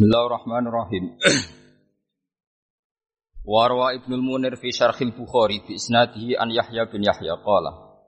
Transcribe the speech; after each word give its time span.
Bismillahirrahmanirrahim. 0.00 1.12
Warwa 3.52 3.92
Ibnu 4.00 4.16
Munir 4.16 4.56
fi 4.56 4.72
Syarhil 4.72 5.12
Bukhari 5.12 5.60
bi 5.60 5.76
isnadihi 5.76 6.40
an 6.40 6.48
Yahya 6.48 6.88
bin 6.88 7.04
Yahya. 7.04 7.36
Qala. 7.44 8.00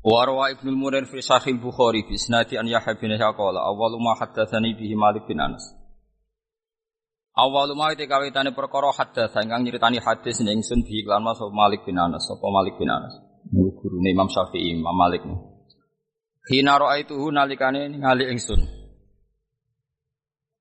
Warwa 0.00 0.48
Ibnu 0.56 0.72
Munir 0.72 1.04
fi 1.04 1.20
Syarhil 1.20 1.60
Bukhari 1.60 2.08
bi 2.08 2.16
isnadi 2.16 2.56
an 2.56 2.64
Yahya 2.64 2.96
bin 2.96 3.12
Yahya. 3.12 3.36
Qala. 3.36 3.68
Awwalu 3.68 4.00
ma 4.00 4.16
haddatsani 4.16 4.72
bihi 4.72 4.96
Malik 4.96 5.28
bin 5.28 5.36
Anas. 5.36 5.68
Awwalu 7.36 7.76
ma 7.76 7.92
te 7.92 8.08
kawitane 8.08 8.56
perkara 8.56 8.88
haddatsa 8.88 9.44
ingkang 9.44 9.68
nyritani 9.68 10.00
hadis 10.00 10.40
ning 10.40 10.64
ingsun 10.64 10.80
bihi 10.80 11.04
lan 11.04 11.20
Mas 11.20 11.44
Malik 11.52 11.84
bin 11.84 12.00
Anas. 12.00 12.24
Sapa 12.24 12.48
Malik 12.48 12.80
bin 12.80 12.88
Anas? 12.88 13.20
Gurune 13.52 14.16
Imam 14.16 14.32
Syafi'i 14.32 14.80
Imam 14.80 14.96
Malik. 14.96 15.20
Hina 16.48 16.80
ra'aituhu 16.80 17.28
nalikane 17.36 17.92
ningali 17.92 18.32
ingsun 18.32 18.73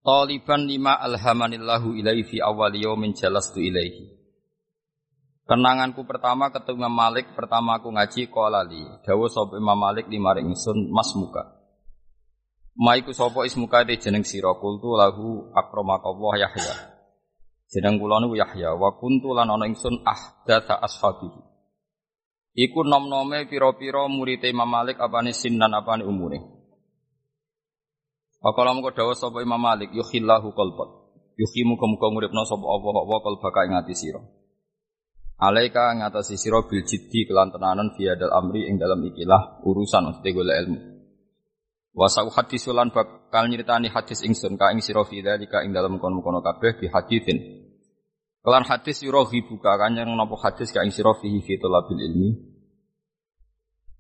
Taliban 0.03 0.67
lima 0.67 0.99
alhamanillahu 0.99 1.95
ilaihi 1.95 2.27
fi 2.27 2.37
awal 2.43 2.75
yaumin 2.75 3.15
jalastu 3.15 3.63
ilaihi. 3.63 4.11
Kenanganku 5.47 6.03
pertama 6.03 6.51
ketemu 6.51 6.87
Imam 6.87 6.91
Malik, 6.91 7.31
pertama 7.31 7.79
aku 7.79 7.87
ngaji 7.87 8.27
kolali. 8.27 8.83
Dawa 9.07 9.31
sapa 9.31 9.55
Imam 9.55 9.79
Malik 9.79 10.11
lima 10.11 10.35
ringsun 10.35 10.91
mas 10.91 11.07
muka. 11.15 11.55
Maiku 12.75 13.15
sapa 13.15 13.47
ismuka 13.47 13.87
de 13.87 13.95
jeneng 13.95 14.27
sira 14.27 14.51
kultu 14.59 14.91
lahu 14.91 15.51
akramakallah 15.55 16.35
Yahya. 16.35 16.75
Jeneng 17.71 17.95
kula 17.95 18.19
niku 18.19 18.35
Yahya 18.35 18.75
wa 18.75 18.99
kuntu 18.99 19.31
lan 19.31 19.55
ana 19.55 19.71
ingsun 19.71 20.03
ahdatsa 20.03 20.83
ashabihi. 20.83 21.41
Iku 22.59 22.83
nom-nome 22.83 23.47
pira-pira 23.47 24.03
murid 24.11 24.43
Imam 24.43 24.67
Malik 24.67 24.99
apane 24.99 25.31
sinan 25.31 25.71
apane 25.71 26.03
umure. 26.03 26.62
Wakala 28.43 28.75
mengko 28.75 28.91
dawuh 28.91 29.15
sapa 29.15 29.39
Imam 29.39 29.55
Malik 29.55 29.95
yukhillahu 29.95 30.51
qalbak. 30.51 30.89
Yukhimu 31.39 31.79
muga 31.79 32.07
nguripna 32.11 32.43
sapa 32.43 32.67
Allah 32.67 33.03
wa 33.07 33.19
qalbaka 33.23 33.63
ing 33.71 33.79
ati 33.79 33.95
sira. 33.95 34.19
Alaika 35.39 35.95
ngatasi 35.95 36.35
sira 36.35 36.59
bil 36.67 36.83
jiddi 36.83 37.23
kelan 37.23 37.55
tenanan 37.55 37.95
fi 37.95 38.11
amri 38.11 38.67
ing 38.67 38.75
dalam 38.75 38.99
ikilah 38.99 39.63
urusan 39.63 40.11
mesti 40.11 40.29
golek 40.35 40.59
ilmu. 40.59 40.79
Wa 41.95 42.11
sau 42.11 42.27
hadis 42.27 42.67
lan 42.67 42.91
bakal 42.91 43.47
nyritani 43.47 43.87
hadis 43.87 44.27
ingsun 44.27 44.59
ka 44.59 44.75
ing 44.75 44.83
sira 44.83 45.07
fi 45.07 45.23
dalika 45.23 45.63
ing 45.63 45.71
dalam 45.71 45.95
kono-kono 45.95 46.43
kabeh 46.43 46.83
bi 46.83 46.91
haditsin. 46.91 47.39
Kelan 48.43 48.67
hadis 48.67 49.07
yurohi 49.07 49.39
buka 49.47 49.79
kanyang 49.79 50.19
napa 50.19 50.35
hadis 50.35 50.75
ka 50.75 50.83
ing 50.83 50.91
sira 50.91 51.15
fi 51.15 51.31
talabil 51.63 52.11
ilmi. 52.11 52.29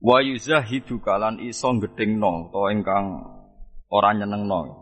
Wa 0.03 0.19
yuzahidu 0.19 0.99
kalan 0.99 1.39
iso 1.39 1.71
gedhingno 1.79 2.51
to 2.51 2.67
ingkang 2.75 3.32
orang 3.93 4.25
nyenengno. 4.25 4.81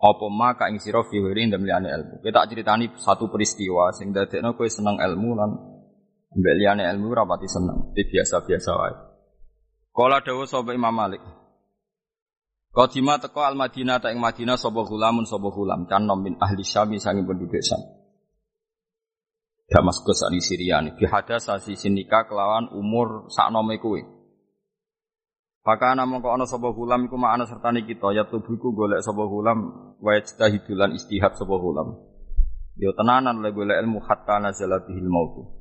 Apa 0.00 0.26
maka 0.32 0.72
ing 0.72 0.80
sira 0.80 1.04
fi 1.04 1.20
wiri 1.20 1.52
ndem 1.52 1.68
liyane 1.68 1.92
ilmu. 1.92 2.24
Kita 2.24 2.48
ceritani 2.48 2.88
satu 2.96 3.28
peristiwa 3.28 3.92
sing 3.92 4.16
dadekno 4.16 4.56
kowe 4.56 4.64
seneng 4.64 4.96
ilmu 4.96 5.30
lan 5.36 5.50
mbek 6.32 6.54
liyane 6.56 6.88
ilmu 6.88 7.12
ora 7.12 7.28
pati 7.28 7.44
seneng. 7.44 7.92
Di 7.92 8.08
biasa-biasa 8.08 8.70
wae. 8.80 8.96
Kala 9.92 10.24
dawuh 10.24 10.48
sapa 10.48 10.72
Imam 10.72 10.96
Malik. 10.96 11.20
Qadima 12.72 13.20
teko 13.20 13.44
al 13.44 13.60
Madinah 13.60 14.00
ta 14.00 14.08
ing 14.08 14.24
Madinah 14.24 14.56
sapa 14.56 14.80
gulamun 14.88 15.28
sapa 15.28 15.52
gulam 15.52 15.84
kan 15.84 16.08
min 16.16 16.40
ahli 16.40 16.64
Syam 16.64 16.96
sangi 16.96 17.20
penduduk 17.20 17.60
Syam. 17.60 18.00
Damaskus 19.70 20.26
ani 20.26 20.42
Syria 20.42 20.82
ni 20.82 20.90
bihada 20.96 21.38
sasi 21.38 21.78
sinika 21.78 22.26
kelawan 22.26 22.72
umur 22.74 23.30
saknome 23.30 23.78
kowe. 23.78 24.19
Pakana 25.60 26.08
mongko 26.08 26.32
ana 26.32 26.48
sapa 26.48 26.72
gulam 26.72 27.04
iku 27.04 27.20
ma'ana 27.20 27.44
sertane 27.44 27.84
kita 27.84 28.16
ya 28.16 28.24
tubuhku 28.24 28.72
golek 28.72 29.04
sapa 29.04 29.28
gulam 29.28 29.58
wa 30.00 30.10
yajtahidulan 30.16 30.96
istihad 30.96 31.36
sapa 31.36 31.52
gulam. 31.60 32.00
Yo 32.80 32.96
tenanan 32.96 33.44
le 33.44 33.52
golek 33.52 33.76
ilmu 33.84 34.00
hatta 34.00 34.40
nazala 34.40 34.80
bihil 34.88 35.04
maut. 35.04 35.52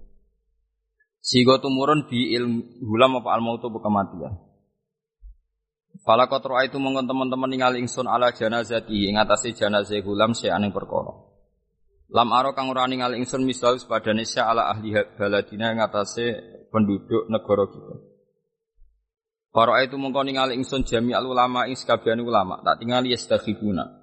Sigo 1.20 1.59
tumurun 1.59 2.08
bi 2.08 2.32
ilmu 2.32 2.80
gulam 2.80 3.20
apa 3.20 3.30
al 3.36 3.43
maut 3.43 3.59
kematian. 3.59 4.39
Fala 5.99 6.32
qatra 6.32 6.64
itu 6.64 6.80
mongkon 6.80 7.04
teman-teman 7.04 7.49
ningali 7.52 7.83
ingsun 7.83 8.08
ala 8.08 8.32
janazati 8.32 9.11
ing 9.11 9.20
atase 9.20 9.52
janazah 9.52 9.99
gulam 9.99 10.32
aning 10.32 10.71
perkara. 10.71 11.11
Lam 12.08 12.32
aro 12.32 12.55
kang 12.55 12.71
ora 12.71 12.88
ningali 12.88 13.20
ingsun 13.20 13.43
misal 13.43 13.76
sepadane 13.76 14.23
ala 14.39 14.71
ahli 14.71 14.95
baladina 15.20 15.76
ing 15.76 15.83
atase 15.83 16.39
penduduk 16.71 17.27
negara 17.27 17.67
kita. 17.67 18.19
Para 19.49 19.82
itu 19.82 19.98
mongko 19.98 20.21
ningali 20.21 20.54
ingsun 20.61 20.86
jami 20.86 21.17
al 21.17 21.26
ulama 21.26 21.65
ing 21.65 21.73
sekabian 21.73 22.21
ulama, 22.21 22.61
tak 22.61 22.86
tingali 22.86 23.17
yastakhibuna. 23.17 23.99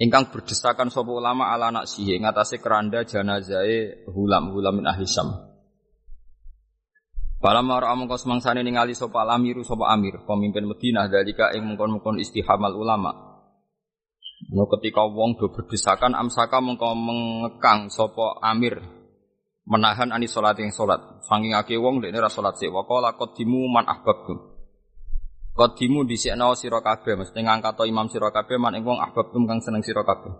Ingkang 0.00 0.32
berdesakan 0.32 0.88
sapa 0.88 1.12
ulama 1.12 1.52
ala 1.52 1.68
anak 1.68 1.84
sihe 1.84 2.16
ngatasé 2.16 2.56
keranda 2.64 3.04
janazahe 3.04 4.08
hulam 4.08 4.56
hulam 4.56 4.80
min 4.80 4.88
ahli 4.88 5.04
syam. 5.04 5.28
Pala 7.36 7.60
mara 7.60 7.92
mongko 7.92 8.16
semangsane 8.16 8.64
ningali 8.64 8.96
sapa 8.96 9.28
amiru 9.28 9.60
sapa 9.60 9.92
amir, 9.92 10.24
pemimpin 10.24 10.64
Madinah 10.64 11.12
dalika 11.12 11.52
ing 11.52 11.68
mongkon-mongkon 11.68 12.16
istihamal 12.16 12.72
ulama. 12.72 13.12
No 14.48 14.64
ketika 14.72 15.04
wong 15.04 15.36
do 15.36 15.52
berdesakan 15.52 16.16
amsaka 16.16 16.64
mongko 16.64 16.96
mengekang 16.96 17.92
sapa 17.92 18.40
amir 18.40 18.80
menahan 19.68 20.10
ani 20.10 20.26
salat 20.26 20.56
yang 20.58 20.74
salat. 20.74 20.98
Saking 21.28 21.54
akeh 21.54 21.78
wong 21.78 22.02
dekne 22.02 22.18
ra 22.18 22.32
salat 22.32 22.58
sik. 22.58 22.72
Wa 22.72 22.88
qala 22.88 23.14
qaddimu 23.14 23.68
man 23.68 23.84
ahbabtum. 23.86 24.49
Kodimu 25.60 26.08
dhisikno 26.08 26.56
sira 26.56 26.80
kabeh 26.80 27.20
mesti 27.20 27.36
ngangkat 27.36 27.84
imam 27.84 28.08
sira 28.08 28.32
kabeh 28.32 28.56
man 28.56 28.80
ing 28.80 28.80
wong 28.80 28.96
ahbabtum 28.96 29.44
kang 29.44 29.60
seneng 29.60 29.84
sira 29.84 30.00
kabeh. 30.08 30.32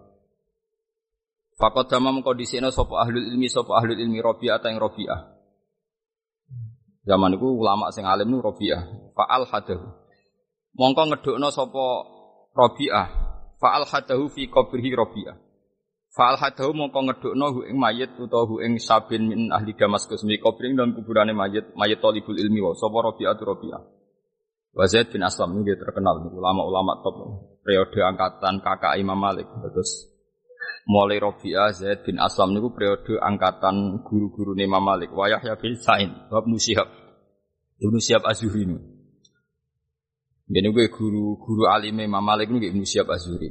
Fakot 1.60 1.92
dama 1.92 2.08
mengko 2.08 2.32
dhisikno 2.32 2.72
sapa 2.72 3.04
ahlul 3.04 3.28
ilmi 3.28 3.44
sapa 3.53 3.76
ahlul 3.76 4.00
ilmi 4.00 4.16
Rabi'ah 4.16 4.64
ta 4.64 4.72
ing 4.72 4.80
Rabi'ah. 4.80 5.20
Zaman 7.04 7.36
iku 7.36 7.53
ulama 7.53 7.92
sing 7.92 8.09
alim 8.09 8.32
nu 8.32 8.41
Rabi'ah. 8.41 9.12
Fa'al 9.12 9.44
hadahu. 9.44 9.92
Mongko 10.80 11.03
ngedukno 11.12 11.53
sapa 11.53 11.84
Rabi'ah. 12.56 13.06
Fa'al 13.60 13.84
hadahu 13.92 14.25
fi 14.32 14.48
qabrihi 14.48 14.97
Rabi'ah. 14.97 15.36
Fa'al 16.16 16.41
hadahu 16.41 16.72
mongko 16.72 16.97
ngedukno 17.12 17.47
hu 17.53 17.69
ing 17.69 17.76
mayit 17.76 18.16
utawa 18.16 18.48
hu 18.48 18.64
ing 18.64 18.80
sabin 18.80 19.28
min 19.28 19.53
ahli 19.53 19.76
Damaskus 19.76 20.25
mi 20.25 20.41
qabring 20.41 20.80
dan 20.80 20.97
kuburane 20.97 21.36
mayit 21.36 21.76
mayit 21.76 22.00
talibul 22.00 22.41
ilmi 22.41 22.64
wa 22.64 22.72
sapa 22.72 23.04
Rabi'ah 23.04 23.36
tu 23.36 23.44
Rabi'ah. 23.44 23.99
Wa 24.70 24.86
Zaid 24.86 25.10
bin 25.10 25.26
Aslam 25.26 25.58
ini 25.58 25.75
terkenal 25.75 26.22
ulama-ulama 26.31 27.03
top. 27.03 27.16
Periode 27.66 28.00
angkatan 28.06 28.62
kakak 28.62 28.97
Imam 28.97 29.19
Malik. 29.19 29.47
Terus 29.50 30.06
mulai 30.86 31.19
Rabi'ah 31.19 31.75
Zaid 31.75 32.06
bin 32.06 32.22
Aslam 32.22 32.54
niku 32.54 32.70
periode 32.70 33.19
angkatan 33.19 34.06
guru-guru 34.06 34.54
Imam 34.54 34.80
Malik. 34.80 35.10
Wa 35.10 35.26
Yahya 35.26 35.59
bin 35.59 35.75
Sa'in 35.75 36.10
wa 36.30 36.38
Ibnu 36.38 36.56
Syihab 36.56 36.88
Ibnu 37.82 37.98
Syihab 37.98 38.22
Az-Zuhri 38.28 38.69
ini. 38.69 38.78
Gue 40.50 40.86
guru-guru 40.91 41.66
alim 41.66 41.98
Imam 41.98 42.22
Malik 42.22 42.47
niku 42.47 42.70
Ibnu 42.70 42.86
Syihab 42.86 43.10
Az-Zuhri. 43.10 43.50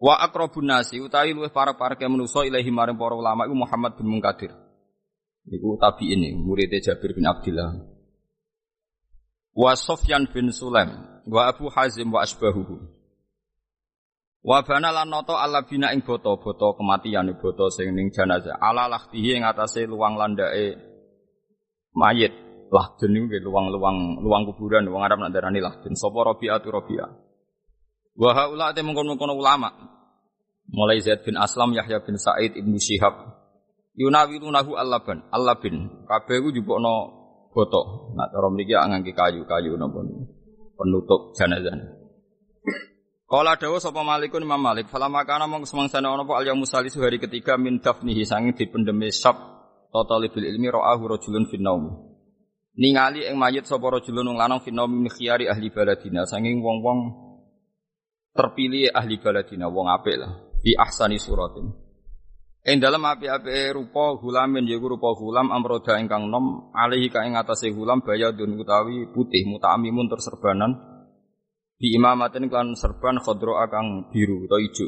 Wa 0.00 0.20
akrabun 0.20 0.68
nasi 0.68 1.00
utawi 1.00 1.32
luwih 1.36 1.52
para 1.52 1.76
para 1.76 1.94
ke 1.96 2.04
manusa 2.04 2.44
ilahi 2.44 2.68
maring 2.68 2.98
para 2.98 3.14
ulama 3.16 3.46
iku 3.46 3.56
Muhammad 3.56 3.96
bin 4.00 4.10
Munkadir. 4.10 4.52
Iku 5.44 5.76
tabi'in 5.76 6.40
muridnya 6.40 6.80
Jabir 6.80 7.12
bin 7.12 7.28
Abdullah 7.28 7.93
wa 9.54 9.72
Sofyan 9.78 10.26
bin 10.28 10.50
Sulaim 10.50 11.22
wa 11.30 11.46
Abu 11.48 11.70
Hazim 11.70 12.10
wa 12.10 12.26
asbahuhu 12.26 12.82
wa 14.44 14.60
bana 14.60 14.92
lan 14.92 15.08
nata 15.08 15.40
ala 15.40 15.64
bina 15.64 15.94
ing 15.94 16.04
boto-boto 16.04 16.76
kematian 16.76 17.32
boto 17.40 17.72
sing 17.72 17.96
ning 17.96 18.12
jenazah. 18.12 18.60
Ala 18.60 18.92
lahtihi 18.92 19.40
ing 19.40 19.42
atase 19.46 19.88
luang 19.88 20.20
landake 20.20 20.76
mayit. 21.96 22.44
Lahdun 22.74 23.14
niku 23.14 23.38
luang-luang 23.38 24.18
luang 24.18 24.50
kuburan 24.50 24.82
wong 24.90 25.06
Arab 25.06 25.22
nak 25.22 25.30
darani 25.30 25.62
lahdun. 25.62 25.94
Sapa 25.94 26.26
Rabi'atu 26.26 26.68
Rabi'ah 26.74 27.10
wa 28.18 28.30
haula 28.34 28.74
te 28.74 28.82
mengkono-kono 28.82 29.32
ulama. 29.38 29.70
Mulai 30.74 30.98
Zaid 30.98 31.22
bin 31.22 31.38
Aslam 31.38 31.70
Yahya 31.76 32.02
bin 32.02 32.18
Sa'id 32.18 32.56
Ibnu 32.56 32.74
Syihab 32.80 33.14
yunawilunahu 33.94 34.74
allaban 34.74 35.22
allabin. 35.30 36.04
Kabeh 36.08 36.42
ku 36.42 36.50
jupukno 36.50 37.23
boto. 37.54 38.10
Nah, 38.18 38.26
cara 38.34 38.50
mriki 38.50 38.74
ngangge 38.74 39.14
kayu-kayu 39.14 39.78
napa 39.78 40.02
penutup 40.74 41.32
jenazah. 41.38 42.02
Kala 43.24 43.56
dawa 43.56 43.80
sapa 43.80 44.04
Malikun 44.04 44.44
Imam 44.44 44.60
Malik, 44.60 44.90
fala 44.92 45.08
makana 45.08 45.48
mong 45.48 45.64
semangsane 45.64 46.06
ana 46.06 46.22
apa 46.22 46.44
al 46.44 46.54
musalisu 46.58 47.00
hari 47.00 47.16
ketiga 47.16 47.56
min 47.56 47.80
dafnihi 47.80 48.22
sange 48.26 48.52
dipendeme 48.52 49.08
sab 49.08 49.38
totalibul 49.88 50.44
ilmi 50.44 50.68
ra'ahu 50.68 51.02
rajulun 51.08 51.48
fin 51.48 51.62
naum. 51.64 52.14
Ningali 52.74 53.24
ing 53.24 53.38
mayit 53.38 53.64
sapa 53.64 53.86
rajulun 53.86 54.34
wong 54.34 54.38
lanang 54.38 54.60
fin 54.60 54.74
naum 54.74 54.90
min 54.90 55.06
khiyari 55.08 55.46
ahli 55.46 55.70
baladina 55.70 56.26
sanging 56.26 56.60
wong-wong 56.60 57.10
terpilih 58.34 58.90
ahli 58.92 59.16
baladina 59.22 59.70
wong 59.70 59.88
apik 59.88 60.18
lah 60.20 60.54
fi 60.60 60.74
ahsani 60.74 61.16
suratin. 61.16 61.83
Ing 62.64 62.80
dalam 62.80 63.04
api-api 63.04 63.76
rupa 63.76 64.16
hulamin 64.16 64.64
yaiku 64.64 64.96
rupa 64.96 65.12
hulam 65.12 65.52
amroda 65.52 66.00
ingkang 66.00 66.32
nom 66.32 66.72
alihi 66.72 67.12
ka 67.12 67.20
ing 67.28 67.36
atase 67.36 67.68
hulam 67.68 68.00
bayadun 68.00 68.56
utawi 68.56 69.04
putih 69.12 69.44
mutamimun 69.44 70.08
terserbanan 70.08 70.94
Bi 71.74 72.00
imamatin 72.00 72.46
kan 72.48 72.72
serban 72.78 73.18
khodro 73.18 73.58
akang 73.58 74.08
biru 74.08 74.46
atau 74.46 74.56
ijo. 74.62 74.86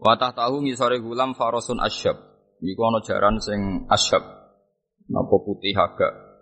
Watah 0.00 0.32
tahu 0.34 0.64
ngisore 0.66 1.02
gulam 1.02 1.34
farosun 1.34 1.82
asyab. 1.82 2.14
Iku 2.62 2.80
ana 2.86 3.02
jaran 3.02 3.36
sing 3.42 3.86
asyab. 3.90 4.22
Napa 5.10 5.36
putih 5.42 5.74
agak. 5.74 6.32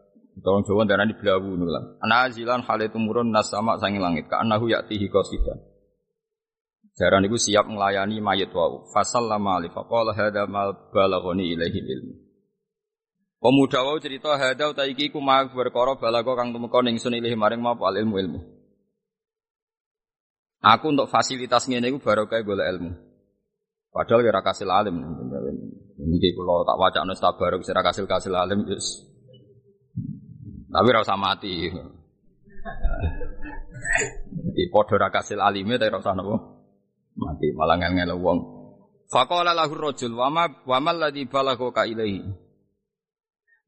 Tolong 0.41 0.65
Jawa 0.65 0.87
darah 0.89 1.05
di 1.05 1.17
belawu 1.17 1.59
nulang. 1.59 2.01
Anazilan 2.01 2.65
hal 2.65 2.81
itu 2.81 2.97
murun 2.97 3.29
nasama 3.35 3.77
sangi 3.77 4.01
langit. 4.01 4.31
Ka 4.31 4.41
anahu 4.41 4.71
yaktihi 4.71 5.11
qasidan. 5.13 5.59
Jaran 6.99 7.25
itu 7.25 7.39
siap 7.39 7.71
melayani 7.71 8.19
mayat 8.19 8.51
wau. 8.51 8.91
Fasal 8.91 9.31
lama 9.31 9.63
alif. 9.63 9.73
Faqala 9.73 10.13
hadha 10.13 10.45
mal 10.51 10.91
balaghani 10.91 11.55
ilaihi 11.55 11.81
ilmu. 11.81 12.15
Pemuda 13.41 13.81
wau 13.87 13.97
cerita 14.03 14.37
hadha 14.37 14.69
utaiki 14.69 15.09
ku 15.09 15.23
ma 15.23 15.47
berkara 15.49 15.97
balago 15.97 16.37
kang 16.37 16.53
tumeka 16.53 16.85
ilahi 16.85 17.37
maring 17.39 17.63
ma 17.63 17.73
ilmu 17.73 18.17
ilmu. 18.21 18.41
Aku 20.61 20.93
untuk 20.93 21.09
fasilitas 21.09 21.65
ngene 21.65 21.89
iku 21.89 22.05
barokah 22.05 22.45
golek 22.45 22.69
ilmu. 22.69 22.91
Padahal 23.91 24.21
kira 24.21 24.45
kasil 24.45 24.69
alim. 24.69 25.01
Ini 26.01 26.29
kalau 26.37 26.69
tak 26.69 26.77
wajah 26.77 27.03
nus 27.09 27.17
tabaruk 27.17 27.65
sira 27.65 27.81
kasil 27.81 28.05
kasil 28.05 28.37
alim 28.37 28.69
yes. 28.69 29.09
Tapi 30.69 30.89
rasa 30.93 31.17
mati. 31.17 31.73
Di 34.53 34.65
podo 34.69 35.01
kasil 35.01 35.41
alime 35.41 35.81
tapi 35.81 35.89
rasa 35.89 36.13
nopo 36.13 36.60
mati 37.21 37.53
malah 37.53 37.77
ngel 37.77 38.17
wong. 38.17 38.39
Faqala 39.13 39.53
lahu 39.53 39.77
rajul 39.77 40.17
wa 40.17 40.33
ma 40.33 40.45
wa 40.49 40.79
mal 40.81 40.97
ladzi 40.97 41.29
balagha 41.29 41.85
ilaihi. 41.85 42.25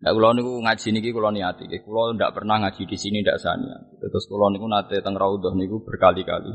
Nah, 0.03 0.11
kula 0.11 0.35
niku 0.35 0.59
ngaji 0.59 0.89
niki 0.99 1.15
kula 1.15 1.31
niati, 1.31 1.71
kula 1.87 2.19
ndak 2.19 2.35
pernah 2.35 2.59
ngaji 2.59 2.91
di 2.91 2.97
sini 2.99 3.23
ndak 3.23 3.39
sania. 3.39 3.79
Terus 4.03 4.27
kula 4.27 4.51
niku 4.51 4.67
nate 4.67 4.99
teng 4.99 5.15
raudhah 5.15 5.55
niku 5.55 5.79
berkali-kali. 5.87 6.51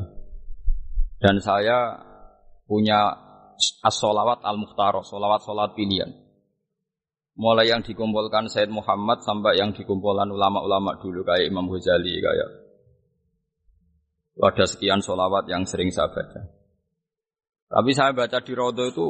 Dan 1.15 1.39
saya 1.39 1.95
punya 2.67 3.15
as-solawat 3.87 4.43
al-mukhtarah, 4.43 4.99
solawat 4.99 5.47
solat 5.47 5.71
pilihan. 5.79 6.11
Mulai 7.39 7.71
yang 7.71 7.85
dikumpulkan 7.87 8.51
Said 8.51 8.67
Muhammad 8.67 9.23
sampai 9.23 9.61
yang 9.61 9.71
dikumpulkan 9.71 10.27
ulama-ulama 10.27 10.99
dulu 10.99 11.23
kayak 11.23 11.47
Imam 11.47 11.69
Ghazali 11.69 12.17
kayak 12.17 12.49
ada 14.37 14.65
sekian 14.69 15.01
solawat 15.01 15.49
yang 15.49 15.65
sering 15.65 15.89
saya 15.89 16.11
baca. 16.11 16.56
Tapi 17.67 17.91
saya 17.91 18.15
baca 18.15 18.39
di 18.39 18.53
Rodo 18.55 18.83
itu 18.87 19.07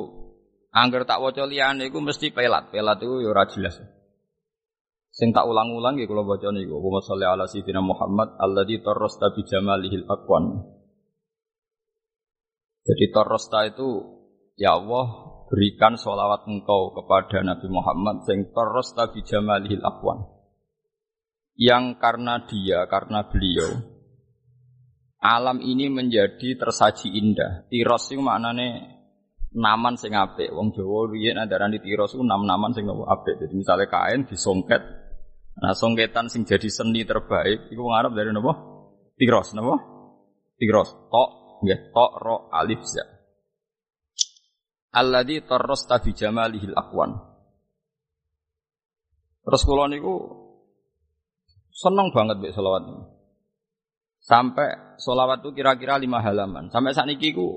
angger 0.73 1.05
tak 1.05 1.21
waca 1.21 1.45
liyane 1.45 1.93
iku 1.93 2.01
mesti 2.01 2.33
pelat. 2.33 2.73
Pelat 2.73 2.97
itu 3.01 3.21
ya 3.21 3.29
ora 3.29 3.45
jelas. 3.45 3.77
Sing 5.13 5.33
tak 5.33 5.49
ulang-ulang 5.49 5.97
ya 5.97 6.05
kalau 6.05 6.25
baca 6.25 6.49
niku. 6.53 6.77
Allahumma 6.77 7.01
sholli 7.01 7.25
ala 7.25 7.45
sayyidina 7.49 7.81
Muhammad 7.81 8.37
alladzi 8.37 8.81
tarrasta 8.85 9.33
bi 9.33 9.41
jamalihil 9.45 10.05
aqwan. 10.05 10.45
Jadi 12.85 13.05
tarrasta 13.09 13.65
itu 13.65 13.89
ya 14.57 14.77
Allah 14.77 15.05
berikan 15.49 15.97
sholawat 15.97 16.45
engkau 16.45 16.93
kepada 16.93 17.41
Nabi 17.41 17.67
Muhammad 17.69 18.25
sing 18.29 18.53
tarrasta 18.53 19.09
bi 19.09 19.25
jamalihil 19.25 19.81
aqwan. 19.81 20.21
Yang 21.57 21.97
karena 21.97 22.45
dia, 22.45 22.85
karena 22.85 23.25
beliau, 23.25 23.96
alam 25.17 25.57
ini 25.65 25.89
menjadi 25.89 26.57
tersaji 26.57 27.09
indah. 27.09 27.65
Tiros 27.73 28.13
itu 28.13 28.21
maknane 28.21 28.97
naman 29.57 29.97
sing 29.97 30.13
apik. 30.13 30.53
Wong 30.53 30.75
Jawa 30.77 31.09
riyen 31.09 31.41
andarane 31.41 31.81
tiros 31.81 32.13
itu 32.13 32.21
nam-naman 32.21 32.73
sing 32.77 32.85
apik. 32.85 33.41
Jadi 33.41 33.53
misalnya 33.57 33.89
kain 33.89 34.29
disongket. 34.29 34.81
Nah, 35.57 35.73
songketan 35.73 36.29
sing 36.29 36.45
jadi 36.45 36.69
seni 36.69 37.01
terbaik 37.01 37.73
iku 37.73 37.89
wong 37.89 37.97
Arab 37.97 38.13
dari 38.13 38.29
napa? 38.29 38.53
Tiros, 39.17 39.57
napa? 39.57 39.81
Tiros. 40.61 40.93
Tok, 41.09 41.29
nggih, 41.65 41.89
tok 41.89 42.11
ro 42.21 42.53
alif 42.53 42.85
za. 42.85 43.01
Alladzi 44.93 45.41
tarrasta 45.49 45.97
bi 45.97 46.13
jamalihil 46.13 46.77
aqwan. 46.77 47.17
Terus 49.41 49.61
kula 49.65 49.89
niku 49.89 50.13
seneng 51.73 52.13
banget 52.13 52.37
mbek 52.37 52.53
selawat 52.53 52.83
ini. 52.85 53.16
Sampai 54.27 54.99
solawat 54.99 55.39
itu 55.39 55.55
kira-kira 55.55 55.95
lima 55.95 56.19
halaman. 56.19 56.67
Sampai 56.67 56.91
saat 56.91 57.07
ini 57.07 57.31
ku 57.31 57.47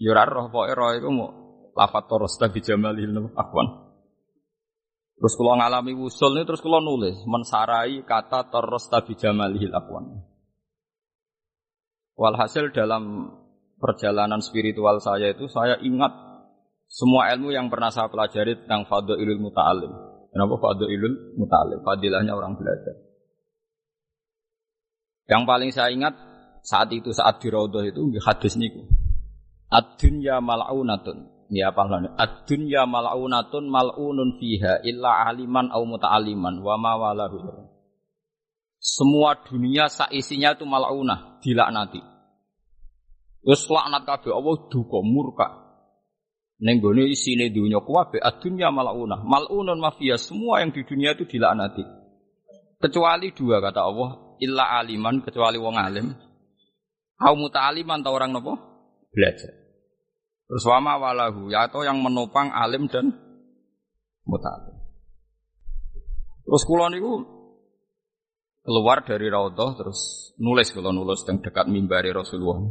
yurar 0.00 0.24
roh 0.24 0.48
poe 0.48 0.72
roh 0.72 0.96
itu 0.96 1.08
mau 1.12 1.28
lafat 1.76 2.08
toros 2.08 2.40
tapi 2.40 2.64
jamalil 2.64 3.28
akwan. 3.36 3.84
Terus 5.20 5.36
kalau 5.36 5.60
ngalami 5.60 5.92
usul 5.92 6.32
ini 6.32 6.48
terus 6.48 6.64
kalau 6.64 6.80
nulis 6.80 7.20
mensarai 7.28 8.00
kata 8.08 8.48
toros 8.48 8.88
tapi 8.88 9.20
jamalil 9.20 9.68
akwan. 9.76 10.24
Walhasil 12.16 12.72
dalam 12.72 13.28
perjalanan 13.76 14.40
spiritual 14.40 15.04
saya 15.04 15.36
itu 15.36 15.44
saya 15.52 15.76
ingat 15.84 16.16
semua 16.88 17.28
ilmu 17.36 17.52
yang 17.52 17.68
pernah 17.68 17.92
saya 17.92 18.08
pelajari 18.08 18.64
tentang 18.64 18.88
ilul 18.88 19.40
muta'alim. 19.44 19.92
Kenapa 20.32 20.56
ilul 20.88 21.36
muta'alim? 21.36 21.84
Fadilahnya 21.84 22.32
orang 22.32 22.56
belajar. 22.56 23.05
Yang 25.26 25.42
paling 25.42 25.70
saya 25.74 25.90
ingat 25.90 26.14
saat 26.62 26.90
itu 26.94 27.10
saat 27.10 27.42
di 27.42 27.50
Raudhah 27.50 27.82
itu 27.86 28.02
hadis 28.22 28.54
niku. 28.58 28.86
Ad-dunya 29.70 30.38
mal'unatun. 30.38 31.50
Ya 31.50 31.70
apa 31.70 31.86
namanya? 31.86 32.18
Ad-dunya 32.18 32.86
mal'unatun 32.86 33.70
mal'unun 33.70 34.38
fiha 34.38 34.82
illa 34.86 35.26
aliman 35.30 35.70
au 35.70 35.86
muta'aliman 35.86 36.62
wa 36.62 36.74
ma 36.78 36.92
walahu. 36.98 37.38
Semua 38.78 39.34
dunia 39.42 39.90
saisinya 39.90 40.54
itu 40.54 40.62
mal'unah, 40.62 41.42
dilaknati. 41.42 41.98
Terus 43.46 43.62
laknat 43.70 44.02
kabeh 44.06 44.30
Allah 44.34 44.56
duka 44.70 44.98
murka. 45.06 45.48
Ning 46.62 46.82
gone 46.82 47.06
isine 47.06 47.50
dunya 47.50 47.82
kuwabe 47.82 48.18
ad-dunya 48.18 48.70
mal'unah. 48.70 49.22
Mal'unun 49.22 49.78
mafia 49.78 50.18
semua 50.18 50.62
yang 50.62 50.74
di 50.74 50.82
dunia 50.82 51.14
itu 51.14 51.26
dilaknati. 51.26 51.82
Kecuali 52.82 53.30
dua 53.34 53.62
kata 53.62 53.80
Allah, 53.86 54.25
illa 54.42 54.80
aliman 54.80 55.22
kecuali 55.24 55.56
wong 55.60 55.76
alim. 55.76 56.06
Kau 57.16 57.34
muta'aliman 57.36 58.04
atau 58.04 58.12
orang 58.12 58.30
nopo? 58.36 58.52
Belajar. 59.12 59.52
Terus 60.46 60.64
wama 60.68 61.00
walahu, 61.00 61.50
ya 61.50 61.66
atau 61.66 61.82
yang 61.82 61.98
menopang 61.98 62.52
alim 62.52 62.86
dan 62.86 63.10
muta'alim. 64.28 64.76
Terus 66.46 66.62
kulon 66.62 66.94
itu 66.94 67.12
keluar 68.62 69.02
dari 69.02 69.26
Raudhah 69.26 69.78
terus 69.78 70.30
nulis 70.38 70.70
kalau 70.70 70.94
nulis 70.94 71.22
yang 71.26 71.42
dekat 71.42 71.66
mimbari 71.66 72.14
Rasulullah 72.14 72.62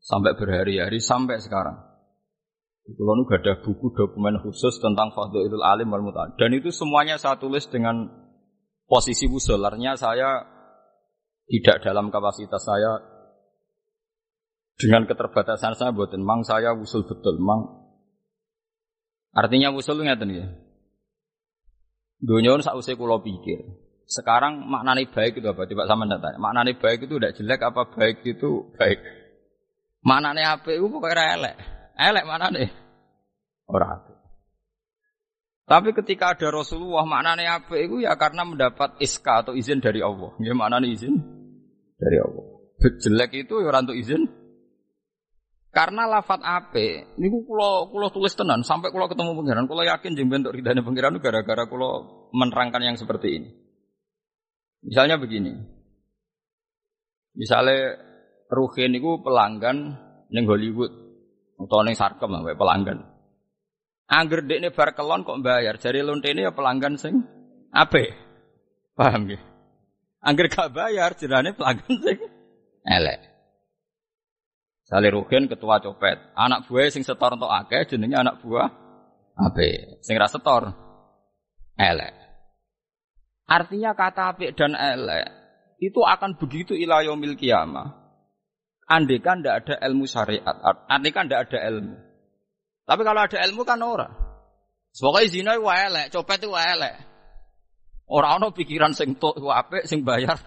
sampai 0.00 0.36
berhari-hari 0.36 1.00
sampai 1.00 1.40
sekarang. 1.40 1.88
Kalau 2.88 3.20
nu 3.20 3.28
ada 3.28 3.60
buku 3.60 3.92
dokumen 3.92 4.40
khusus 4.40 4.80
tentang 4.80 5.12
Fadlul 5.12 5.60
Alim 5.60 5.92
wal 5.92 6.04
Muta'alim 6.04 6.36
dan 6.40 6.50
itu 6.56 6.72
semuanya 6.72 7.20
saya 7.20 7.36
tulis 7.36 7.68
dengan 7.68 8.08
posisi 8.88 9.28
wusularnya 9.28 9.96
saya 10.00 10.57
tidak 11.48 11.80
dalam 11.82 12.12
kapasitas 12.12 12.62
saya. 12.62 13.00
Dengan 14.78 15.10
keterbatasan 15.10 15.74
saya 15.74 15.90
buatin 15.90 16.22
mang 16.22 16.46
saya 16.46 16.70
usul 16.76 17.02
betul 17.02 17.42
mang. 17.42 17.90
Artinya 19.34 19.74
usul 19.74 20.06
ngeten 20.06 20.30
ya 20.30 20.46
dunia 22.18 22.58
usai 22.58 22.94
kulo 22.94 23.22
pikir. 23.22 23.62
Sekarang 24.08 24.64
maknanya 24.64 25.04
baik 25.10 25.38
itu 25.38 25.46
apa? 25.50 25.68
Coba 25.68 25.84
sama 25.84 26.08
tanya. 26.08 26.38
Maknanya 26.40 26.80
baik 26.80 27.06
itu 27.06 27.20
tidak 27.20 27.34
jelek 27.36 27.60
apa 27.60 27.82
baik 27.92 28.24
itu 28.24 28.72
baik? 28.78 28.98
Maknanya 30.00 30.58
apa 30.58 30.68
itu 30.72 30.86
pokoknya 30.88 31.24
elek. 31.36 31.56
Elek 31.98 32.24
maknanya 32.24 32.70
orang 33.68 34.00
tapi 35.68 35.92
ketika 35.92 36.32
ada 36.32 36.48
Rasulullah 36.48 37.04
maknanya 37.04 37.60
apa 37.60 37.76
itu 37.76 38.00
ya 38.00 38.16
karena 38.16 38.40
mendapat 38.40 38.96
iska 39.04 39.44
atau 39.44 39.52
izin 39.52 39.84
dari 39.84 40.00
Allah. 40.00 40.32
Ya 40.40 40.56
maknanya 40.56 40.88
izin 40.88 41.20
dari 41.98 42.16
Allah. 42.22 42.46
Jelek 42.78 43.34
itu 43.34 43.54
ya 43.58 43.74
untuk 43.74 43.98
izin. 43.98 44.22
Karena 45.68 46.08
lafat 46.08 46.40
ape, 46.40 47.12
ini 47.20 47.28
kulo 47.28 47.92
kulo 47.92 48.08
tulis 48.08 48.32
tenan 48.32 48.64
sampai 48.64 48.88
kulo 48.88 49.04
ketemu 49.04 49.36
pangeran, 49.36 49.68
kulo 49.68 49.84
yakin 49.84 50.16
jeng 50.16 50.32
bentuk 50.32 50.56
ridhanya 50.56 50.80
pangeran 50.80 51.20
gara-gara 51.20 51.68
kulo 51.68 52.08
menerangkan 52.32 52.82
yang 52.82 52.96
seperti 52.96 53.36
ini. 53.36 53.50
Misalnya 54.80 55.20
begini, 55.20 55.54
misalnya 57.36 58.00
Ruhin 58.48 58.96
itu 58.96 59.20
pelanggan 59.20 59.92
neng 60.32 60.44
Hollywood 60.48 60.88
atau 61.60 61.84
neng 61.84 61.94
Sarkem 61.98 62.32
lah, 62.32 62.42
pelanggan. 62.56 63.04
Angger 64.08 64.40
dek 64.48 64.64
ini 64.64 64.68
bar 64.72 64.96
kelon 64.96 65.20
kok 65.20 65.44
bayar, 65.44 65.76
jadi 65.76 66.00
lonte 66.00 66.32
ini 66.32 66.48
ya 66.48 66.56
pelanggan 66.56 66.96
sing 66.96 67.28
ape, 67.76 68.16
paham 68.96 69.28
ya? 69.28 69.36
Angger 70.18 70.50
gak 70.50 70.74
bayar 70.74 71.14
jenenge 71.14 71.54
pelanggan 71.54 71.94
sing 72.02 72.18
elek. 72.82 73.20
Sale 74.88 75.08
Rugen 75.12 75.46
ketua 75.46 75.78
copet, 75.84 76.16
anak 76.32 76.64
buah 76.66 76.88
sing 76.88 77.04
setor 77.04 77.36
untuk 77.36 77.52
akeh 77.52 77.86
jenenge 77.86 78.16
anak 78.16 78.40
buah 78.40 78.72
ape, 79.36 80.00
sing 80.02 80.18
ra 80.18 80.26
setor 80.26 80.74
elek. 81.78 82.14
Artinya 83.48 83.94
kata 83.94 84.34
apik 84.34 84.58
dan 84.58 84.74
elek 84.74 85.28
itu 85.78 86.02
akan 86.02 86.34
begitu 86.36 86.74
ilayomil 86.74 87.38
kiamah. 87.38 87.94
Andai 88.88 89.20
kan 89.20 89.44
tidak 89.44 89.68
ada 89.68 89.74
ilmu 89.84 90.08
syariat, 90.08 90.56
andai 90.88 91.12
kan 91.12 91.28
tidak 91.28 91.52
ada 91.52 91.58
ilmu. 91.68 91.96
Tapi 92.88 93.02
kalau 93.04 93.20
ada 93.20 93.38
ilmu 93.44 93.62
kan 93.68 93.84
ora. 93.84 94.08
Pokoknya 94.96 95.28
zina 95.28 95.52
itu 95.54 95.68
elek, 95.68 96.06
copet 96.10 96.40
itu 96.40 96.50
elek. 96.56 96.94
Orang 98.08 98.40
ono 98.40 98.56
pikiran 98.56 98.96
sing 98.96 99.20
tok 99.20 99.36
apik 99.36 99.84
sing 99.84 100.00
bayar. 100.00 100.40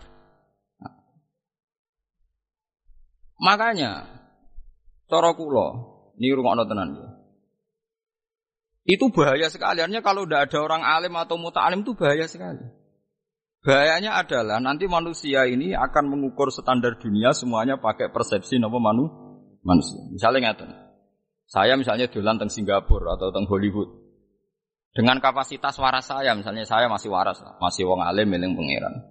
Makanya 3.41 4.05
cara 5.09 5.33
kula 5.33 5.67
niku 6.17 6.41
rungokno 6.41 6.65
tenan 6.65 6.89
ya. 6.97 7.09
Itu 8.85 9.13
bahaya 9.13 9.45
sekali. 9.49 9.81
Artinya 9.81 10.01
kalau 10.01 10.25
tidak 10.25 10.49
ada 10.49 10.57
orang 10.65 10.81
alim 10.81 11.13
atau 11.13 11.37
muta'alim 11.37 11.85
itu 11.85 11.93
bahaya 11.93 12.25
sekali. 12.25 12.65
Bahayanya 13.61 14.17
adalah 14.17 14.57
nanti 14.57 14.89
manusia 14.89 15.45
ini 15.45 15.77
akan 15.77 16.09
mengukur 16.09 16.49
standar 16.49 16.97
dunia 16.97 17.29
semuanya 17.29 17.77
pakai 17.77 18.09
persepsi 18.09 18.57
nopo 18.57 18.81
manu 18.81 19.05
manusia. 19.61 20.01
Misalnya 20.09 20.49
ngaten. 20.49 20.69
Saya 21.45 21.77
misalnya 21.77 22.09
dolan 22.09 22.41
teng 22.41 22.49
Singapura 22.49 23.13
atau 23.13 23.29
teng 23.29 23.45
Hollywood. 23.45 24.00
Dengan 24.91 25.23
kapasitas 25.23 25.79
waras 25.79 26.11
saya, 26.11 26.35
misalnya 26.35 26.67
saya 26.67 26.91
masih 26.91 27.07
waras, 27.07 27.39
masih 27.63 27.87
wong 27.87 28.03
alim 28.03 28.27
miling 28.27 28.55
pangeran. 28.55 29.07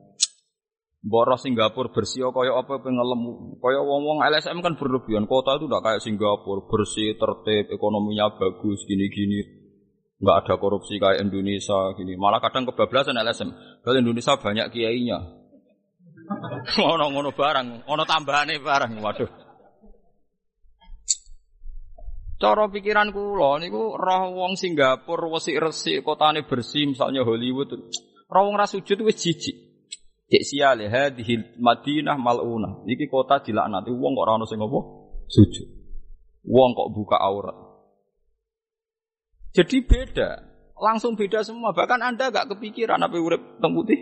Boros 1.01 1.41
Singapura 1.41 1.89
bersih 1.89 2.29
kaya 2.29 2.53
apa 2.61 2.77
pengelem 2.85 3.57
kaya 3.57 3.81
wong-wong 3.81 4.21
LSM 4.21 4.61
kan 4.61 4.77
berlebihan 4.77 5.25
kota 5.25 5.57
itu 5.57 5.65
udah 5.65 5.81
kayak 5.81 6.05
Singapura 6.05 6.69
bersih 6.69 7.17
tertib 7.17 7.73
ekonominya 7.73 8.37
bagus 8.37 8.85
gini-gini 8.85 9.61
nggak 10.21 10.37
ada 10.45 10.55
korupsi 10.61 11.01
kayak 11.01 11.25
Indonesia 11.25 11.97
gini. 11.97 12.15
Malah 12.21 12.45
kadang 12.45 12.69
kebablasan 12.69 13.17
LSM. 13.17 13.51
Kalau 13.81 13.97
Indonesia 13.97 14.37
banyak 14.37 14.69
kiainya. 14.69 15.19
Ngono-ngono 16.79 17.33
barang, 17.33 17.89
ono 17.89 18.05
tambahane 18.05 18.61
barang. 18.61 18.93
Waduh. 19.01 19.31
Cara 22.41 22.73
pikiran 22.73 23.13
kula 23.13 23.61
niku 23.61 24.01
roh 24.01 24.33
wong 24.33 24.57
Singapura 24.57 25.29
resik-resik 25.29 26.01
kotane 26.01 26.49
bersih 26.49 26.89
misalnya 26.89 27.21
Hollywood. 27.21 27.69
Roh 28.33 28.43
wong 28.49 28.57
ra 28.57 28.65
sujud 28.65 29.05
wis 29.05 29.21
jijik. 29.21 29.57
Cek 30.25 30.43
siale 30.49 30.89
hadhihi 30.89 31.61
Madinah 31.61 32.17
maluna. 32.17 32.81
Iki 32.89 33.13
kota 33.13 33.45
dilaknati 33.45 33.93
wong 33.93 34.17
kok 34.17 34.25
ora 34.25 34.33
ono 34.41 34.49
sing 34.49 34.57
apa? 34.57 34.79
Sujud. 35.29 35.69
Wong 36.49 36.73
kok 36.73 36.89
buka 36.97 37.21
aurat. 37.21 37.57
Jadi 39.53 39.85
beda, 39.85 40.41
langsung 40.81 41.21
beda 41.21 41.45
semua. 41.45 41.77
Bahkan 41.77 42.01
Anda 42.01 42.33
gak 42.33 42.57
kepikiran 42.57 43.03
apa 43.03 43.19
urip 43.19 43.59
teng 43.59 43.75
putih 43.75 43.99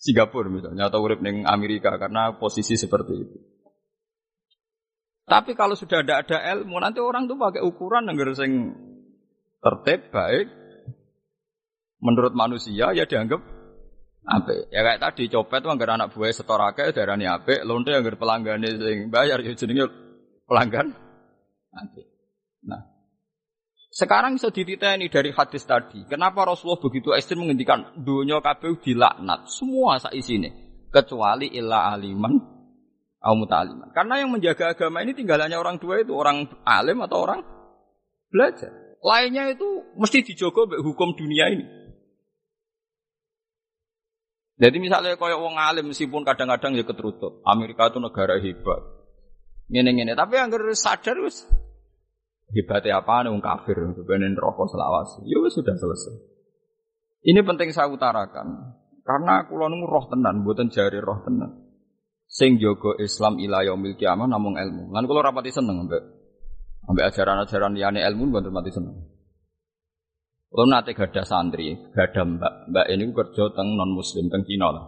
Singapura 0.00 0.48
misalnya 0.48 0.88
atau 0.88 1.04
urip 1.04 1.20
neng 1.20 1.44
Amerika 1.44 1.92
karena 2.00 2.40
posisi 2.40 2.72
seperti 2.80 3.12
itu. 3.20 3.36
Tapi 5.30 5.54
kalau 5.54 5.78
sudah 5.78 6.02
ada 6.02 6.26
ada 6.26 6.42
ilmu, 6.58 6.82
nanti 6.82 6.98
orang 6.98 7.30
tuh 7.30 7.38
pakai 7.38 7.62
ukuran 7.62 8.10
yang 8.10 8.18
sing 8.34 8.74
tertib 9.62 10.10
baik 10.10 10.50
menurut 12.02 12.34
manusia 12.34 12.90
ya 12.90 13.06
dianggap 13.06 13.38
ape. 14.26 14.66
Ya 14.74 14.82
kayak 14.82 14.98
tadi 14.98 15.30
copet 15.30 15.62
anggar 15.62 15.94
anak 15.94 16.10
buah 16.10 16.34
setorake 16.34 16.90
darani 16.90 17.30
ape, 17.30 17.62
lonte 17.62 17.94
anggar 17.94 18.18
pelanggan 18.18 18.66
sing 18.66 19.06
bayar 19.14 19.38
ya 19.46 19.54
jenenge 19.54 19.86
pelanggan. 20.50 20.98
Nah, 22.66 22.82
sekarang 23.94 24.34
bisa 24.34 24.50
dititeni 24.50 25.06
dari 25.06 25.30
hadis 25.30 25.62
tadi. 25.62 26.10
Kenapa 26.10 26.42
Rasulullah 26.42 26.82
begitu 26.82 27.14
ekstrim 27.14 27.46
menghentikan 27.46 27.94
dunia 28.02 28.42
kabeh 28.42 28.82
dilaknat 28.82 29.46
semua 29.46 30.02
sak 30.02 30.10
isine 30.18 30.50
kecuali 30.90 31.54
illa 31.54 31.94
aliman 31.94 32.59
au. 33.20 33.36
Karena 33.92 34.14
yang 34.20 34.32
menjaga 34.32 34.72
agama 34.72 35.04
ini 35.04 35.12
tinggalannya 35.12 35.56
orang 35.60 35.76
tua 35.76 36.00
itu 36.00 36.16
orang 36.16 36.48
alim 36.64 37.04
atau 37.04 37.18
orang 37.20 37.40
belajar. 38.32 38.72
Lainnya 39.00 39.48
itu 39.52 39.84
mesti 39.96 40.24
dijogo 40.24 40.68
hukum 40.68 41.16
dunia 41.16 41.52
ini. 41.52 41.64
Jadi 44.60 44.76
misalnya 44.76 45.16
kaya 45.16 45.40
wong 45.40 45.56
alim 45.56 45.88
meskipun 45.88 46.20
kadang-kadang 46.20 46.76
ya 46.76 46.84
keterutut. 46.84 47.40
Amerika 47.48 47.88
itu 47.88 47.96
negara 47.96 48.36
hebat. 48.36 48.80
Ngene-ngene, 49.72 50.12
tapi 50.18 50.36
yang 50.36 50.50
sadar 50.74 51.16
wis 51.22 51.46
Hebatnya 52.50 52.98
apa 52.98 53.22
nih 53.22 53.30
kafir, 53.38 53.78
sebenarnya 53.94 54.34
rokok 54.34 54.74
selawas. 54.74 55.22
Ya 55.22 55.38
sudah 55.54 55.70
selesai. 55.70 56.14
Ini 57.22 57.46
penting 57.46 57.70
saya 57.70 57.86
utarakan. 57.86 58.74
Karena 59.06 59.46
kulo 59.46 59.70
nunggu 59.70 59.86
roh 59.86 60.04
tenan, 60.10 60.42
buatan 60.42 60.66
jari 60.66 60.98
roh 60.98 61.22
tenan. 61.22 61.59
Sing 62.30 62.62
Islam 63.02 63.42
ila 63.42 63.66
yaumil 63.66 63.98
kiamah 63.98 64.30
namung 64.30 64.54
ilmu. 64.54 64.94
Lan 64.94 65.02
kulo 65.10 65.18
rapati 65.18 65.50
seneng 65.50 65.90
mbak. 65.90 65.98
Ambek 66.86 67.10
ajaran-ajaran 67.10 67.74
liyane 67.74 68.06
ilmu 68.06 68.30
buatan 68.30 68.54
mati 68.54 68.70
seneng. 68.70 68.94
Kulo 70.46 70.64
nate 70.70 70.94
gada 70.94 71.26
santri, 71.26 71.74
gada 71.90 72.22
mbak. 72.22 72.70
Mbak 72.70 72.86
ini 72.86 73.10
kerja 73.10 73.50
teng 73.50 73.74
non 73.74 73.90
muslim 73.90 74.30
teng 74.30 74.46
Cina 74.46 74.70
lah. 74.70 74.86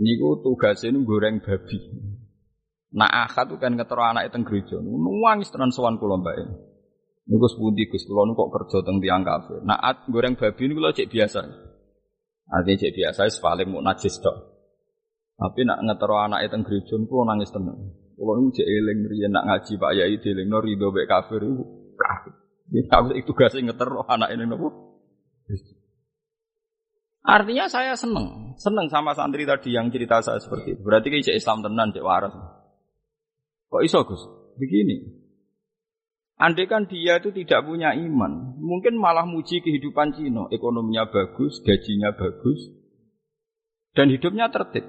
Niku 0.00 0.40
tugasnya 0.40 0.96
goreng 1.04 1.44
babi. 1.44 1.76
Nak 2.96 3.12
akad 3.28 3.52
kan 3.60 3.76
ngetero 3.76 4.00
anak 4.00 4.32
itu 4.32 4.40
gereja. 4.48 4.76
Nuwangis 4.80 5.52
tenan 5.52 5.76
sowan 5.76 6.00
kula 6.00 6.24
mbak 6.24 6.34
ini. 6.40 6.56
Niku 7.28 7.52
sepundi 7.52 7.84
Gus 7.84 8.08
kula 8.08 8.32
kok 8.32 8.48
kerja 8.48 8.78
teng 8.80 8.96
tiang 9.04 9.28
kafe. 9.28 9.60
Nak 9.60 10.08
goreng 10.08 10.40
babi 10.40 10.62
ini 10.64 10.72
kula 10.72 10.96
cek 10.96 11.12
biasa. 11.12 11.44
Artinya 12.48 12.80
cek 12.80 12.92
biasa 12.96 13.28
paling 13.44 13.68
mau 13.68 13.84
najis 13.84 14.16
tok. 14.24 14.57
Tapi 15.38 15.62
nak 15.62 15.86
ngetero 15.86 16.18
anak 16.18 16.50
itu 16.50 16.58
gereja 16.66 16.94
niku 16.98 17.22
nangis 17.22 17.54
tenan. 17.54 17.94
Kula 18.18 18.42
niku 18.42 18.58
cek 18.58 18.66
eling 18.66 18.98
riyen 19.06 19.30
nak 19.30 19.46
ngaji 19.46 19.72
Pak 19.78 19.92
Yai 19.94 20.18
no 20.50 20.58
rido 20.58 20.90
mek 20.90 21.06
kafir 21.06 21.46
iku 21.46 21.62
kafir. 21.94 22.34
Ya 22.74 22.82
aku 22.90 23.14
itu 23.14 23.32
sing 23.54 23.70
ngetero 23.70 24.02
anak 24.10 24.34
ini 24.34 24.44
nopo. 24.50 24.68
Artinya 27.28 27.68
saya 27.68 27.92
seneng, 27.92 28.56
seneng 28.56 28.88
sama 28.88 29.12
santri 29.12 29.44
tadi 29.44 29.76
yang 29.76 29.92
cerita 29.92 30.18
saya 30.24 30.40
seperti 30.42 30.74
itu. 30.74 30.82
Berarti 30.82 31.12
kayak 31.12 31.36
Islam 31.36 31.60
tenan, 31.60 31.92
cek 31.92 32.00
waras. 32.00 32.32
Kok 33.68 33.84
iso 33.84 34.00
Gus? 34.08 34.22
Begini. 34.56 35.28
Andai 36.38 36.70
kan 36.70 36.86
dia 36.86 37.18
itu 37.18 37.34
tidak 37.34 37.66
punya 37.66 37.92
iman, 37.92 38.54
mungkin 38.62 38.94
malah 38.94 39.26
muji 39.26 39.58
kehidupan 39.58 40.14
Cina. 40.14 40.46
Ekonominya 40.54 41.10
bagus, 41.10 41.58
gajinya 41.66 42.14
bagus, 42.14 42.62
dan 43.98 44.08
hidupnya 44.08 44.46
tertib. 44.48 44.86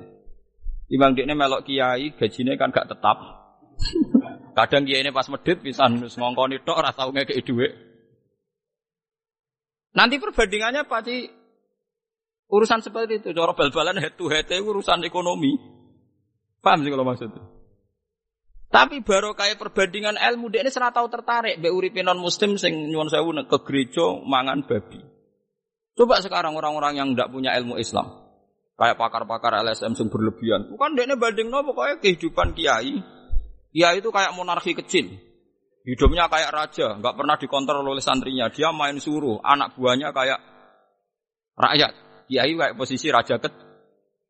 Imam 0.89 1.13
dia 1.13 1.29
melok 1.29 1.69
kiai, 1.69 2.17
gajinya 2.17 2.58
kan 2.58 2.74
gak 2.74 2.89
tetap. 2.89 3.17
Kadang 4.58 4.84
kiai 4.89 5.05
ini 5.05 5.13
pas 5.13 5.29
medit 5.29 5.62
bisa 5.62 5.86
ngongkoni 5.88 6.65
tok 6.65 6.77
ora 6.81 6.91
tau 6.91 7.13
ngekeki. 7.13 7.53
Nanti 9.93 10.15
perbandingannya 10.17 10.86
pasti 10.89 11.29
urusan 12.50 12.81
seperti 12.81 13.22
itu. 13.22 13.29
Cara 13.31 13.53
bal-balan 13.53 14.01
head 14.01 14.17
to 14.17 14.27
head 14.27 14.50
urusan 14.50 15.05
ekonomi. 15.05 15.58
Paham 16.60 16.84
sih 16.84 16.91
kalau 16.91 17.08
maksudnya? 17.08 17.39
Tapi 18.69 19.01
baru 19.01 19.34
kayak 19.34 19.58
perbandingan 19.58 20.13
ilmu 20.13 20.53
dia 20.53 20.62
ini 20.62 20.69
serata 20.69 21.01
tertarik 21.10 21.58
be 21.58 21.74
uripe 21.74 22.05
non 22.05 22.22
muslim 22.22 22.53
sing 22.53 22.93
nyuwun 22.93 23.10
sewu 23.10 23.34
ke 23.50 23.58
gereja 23.65 24.22
mangan 24.22 24.62
babi. 24.62 25.01
Coba 25.98 26.22
sekarang 26.22 26.53
orang-orang 26.53 27.01
yang 27.01 27.10
tidak 27.17 27.34
punya 27.34 27.58
ilmu 27.58 27.81
Islam. 27.81 28.28
Kayak 28.79 28.95
pakar-pakar 28.95 29.59
LSM 29.59 29.91
sing 30.00 30.07
berlebihan. 30.07 30.71
Bukan 30.71 30.95
ini 30.95 31.19
banding 31.19 31.51
no 31.51 31.67
pokoknya 31.67 32.00
kehidupan 32.00 32.55
kiai. 32.55 33.03
Kiai 33.75 34.00
itu 34.00 34.07
kayak 34.07 34.31
monarki 34.39 34.71
kecil. 34.71 35.19
Hidupnya 35.83 36.31
kayak 36.31 36.51
raja, 36.55 36.95
nggak 36.95 37.15
pernah 37.19 37.36
dikontrol 37.36 37.83
oleh 37.83 38.00
santrinya. 38.00 38.48
Dia 38.48 38.71
main 38.71 38.95
suruh, 39.03 39.43
anak 39.43 39.75
buahnya 39.75 40.15
kayak 40.15 40.39
rakyat. 41.59 41.93
Kiai 42.31 42.55
kayak 42.55 42.79
posisi 42.79 43.12
raja 43.12 43.36
kecil 43.36 43.69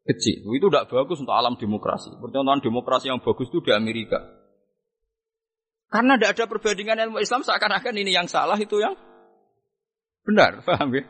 kecil. 0.09 0.41
Itu 0.57 0.73
tidak 0.73 0.89
bagus 0.89 1.21
untuk 1.21 1.37
alam 1.37 1.53
demokrasi. 1.53 2.09
Percontohan 2.17 2.65
demokrasi 2.65 3.13
yang 3.13 3.21
bagus 3.21 3.53
itu 3.53 3.61
di 3.61 3.69
Amerika. 3.69 4.17
Karena 5.89 6.17
tidak 6.17 6.37
ada 6.37 6.45
perbandingan 6.49 6.97
ilmu 7.09 7.17
Islam 7.21 7.45
seakan-akan 7.45 7.93
ini 7.97 8.13
yang 8.13 8.25
salah 8.29 8.57
itu 8.57 8.77
yang 8.81 8.93
benar, 10.25 10.61
paham 10.67 10.93
ya? 10.93 11.03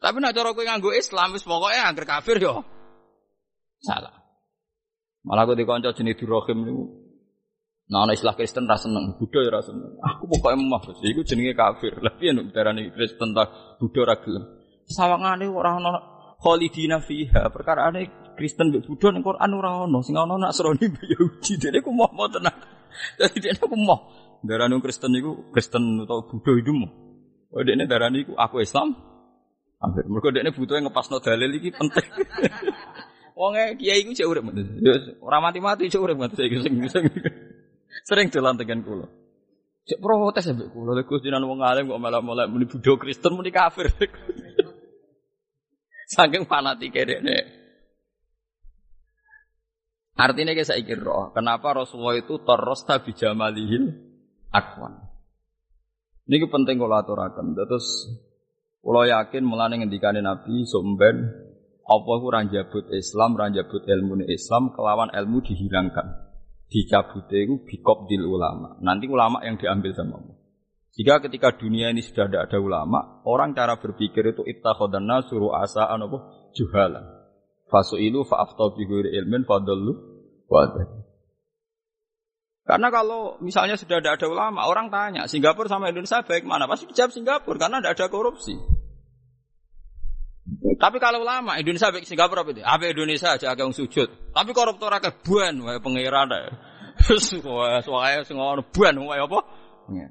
Tapi 0.00 0.16
nak 0.16 0.32
cara 0.32 0.56
kowe 0.56 0.64
nganggo 0.64 0.96
Islam 0.96 1.36
wis 1.36 1.44
pokoke 1.44 1.76
angger 1.76 2.08
kafir 2.08 2.40
yo 2.40 2.64
salah. 3.84 4.16
Malah 5.20 5.44
aku 5.44 5.52
dikonco 5.52 5.92
jenis 5.92 6.16
Durahim 6.16 6.58
niku 6.64 6.84
Nah, 7.90 8.06
ana 8.06 8.14
istilah 8.14 8.38
Kristen 8.38 8.70
ra 8.70 8.78
seneng, 8.78 9.18
Buddha 9.18 9.42
ya 9.42 9.58
seneng. 9.66 9.98
Aku 9.98 10.30
pokoke 10.30 10.54
emah, 10.54 10.78
iku 11.02 11.26
jenenge 11.26 11.58
kafir. 11.58 11.98
Lah 11.98 12.14
piye 12.14 12.30
nek 12.30 12.54
darani 12.54 12.86
Kristen 12.94 13.34
ta 13.34 13.50
Buddha 13.82 14.06
ra 14.06 14.14
gelem. 14.22 14.46
Sawangane 14.86 15.50
ora 15.50 15.74
ana 15.74 15.98
khalidina 16.38 17.02
fiha. 17.02 17.50
Perkara 17.50 17.90
aneh 17.90 18.06
Kristen 18.38 18.70
mbek 18.70 18.86
Buddha 18.86 19.10
ning 19.10 19.26
Quran 19.26 19.50
ora 19.58 19.82
ono, 19.82 20.06
sing 20.06 20.14
ono 20.14 20.38
Nasrani 20.38 20.86
mbek 20.86 21.02
Yahudi. 21.02 21.52
Dene 21.58 21.82
ku 21.82 21.90
moh 21.90 22.06
tenan. 22.30 22.54
Dadi 23.18 23.38
dene 23.42 23.58
ku 23.58 23.74
moh. 23.74 24.00
Darane 24.46 24.78
Kristen 24.78 25.10
iku 25.18 25.50
Kristen 25.50 26.06
atau 26.06 26.30
Buddha 26.30 26.54
itu 26.62 26.70
moh. 26.70 26.90
Oh 27.50 27.62
dene 27.66 27.90
darane 27.90 28.22
iku 28.22 28.38
aku 28.38 28.62
Islam. 28.62 28.94
Hampir 29.80 30.04
mergo 30.12 30.28
dene 30.28 30.52
butuhe 30.52 30.84
ngepasno 30.84 31.24
dalil 31.24 31.56
iki 31.56 31.72
penting. 31.72 32.04
Wonge 33.40 33.80
kiai 33.80 34.04
iku 34.04 34.12
cek 34.12 34.28
urip. 34.28 34.44
Ya 34.84 35.16
ora 35.24 35.40
mati-mati 35.40 35.88
cek 35.88 36.04
urip 36.04 36.20
ngoten 36.20 36.36
saiki 36.36 36.60
sing 36.60 36.76
sering 38.04 38.28
dolan 38.28 38.60
tekan 38.60 38.84
kula. 38.84 39.08
Cek 39.88 40.04
protes 40.04 40.52
ambek 40.52 40.68
kula 40.76 40.92
lek 40.92 41.08
Gusti 41.08 41.32
nan 41.32 41.48
wong 41.48 41.64
alim 41.64 41.88
kok 41.88 41.96
malah 41.96 42.20
mulai 42.20 42.44
muni 42.44 42.68
Buddha 42.68 42.92
Kristen 43.00 43.32
muni 43.32 43.48
kafir. 43.48 43.88
Saking 46.12 46.44
fanatike 46.44 47.00
dene. 47.08 47.38
Artinya 50.20 50.52
kayak 50.52 50.68
saya 50.68 50.84
kira, 50.84 51.32
kenapa 51.32 51.80
Rasulullah 51.80 52.20
itu 52.20 52.36
terus 52.44 52.84
tabi 52.84 53.16
jamalihil 53.16 53.88
akwan. 54.52 55.00
Ini 56.28 56.44
penting 56.44 56.76
kalau 56.76 57.00
aturakan. 57.00 57.56
Terus 57.56 57.86
kalau 58.80 59.04
yakin 59.04 59.44
mulane 59.44 59.84
ngendikane 59.84 60.24
Nabi 60.24 60.64
somben 60.64 61.16
apa 61.90 62.12
ku 62.22 62.26
ranjabut 62.30 62.86
Islam, 62.94 63.34
ranjabut 63.34 63.82
ilmu 63.82 64.24
Islam 64.30 64.70
kelawan 64.72 65.10
ilmu 65.10 65.42
dihilangkan. 65.42 66.30
Dicabute 66.70 67.34
itu 67.34 67.66
bikop 67.66 68.06
dil 68.06 68.22
ulama. 68.30 68.78
Nanti 68.78 69.10
ulama 69.10 69.42
yang 69.42 69.58
diambil 69.58 69.90
sama 69.90 70.22
Allah. 70.22 70.38
Jika 70.94 71.18
ketika 71.26 71.58
dunia 71.58 71.90
ini 71.90 71.98
sudah 71.98 72.30
tidak 72.30 72.42
ada 72.46 72.58
ulama, 72.62 73.22
orang 73.26 73.58
cara 73.58 73.74
berpikir 73.82 74.30
itu 74.30 74.46
ittakhadanna 74.46 75.26
suruh 75.26 75.50
asa 75.50 75.90
apa 75.90 76.18
juhalan. 76.54 77.04
Fasu'ilu 77.66 78.22
fa'afta 78.22 78.74
bi 78.78 78.86
ilmin 78.86 79.46
fadallu 79.46 79.92
wa 80.46 80.66
karena 82.70 82.86
kalau 82.94 83.34
misalnya 83.42 83.74
sudah 83.74 83.98
tidak 83.98 84.22
ada 84.22 84.30
ulama, 84.30 84.62
orang 84.70 84.94
tanya, 84.94 85.26
Singapura 85.26 85.66
sama 85.66 85.90
Indonesia 85.90 86.22
baik 86.22 86.46
mana? 86.46 86.70
Pasti 86.70 86.86
dijawab 86.86 87.10
Singapura, 87.10 87.58
karena 87.58 87.82
tidak 87.82 87.98
ada 87.98 88.06
korupsi. 88.06 88.54
Tapi 90.78 91.02
kalau 91.02 91.26
ulama, 91.26 91.58
Indonesia 91.58 91.90
baik 91.90 92.06
Singapura 92.06 92.46
apa 92.46 92.54
itu? 92.54 92.62
Apa 92.62 92.94
Indonesia 92.94 93.34
aja 93.34 93.50
agak 93.50 93.74
sujud. 93.74 94.06
Tapi 94.30 94.50
koruptor 94.54 94.94
agak 94.94 95.18
buan, 95.26 95.58
wae 95.66 95.82
pengiran 95.82 96.30
Terus 97.02 97.42
wah, 97.42 97.82
soalnya 97.82 98.22
ngono 98.30 98.62
buan, 98.70 98.94
wae 99.02 99.18
apa? 99.18 99.40
Iya. 99.90 100.08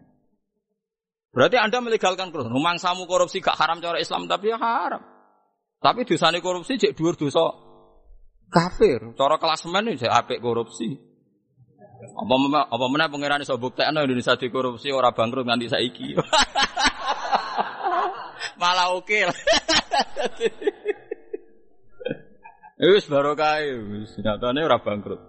Berarti 1.32 1.56
Anda 1.63 1.80
melegalkan 1.80 2.36
korupsi. 2.36 2.51
Rumang 2.51 2.75
samu 2.75 3.08
korupsi 3.08 3.39
gak 3.39 3.56
haram 3.56 3.80
cara 3.80 4.04
Islam, 4.04 4.28
tapi 4.28 4.51
ya 4.51 4.60
haram. 4.60 5.00
Tapi 5.80 6.04
dosane 6.04 6.44
korupsi 6.44 6.75
cek 6.75 6.92
dhuwur 6.92 7.16
dosa 7.16 7.56
kafir. 8.51 9.16
Cara 9.16 9.39
klasemen 9.39 9.96
iki 9.96 10.12
apik 10.12 10.44
korupsi. 10.44 11.09
Apa 12.00 12.36
apa 12.72 12.86
mana 12.88 13.12
pangeran 13.12 13.44
iso 13.44 13.60
buktekno 13.60 14.00
Indonesia 14.00 14.39
dikorupsi 14.39 14.88
ora 14.96 15.12
bangkrut 15.12 15.44
nganti 15.44 15.68
saiki. 15.68 16.15
Malah 18.62 18.96
oke. 18.96 19.20
Wis 22.79 23.12
barokah 23.12 23.60
wis 23.91 24.15
nyatane 24.24 24.63
ora 24.63 24.79
bangkrut. 24.79 25.20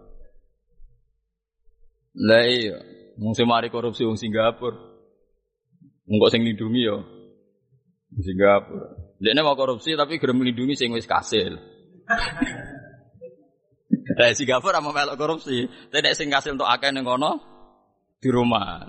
Lah 2.14 2.46
iya, 2.46 2.78
mung 3.18 3.34
mari 3.42 3.74
korupsi 3.74 4.06
wong 4.06 4.14
Singapura. 4.14 4.78
Mung 6.06 6.22
kok 6.22 6.30
sing 6.30 6.46
lindungi 6.46 6.86
yo. 6.86 7.02
Singapura. 8.22 8.94
Dekne 9.18 9.42
mau 9.42 9.58
korupsi 9.58 9.98
tapi 9.98 10.22
gelem 10.22 10.38
melindungi 10.38 10.78
sing 10.78 10.94
wis 10.94 11.10
kasil. 11.10 11.58
Dari 14.20 14.36
Singapura 14.36 14.84
mau 14.84 14.92
melok 14.92 15.16
korupsi. 15.16 15.64
Tidak 15.64 16.12
sing 16.12 16.28
untuk 16.28 16.68
akeh 16.68 16.92
ning 16.92 17.08
kono 17.08 17.40
di 18.20 18.28
rumah. 18.28 18.84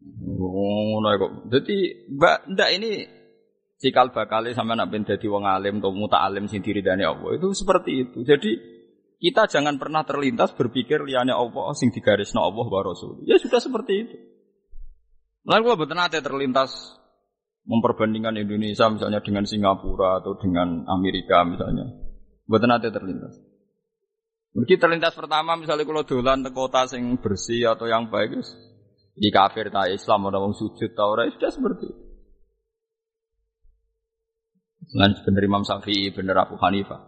Ngono 0.00 1.08
kok. 1.20 1.32
Jadi 1.52 2.08
mbak 2.08 2.56
ndak 2.56 2.70
ini 2.72 2.92
cikal 3.76 4.16
bakal 4.16 4.48
sampai 4.48 4.80
nak 4.80 4.88
ben 4.88 5.04
dadi 5.04 5.28
wong 5.28 5.44
alim 5.44 5.84
atau 5.84 5.92
muta 5.92 6.24
alim 6.24 6.48
sing 6.48 6.64
diridani 6.64 7.04
Allah 7.04 7.36
itu 7.36 7.52
seperti 7.52 8.08
itu. 8.08 8.24
Jadi 8.24 8.56
kita 9.20 9.52
jangan 9.52 9.76
pernah 9.76 10.00
terlintas 10.08 10.56
berpikir 10.56 11.04
liane 11.04 11.36
Allah 11.36 11.76
sing 11.76 11.92
digarisno 11.92 12.40
Allah 12.40 12.64
wa 12.64 12.80
Rasul. 12.80 13.28
Ya 13.28 13.36
sudah 13.36 13.60
seperti 13.60 14.08
itu. 14.08 14.16
Lalu 15.44 15.84
betul 15.84 16.00
nanti 16.00 16.16
terlintas 16.24 16.96
memperbandingkan 17.68 18.40
Indonesia 18.40 18.88
misalnya 18.88 19.20
dengan 19.20 19.44
Singapura 19.44 20.24
atau 20.24 20.32
dengan 20.40 20.88
Amerika 20.88 21.44
misalnya. 21.44 22.01
Buat 22.46 22.66
nanti 22.66 22.90
terlintas. 22.90 23.38
Mungkin 24.52 24.76
terlintas 24.76 25.16
pertama 25.16 25.56
misalnya 25.56 25.88
kalau 25.88 26.04
dolan 26.04 26.44
ke 26.44 26.50
kota 26.52 26.84
sing 26.84 27.16
bersih 27.16 27.72
atau 27.72 27.88
yang 27.88 28.12
baik, 28.12 28.36
di 29.16 29.28
kafir 29.32 29.72
tak 29.72 29.92
Islam 29.92 30.28
ada 30.28 30.40
wong 30.40 30.52
sujud 30.52 30.92
tau 30.92 31.16
ora 31.16 31.28
sudah 31.28 31.50
seperti 31.52 31.84
itu. 31.88 32.04
Lan 34.92 35.16
bener 35.24 35.42
Imam 35.48 35.64
Syafi'i, 35.64 36.12
bener 36.12 36.36
Abu 36.36 36.60
Hanifah. 36.60 37.00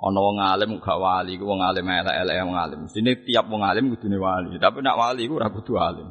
Ono 0.00 0.18
wong 0.20 0.40
alim 0.40 0.80
gak 0.80 0.96
wali, 0.96 1.36
ku 1.36 1.44
wong 1.48 1.60
alim 1.64 1.84
elek-elek 1.88 2.36
wong 2.44 2.56
alim. 2.56 2.80
Sini 2.88 3.20
tiap 3.24 3.48
wong 3.48 3.64
alim 3.64 3.92
kudune 3.92 4.16
wali, 4.20 4.56
tapi 4.60 4.84
nak 4.84 4.96
wali 4.96 5.24
ku 5.28 5.40
ora 5.40 5.48
kudu 5.48 5.76
alim. 5.80 6.08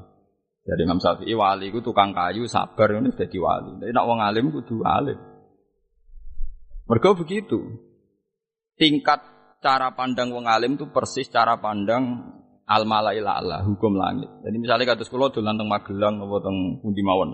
Jadi 0.66 0.82
Imam 0.86 1.02
Syafi'i 1.02 1.34
wali 1.34 1.70
ku 1.70 1.82
tukang 1.86 2.14
kayu 2.14 2.46
sabar 2.50 2.98
ngono 2.98 3.14
dadi 3.14 3.38
wali. 3.38 3.78
Tapi 3.78 3.94
nak 3.94 4.06
wong 4.10 4.20
alim 4.22 4.46
kudu 4.54 4.86
alim. 4.86 5.18
Mergo 6.90 7.14
begitu 7.14 7.89
tingkat 8.80 9.20
cara 9.60 9.92
pandang 9.92 10.32
wong 10.32 10.48
alim 10.48 10.80
itu 10.80 10.88
persis 10.90 11.28
cara 11.28 11.60
pandang 11.60 12.32
al 12.64 12.88
malaila 12.88 13.36
Allah, 13.36 13.60
hukum 13.68 14.00
langit. 14.00 14.32
Jadi 14.46 14.58
misalnya 14.62 14.96
kata 14.96 15.04
sekolah 15.04 15.36
dolan 15.36 15.60
teng 15.60 15.68
Magelang 15.68 16.16
apa 16.24 16.38
teng 16.40 16.58
pundi 16.80 17.04
mawon. 17.04 17.30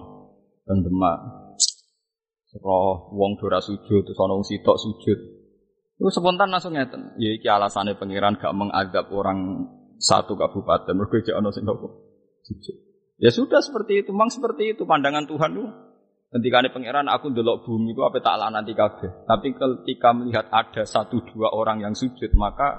Teng 0.65 0.81
Demak. 0.81 1.19
Roh 2.55 3.11
wong 3.11 3.35
dora 3.35 3.59
sujud 3.59 4.07
terus 4.07 4.15
ana 4.15 4.31
wong 4.31 4.47
sitok 4.47 4.79
sujud. 4.79 5.19
Itu 5.99 6.07
spontan 6.07 6.47
langsung 6.47 6.71
ngeten. 6.71 7.19
Ya 7.19 7.35
iki 7.35 7.51
alasane 7.51 7.99
pangeran 7.99 8.39
gak 8.39 8.55
mengadab 8.55 9.11
orang 9.11 9.67
satu 9.99 10.39
kabupaten 10.39 10.95
mergo 10.95 11.19
jek 11.19 11.35
ana 11.35 11.51
sing 11.51 11.67
sujud. 11.67 12.75
Ya 13.19 13.31
sudah 13.31 13.63
seperti 13.63 14.03
itu, 14.03 14.11
memang 14.11 14.31
seperti 14.31 14.75
itu 14.75 14.83
pandangan 14.83 15.27
Tuhan 15.27 15.51
itu. 15.55 15.67
Ketika 16.35 16.59
ini 16.59 16.67
pangeran 16.67 17.07
aku 17.07 17.31
ndelok 17.31 17.63
bumi 17.63 17.95
itu 17.95 18.03
apa 18.03 18.19
tak 18.19 18.35
nanti 18.51 18.75
kabeh. 18.75 19.23
Tapi 19.23 19.55
ketika 19.55 20.11
melihat 20.11 20.51
ada 20.51 20.83
satu 20.83 21.23
dua 21.31 21.55
orang 21.55 21.79
yang 21.79 21.95
sujud 21.95 22.27
maka 22.35 22.75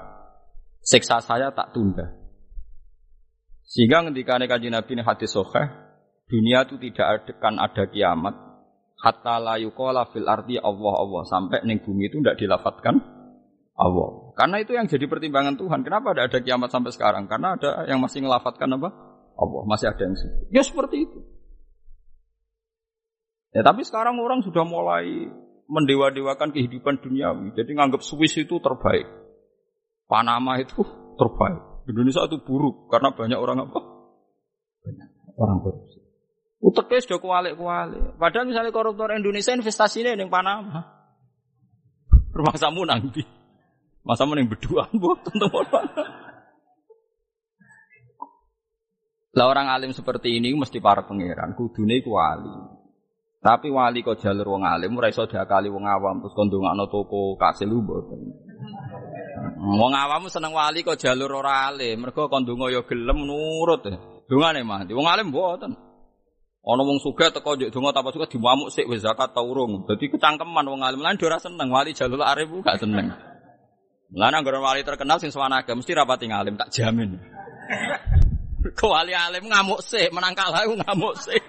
seksa 0.85 1.17
saya 1.25 1.49
tak 1.49 1.73
tunda. 1.73 2.13
Sehingga 3.65 4.05
ketika 4.13 4.37
ini 4.37 4.45
kaji 4.45 4.67
Nabi 4.69 4.91
ini 4.93 5.01
hadis 5.01 5.33
soheh, 5.33 5.73
dunia 6.29 6.69
itu 6.69 6.77
tidak 6.77 7.33
akan 7.33 7.57
ada 7.57 7.89
kiamat. 7.89 8.37
Hatta 9.01 9.41
la 9.41 9.57
yuqala 9.57 10.05
fil 10.13 10.29
ardi 10.29 10.61
Allah 10.61 10.93
Allah 10.93 11.25
sampai 11.25 11.65
neng 11.65 11.81
bumi 11.81 12.13
itu 12.13 12.21
tidak 12.21 12.37
dilafatkan 12.37 13.01
Allah. 13.73 14.37
Karena 14.37 14.61
itu 14.61 14.77
yang 14.77 14.85
jadi 14.85 15.09
pertimbangan 15.09 15.57
Tuhan. 15.57 15.81
Kenapa 15.81 16.13
tidak 16.13 16.29
ada 16.29 16.39
kiamat 16.45 16.69
sampai 16.69 16.93
sekarang? 16.93 17.25
Karena 17.25 17.57
ada 17.57 17.89
yang 17.89 17.97
masih 17.97 18.21
ngelafatkan 18.21 18.69
apa? 18.77 18.89
Allah. 19.33 19.61
Masih 19.65 19.89
ada 19.89 20.01
yang 20.05 20.13
sujud. 20.13 20.45
Ya 20.53 20.61
seperti 20.61 21.09
itu. 21.09 21.36
Ya 23.55 23.61
tapi 23.63 23.83
sekarang 23.87 24.19
orang 24.19 24.43
sudah 24.43 24.67
mulai 24.67 25.31
mendewa-dewakan 25.67 26.55
kehidupan 26.55 27.03
duniawi. 27.03 27.55
Jadi 27.55 27.71
nganggap 27.75 28.03
Swiss 28.03 28.35
itu 28.39 28.59
terbaik. 28.59 29.07
Panama 30.07 30.55
itu 30.59 30.83
terbaik. 31.19 31.87
Indonesia 31.87 32.27
itu 32.27 32.39
buruk 32.43 32.91
karena 32.91 33.15
banyak 33.15 33.39
orang 33.39 33.67
apa? 33.67 33.79
Banyak 34.83 35.09
orang 35.39 35.57
korupsi. 35.63 35.99
Uteknya 36.57 36.99
sudah 37.03 37.19
kualik-kualik. 37.21 38.19
Padahal 38.19 38.49
misalnya 38.49 38.71
koruptor 38.73 39.13
Indonesia 39.13 39.55
investasinya 39.55 40.15
yang 40.15 40.31
Panama. 40.31 40.83
Rumah 42.33 42.55
samu 42.59 42.83
nanti. 42.83 43.23
Masa 44.07 44.23
yang 44.23 44.47
berdua 44.47 44.87
buat 45.03 45.19
teman 45.27 45.67
Lah 49.35 49.45
orang 49.45 49.67
alim 49.69 49.91
seperti 49.93 50.39
ini 50.39 50.55
mesti 50.55 50.79
para 50.81 51.05
pangeran, 51.05 51.53
kudune 51.53 52.01
kuali. 52.01 52.76
Tapi 53.47 53.71
wali 53.71 54.03
kok 54.03 54.19
jalur 54.19 54.59
wong 54.59 54.67
alim 54.67 54.99
ora 54.99 55.07
iso 55.07 55.23
diakali 55.23 55.71
wong 55.71 55.87
awam 55.87 56.19
terus 56.19 56.35
kon 56.35 56.51
ndongakno 56.51 56.83
toko 56.91 57.39
kasil 57.39 57.71
mboten. 57.71 58.19
Wong 59.63 59.93
awam 59.95 60.27
seneng 60.27 60.51
wali 60.51 60.83
kok 60.83 60.99
jalur 60.99 61.31
ora 61.31 61.71
alim, 61.71 62.03
mergo 62.03 62.27
kon 62.27 62.43
ndonga 62.43 62.75
ya 62.75 62.83
gelem 62.83 63.23
nurut. 63.23 63.87
Dongane 64.27 64.67
mah, 64.67 64.83
wong 64.83 65.07
alim 65.07 65.31
mboten. 65.31 65.71
Ana 66.67 66.83
wong 66.83 66.99
sugih 66.99 67.31
teko 67.31 67.55
njuk 67.55 67.71
donga 67.71 67.95
tanpa 67.95 68.11
suka 68.11 68.27
diwamuk 68.27 68.67
sik 68.67 68.83
wis 68.91 68.99
zakat 68.99 69.31
ta 69.31 69.39
urung. 69.39 69.87
Dadi 69.87 70.11
kecangkeman 70.11 70.67
wong 70.67 70.83
alim 70.83 70.99
lan 70.99 71.15
ora 71.15 71.39
seneng 71.39 71.71
wali 71.71 71.95
jalur 71.95 72.19
arif 72.27 72.51
gak 72.67 72.83
seneng. 72.83 73.15
Lan 74.11 74.35
anggere 74.35 74.59
wali 74.59 74.83
terkenal 74.83 75.23
sing 75.23 75.31
swanage 75.31 75.71
mesti 75.71 75.95
rapati 75.95 76.27
ngalim 76.27 76.59
tak 76.59 76.67
jamin. 76.75 77.15
Kok 78.75 78.91
wali 78.91 79.15
alim 79.15 79.47
ngamuk 79.47 79.79
sik, 79.79 80.11
menang 80.11 80.35
kalah 80.35 80.67
ngamuk 80.67 81.15
sik. 81.15 81.39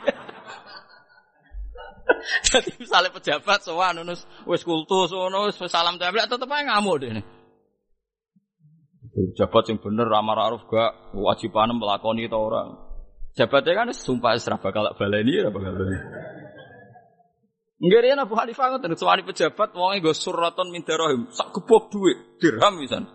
Jadi 2.48 2.70
misalnya 2.80 3.12
pejabat 3.12 3.60
sowan 3.64 4.00
nunus 4.00 4.24
wis 4.48 4.64
kultus 4.64 5.12
ngono 5.12 5.48
wis 5.48 5.60
salam 5.68 6.00
tempel 6.00 6.24
tetep 6.24 6.48
aja 6.48 6.64
ngamuk 6.64 6.96
deh. 7.02 7.10
Pejabat 9.08 9.64
yang 9.68 9.78
bener 9.82 10.06
ramar 10.06 10.38
aruf 10.38 10.62
gak 10.70 11.14
wajiban 11.16 11.74
melakoni 11.74 12.30
itu 12.30 12.38
orang. 12.38 12.76
Jabatnya 13.34 13.72
kan 13.84 13.88
sumpah 13.94 14.34
serah 14.38 14.58
bakal 14.58 14.90
baleni 14.98 15.38
ora 15.38 15.50
bakal 15.50 15.72
baleni. 15.74 15.98
Nggih 17.78 18.00
riyen 18.02 18.18
Abu 18.18 18.34
Hanifah 18.34 18.74
ngoten 18.74 18.98
suwani 18.98 19.22
pejabat 19.22 19.70
wonge 19.78 20.02
nggo 20.02 20.10
suraton 20.10 20.74
min 20.74 20.82
dirham, 20.82 21.30
sak 21.30 21.54
gebok 21.54 21.94
dhuwit 21.94 22.42
dirham 22.42 22.74
pisan. 22.82 23.06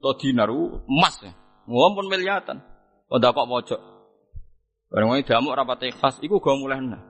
To 0.00 0.12
dinar 0.16 0.52
emas 0.52 1.16
ya. 1.24 1.32
Ngompun 1.64 2.08
miliatan. 2.08 2.60
Kok 3.08 3.20
dapat 3.20 3.44
pojok. 3.48 3.80
Bareng 4.92 5.08
wong 5.12 5.24
damuk 5.24 5.56
rapat 5.56 5.92
ikhlas 5.92 6.20
iku 6.20 6.40
go 6.40 6.56
mulai. 6.56 7.09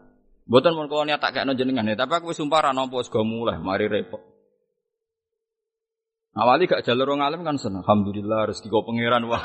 Mboten 0.51 0.75
kula 0.91 1.07
niat 1.07 1.23
tak 1.23 1.39
kekno 1.39 1.55
jenengan, 1.55 1.87
ya, 1.87 1.95
tapi 1.95 2.19
aku 2.19 2.35
sumpah 2.35 2.59
ra 2.59 2.71
nampa 2.75 2.99
wis 2.99 3.07
go 3.07 3.23
mulai, 3.23 3.63
mari 3.63 3.87
repot. 3.87 4.19
Awali 6.35 6.67
gak 6.67 6.83
jalur 6.83 7.15
wong 7.15 7.23
alim 7.23 7.47
kan 7.47 7.55
seneng. 7.55 7.87
Alhamdulillah 7.87 8.51
rezeki 8.51 8.67
kau 8.71 8.83
pangeran 8.83 9.27
wah. 9.31 9.43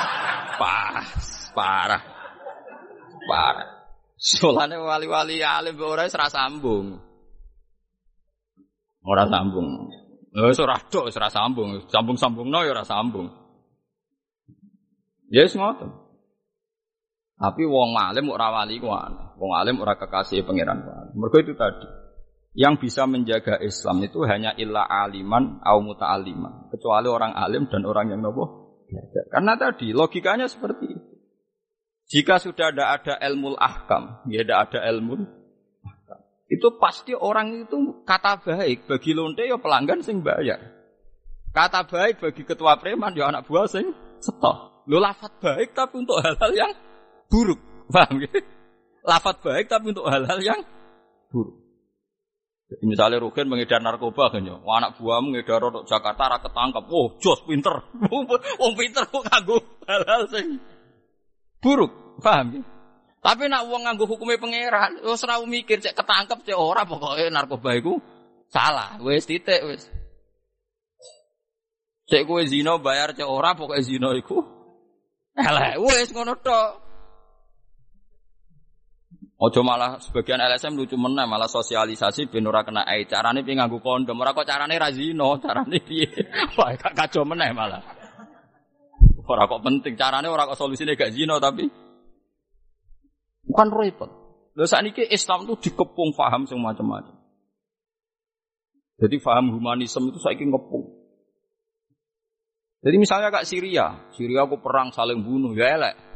Pas, 0.60 1.08
parah. 1.56 2.02
Parah. 3.28 3.68
Solane 4.16 4.76
wali-wali 4.76 5.40
alim 5.40 5.76
ora 5.80 6.04
ora 6.04 6.28
sambung. 6.32 6.96
Ora 9.04 9.24
sambung. 9.28 9.88
Wis 10.32 10.60
ora 10.60 10.76
tok 10.80 11.12
ora 11.12 11.28
sambung. 11.28 11.80
Sambung-sambungno 11.88 12.64
ya 12.64 12.72
ora 12.72 12.84
sambung. 12.84 13.28
Ya 15.28 15.44
wis. 15.44 15.56
Tapi 17.38 17.62
wong 17.62 17.94
alim 17.94 18.26
ora 18.34 18.50
wali 18.50 18.82
ku 18.82 18.90
Wong 19.38 19.52
alim 19.54 19.78
ora 19.78 19.94
kekasih 19.94 20.42
pangeran 20.42 20.82
ku 20.82 20.90
Mergo 21.14 21.38
itu 21.38 21.54
tadi. 21.54 21.86
Yang 22.58 22.74
bisa 22.90 23.06
menjaga 23.06 23.62
Islam 23.62 24.02
itu 24.02 24.26
hanya 24.26 24.50
illa 24.58 24.82
aliman 24.82 25.62
au 25.62 25.78
muta'aliman. 25.78 26.74
Kecuali 26.74 27.06
orang 27.06 27.38
alim 27.38 27.70
dan 27.70 27.86
orang 27.86 28.10
yang 28.10 28.20
nopo 28.26 28.66
Karena 29.30 29.54
tadi 29.54 29.94
logikanya 29.94 30.50
seperti 30.50 30.84
itu. 30.90 31.08
Jika 32.08 32.40
sudah 32.40 32.72
tidak 32.72 32.88
ada 32.88 33.14
ilmu 33.20 33.52
ahkam, 33.54 34.24
ya 34.32 34.40
tidak 34.40 34.72
ada 34.72 34.80
ilmu 34.90 35.28
ahkam. 35.84 36.18
Itu 36.48 36.80
pasti 36.80 37.12
orang 37.12 37.68
itu 37.68 38.02
kata 38.08 38.40
baik 38.40 38.88
bagi 38.88 39.12
lonte 39.12 39.44
ya 39.44 39.60
pelanggan 39.60 40.00
sing 40.00 40.24
bayar. 40.24 40.56
Kata 41.52 41.84
baik 41.84 42.18
bagi 42.18 42.42
ketua 42.48 42.80
preman 42.80 43.12
ya 43.12 43.28
anak 43.28 43.44
buah 43.44 43.68
sing 43.68 43.92
setok. 44.24 44.88
Lo 44.88 44.98
lafat 45.04 45.36
baik 45.36 45.76
tapi 45.76 46.00
untuk 46.00 46.16
hal-hal 46.24 46.52
yang 46.56 46.72
buruk. 47.28 47.60
Paham 47.88 48.24
ya? 48.24 48.28
Lafat 49.04 49.40
baik 49.40 49.72
tapi 49.72 49.96
untuk 49.96 50.08
hal-hal 50.08 50.40
yang 50.42 50.60
buruk. 51.32 51.68
Jadi 52.68 52.84
misalnya 52.84 53.24
Rugen 53.24 53.48
mengedar 53.48 53.80
narkoba 53.80 54.28
kan 54.28 54.44
ya, 54.44 54.60
anak 54.60 55.00
buahmu 55.00 55.32
ngedar 55.32 55.72
untuk 55.72 55.88
Jakarta 55.88 56.36
ra 56.36 56.36
ketangkep. 56.36 56.84
Oh, 56.92 57.16
jos 57.16 57.40
pinter. 57.48 57.80
Wong 58.60 58.74
pinter 58.76 59.08
kok 59.08 59.24
kanggo 59.24 59.56
hal-hal 59.88 60.28
sing 60.28 60.60
buruk, 61.64 62.20
paham 62.20 62.60
ya? 62.60 62.62
Tapi 63.18 63.50
nak 63.50 63.66
uang 63.66 63.82
nganggo 63.82 64.04
hukumnya 64.06 64.38
pangeran, 64.38 65.00
wis 65.02 65.24
ora 65.26 65.40
mikir 65.42 65.82
cek 65.82 65.96
ketangkep 65.96 66.44
cek 66.44 66.54
ora 66.54 66.86
pokoknya 66.86 67.32
narkoba 67.34 67.74
iku 67.74 67.98
salah, 68.52 69.00
wis 69.00 69.26
titik 69.26 69.64
wis. 69.64 69.88
Cek 72.08 72.28
kowe 72.28 72.40
zina 72.44 72.76
bayar 72.78 73.16
cek 73.16 73.26
ora 73.26 73.56
pokoknya 73.56 73.82
zina 73.82 74.12
iku 74.12 74.44
elek, 75.34 75.80
wis 75.82 76.12
ngono 76.12 76.36
tok. 76.38 76.87
Ojo 79.38 79.62
malah 79.62 80.02
sebagian 80.02 80.42
LSM 80.42 80.74
lucu 80.74 80.98
meneh 80.98 81.22
malah 81.22 81.46
sosialisasi 81.46 82.26
ben 82.26 82.50
ora 82.50 82.66
kena 82.66 82.82
ai. 82.82 83.06
Carane 83.06 83.46
piye 83.46 83.54
nganggo 83.54 83.78
kondom, 83.78 84.18
ora 84.18 84.34
kok 84.34 84.42
carane 84.42 84.74
ra 84.74 84.90
zina, 84.90 85.38
carane 85.44 85.78
piye. 85.78 86.10
Wah, 86.58 86.74
kacau 86.74 87.22
meneh 87.22 87.54
malah. 87.54 87.78
Ora 89.30 89.46
kok 89.46 89.62
penting, 89.62 89.94
carane 89.94 90.26
ora 90.26 90.42
kok 90.42 90.58
solusine 90.58 90.98
gak 90.98 91.14
zina 91.14 91.38
tapi 91.38 91.70
bukan 93.46 93.68
repot. 93.70 94.10
Lho 94.58 94.66
sakniki 94.66 95.06
Islam 95.06 95.46
itu 95.46 95.70
dikepung 95.70 96.18
faham 96.18 96.42
sing 96.50 96.58
macam-macam. 96.58 97.14
Jadi 98.98 99.22
faham 99.22 99.54
humanisme 99.54 100.10
itu 100.10 100.18
saiki 100.18 100.50
ngepung. 100.50 100.98
Jadi 102.82 102.96
misalnya 102.98 103.30
kak 103.30 103.46
Syria, 103.46 104.10
Syria 104.10 104.50
aku 104.50 104.58
perang 104.58 104.90
saling 104.90 105.22
bunuh, 105.22 105.54
ya 105.54 105.78
elek. 105.78 106.07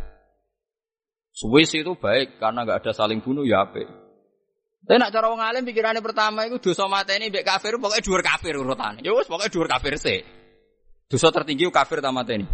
Swiss 1.33 1.73
itu 1.73 1.97
baik 1.97 2.37
karena 2.37 2.69
nggak 2.69 2.85
ada 2.85 2.93
saling 2.93 3.25
bunuh 3.25 3.49
ya 3.49 3.65
apa. 3.65 3.89
Tapi 4.83 4.99
nak 4.99 5.15
cara 5.15 5.33
wong 5.33 5.41
alim 5.41 5.65
pikirannya 5.65 6.05
pertama 6.05 6.45
itu 6.45 6.61
dosa 6.61 6.85
mata 6.91 7.17
ini 7.17 7.33
mbek 7.33 7.47
kafir 7.47 7.81
pokoknya 7.81 8.03
dua 8.05 8.21
kafir 8.21 8.55
urutannya. 8.61 9.01
Ya 9.01 9.17
wis 9.17 9.31
pokoknya 9.31 9.49
dua 9.49 9.67
kafir 9.71 9.95
sih. 9.97 10.21
Dosa 11.09 11.33
tertinggi 11.33 11.71
kafir 11.73 12.05
tamat 12.05 12.29
ini 12.35 12.47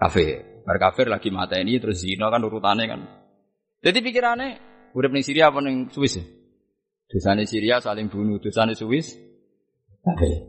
kafir. 0.00 0.64
Bar 0.64 0.80
kafir 0.80 1.12
lagi 1.12 1.28
mata 1.28 1.60
ini 1.60 1.76
terus 1.76 2.00
zina 2.00 2.32
kan 2.32 2.40
urutannya 2.40 2.84
kan. 2.88 3.00
Jadi 3.84 3.98
pikirannya 4.00 4.48
udah 4.96 5.10
ning 5.12 5.24
Syria 5.26 5.52
apa 5.52 5.60
ning 5.60 5.92
Swiss 5.92 6.16
ya? 6.16 6.24
Dosane 7.04 7.44
Syria 7.44 7.84
saling 7.84 8.08
bunuh, 8.08 8.40
dosane 8.40 8.72
Swiss 8.72 9.12
kafir. 10.00 10.48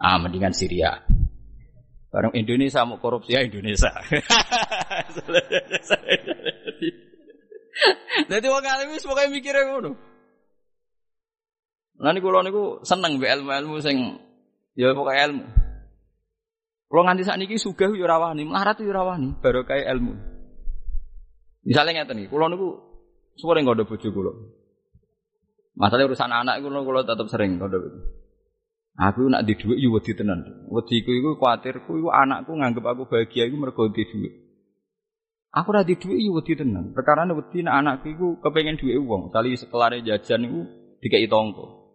Ah 0.00 0.16
mendingan 0.16 0.56
Syria. 0.56 0.96
Barang 2.10 2.34
Indonesia 2.34 2.82
mau 2.88 2.98
korupsi 2.98 3.36
ya 3.36 3.44
Indonesia. 3.44 3.90
Jadi 8.30 8.46
wong 8.46 8.64
alim 8.66 8.92
wis 8.94 9.06
pokoke 9.06 9.30
mikire 9.30 9.66
ngono. 9.66 9.94
Lah 12.00 12.10
niku 12.16 12.32
kula 12.32 12.40
niku 12.44 12.80
seneng 12.80 13.20
mbek 13.20 13.32
ilmu-ilmu 13.40 13.76
sing 13.84 14.16
ya 14.74 14.96
pokoke 14.96 15.16
ilmu. 15.16 15.44
Kalau 16.90 17.06
nganti 17.06 17.22
saat 17.22 17.38
ini 17.38 17.54
suga 17.54 17.86
yo 17.86 18.02
rawani, 18.02 18.42
melarat 18.42 18.82
yo 18.82 18.90
rawani, 18.90 19.38
baru 19.38 19.62
kayak 19.62 19.94
ilmu. 19.94 20.10
Misalnya 21.62 22.02
ngeten 22.02 22.18
nih, 22.18 22.26
kalau 22.26 22.50
niku 22.50 22.68
nggak 23.38 23.76
ada 23.78 23.84
bojo 23.86 24.08
kulo. 24.10 24.32
Masalah 25.78 26.10
urusan 26.10 26.34
anak 26.34 26.58
kulo 26.64 26.82
kulo 26.82 27.06
tetap 27.06 27.30
sering 27.30 27.62
nggak 27.62 27.70
ada. 27.70 27.78
Aku 29.00 29.30
nak 29.30 29.46
di 29.46 29.54
duit 29.54 29.78
yo 29.78 29.94
wedi 29.94 30.12
tenan. 30.18 30.66
Wedi 30.66 31.06
ku 31.06 31.14
iku 31.14 31.38
kuatirku 31.38 32.00
iku 32.00 32.10
anakku 32.10 32.52
nganggep 32.58 32.84
aku 32.84 33.06
bahagia 33.06 33.46
iku 33.46 33.56
mergo 33.56 33.86
di 33.88 34.02
duit. 34.04 34.34
Aku 35.50 35.74
ora 35.74 35.82
yo 35.82 35.98
wedi 36.38 36.54
tenan. 36.54 36.94
Perkara 36.94 37.26
wedi 37.26 37.66
nak 37.66 37.74
anakku 37.82 38.06
iku 38.14 38.28
kepengen 38.38 38.78
duit 38.78 39.02
uang. 39.02 39.34
Kali 39.34 39.58
sekelare 39.58 39.98
jajan 40.06 40.46
iku 40.46 40.60
dikai 41.02 41.26
tonggo. 41.26 41.90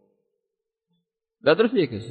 Lah 1.40 1.56
terus 1.56 1.72
piye, 1.72 1.88
Guys? 1.88 2.10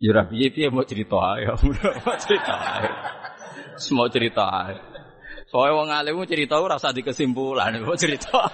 Ya 0.00 0.16
ora 0.16 0.24
piye-piye 0.24 0.72
mau 0.72 0.88
cerita 0.88 1.36
ae. 1.36 1.44
Mau 2.08 2.16
cerita 2.16 2.54
ae. 2.56 2.88
Semua 3.76 4.08
cerita 4.08 4.48
ae. 4.48 4.80
Soale 5.52 5.76
wong 5.76 5.92
alim 5.92 6.24
cerita 6.24 6.56
ora 6.62 6.78
usah 6.78 6.94
dikesimpulan, 6.94 7.82
mau 7.82 7.98
cerita. 7.98 8.38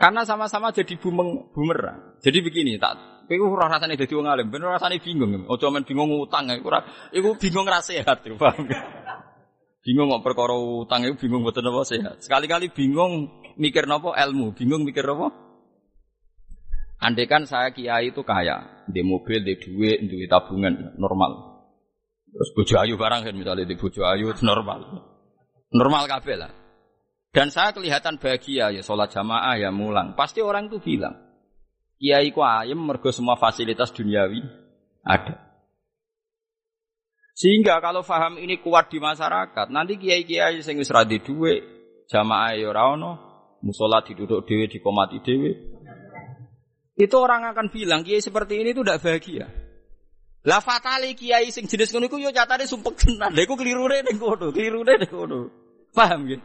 Karena 0.00 0.24
sama-sama 0.26 0.72
jadi 0.72 0.96
bumeng 0.98 1.52
bumerang. 1.52 2.18
Jadi 2.24 2.42
begini, 2.42 2.80
tak 2.80 3.13
kowe 3.26 3.56
ora 3.56 3.72
rasane 3.72 3.96
dadi 3.96 4.14
wong 4.14 4.28
alim, 4.28 4.48
ben 4.52 4.62
ora 4.62 4.76
rasane 4.76 5.00
bingung. 5.00 5.48
Aja 5.48 5.66
men 5.72 5.84
bingung 5.84 6.10
utang, 6.14 6.48
iku 6.52 6.68
ora 6.68 6.84
iku 7.10 7.34
bingung 7.40 7.66
ra 7.66 7.80
sehat, 7.80 8.24
paham 8.38 8.68
Bingung 9.84 10.08
kok 10.08 10.24
perkara 10.24 10.56
utang 10.56 11.04
iku 11.04 11.28
bingung 11.28 11.44
mboten 11.44 11.68
apa 11.68 11.84
sehat. 11.84 12.16
Sekali-kali 12.24 12.72
bingung 12.72 13.28
mikir 13.60 13.84
napa 13.84 14.16
ilmu, 14.16 14.56
bingung 14.56 14.84
mikir 14.88 15.04
apa? 15.04 15.28
Andai 17.04 17.28
kan 17.28 17.44
saya 17.44 17.68
kiai 17.68 18.08
itu 18.08 18.24
kaya, 18.24 18.84
di 18.88 19.04
mobil, 19.04 19.44
di 19.44 19.60
duit, 19.60 20.00
di 20.08 20.24
tabungan 20.24 20.96
normal. 20.96 21.54
Terus 22.32 22.50
bojo 22.56 22.74
ayu 22.80 22.96
barang 22.96 23.28
kan 23.28 23.34
misalnya 23.36 23.68
di 23.68 23.76
bojo 23.76 24.02
ayu 24.08 24.32
normal. 24.40 25.04
Normal 25.68 26.08
kabeh 26.08 26.36
lah. 26.38 26.52
Dan 27.34 27.50
saya 27.50 27.74
kelihatan 27.74 28.22
bahagia 28.22 28.70
ya 28.70 28.80
sholat 28.80 29.10
jamaah 29.10 29.58
ya 29.58 29.74
mulang. 29.74 30.14
Pasti 30.14 30.38
orang 30.38 30.70
itu 30.70 30.78
bilang, 30.78 31.23
kiai 31.98 32.30
ku 32.34 32.40
ayem 32.42 32.78
mergo 32.78 33.10
semua 33.10 33.38
fasilitas 33.38 33.94
duniawi 33.94 34.42
ada. 35.04 35.40
Sehingga 37.34 37.82
kalau 37.82 38.06
faham 38.06 38.38
ini 38.38 38.62
kuat 38.62 38.94
di 38.94 39.02
masyarakat, 39.02 39.66
nanti 39.74 39.98
kiai-kiai 39.98 40.62
sing 40.62 40.78
wis 40.78 40.94
ra 40.94 41.02
duwe, 41.02 41.66
jamaah 42.06 42.54
ya 42.54 42.70
ora 42.70 42.94
ono, 42.94 43.12
musala 43.58 44.06
diduduk 44.06 44.46
dhewe 44.46 44.70
dikomati 44.70 45.18
dhewe, 45.18 45.50
itu 46.94 47.16
orang 47.18 47.50
akan 47.50 47.74
bilang 47.74 48.06
kiai 48.06 48.22
seperti 48.22 48.62
ini 48.62 48.70
itu 48.70 48.86
tidak 48.86 49.02
bahagia. 49.02 49.50
Lah 50.46 50.62
fatali 50.62 51.18
kiai 51.18 51.50
sing 51.50 51.66
jenis 51.66 51.90
ngono 51.90 52.06
iku 52.06 52.22
yo 52.22 52.30
nyatane 52.30 52.70
sumpek 52.70 52.94
tenan. 52.94 53.34
Lha 53.34 53.42
iku 53.42 53.58
klirune 53.58 53.98
ning 54.06 54.20
kono, 54.20 54.54
klirune 54.54 54.94
ning 55.02 55.10
kono. 55.10 55.50
Paham 55.90 56.30
ya? 56.30 56.38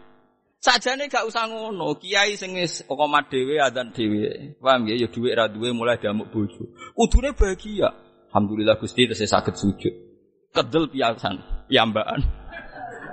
Sajane 0.59 1.07
gak 1.07 1.23
usah 1.23 1.47
ngono, 1.47 1.95
kiai 1.95 2.35
sing 2.35 2.51
wis 2.51 2.83
komat 2.83 3.31
dhewe 3.31 3.63
adzan 3.63 3.95
dhewe. 3.95 4.59
Paham 4.59 4.91
ya? 4.91 4.95
Ya 4.99 5.07
dhuwit 5.07 5.31
ra 5.39 5.47
duwe 5.47 5.71
mulai 5.71 5.95
damuk 5.95 6.27
bojo. 6.35 6.67
Kudune 6.91 7.31
bahagia. 7.31 7.95
Alhamdulillah 8.27 8.75
Gusti 8.75 9.07
tesih 9.07 9.23
saged 9.23 9.55
sujud. 9.55 9.93
Kedel 10.51 10.91
piasan, 10.91 11.39
piyambakan. 11.71 12.19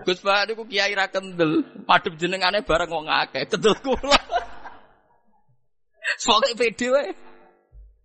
Gus 0.02 0.18
Pak 0.22 0.50
niku 0.50 0.66
kiai 0.66 0.94
ra 0.98 1.06
kendel, 1.06 1.62
madhep 1.86 2.18
jenengane 2.18 2.66
bareng 2.66 2.90
wong 2.90 3.06
akeh, 3.06 3.46
kedel 3.46 3.78
kula. 3.78 4.18
Soalnya 6.22 6.58
pede 6.58 6.86
wae. 6.90 7.10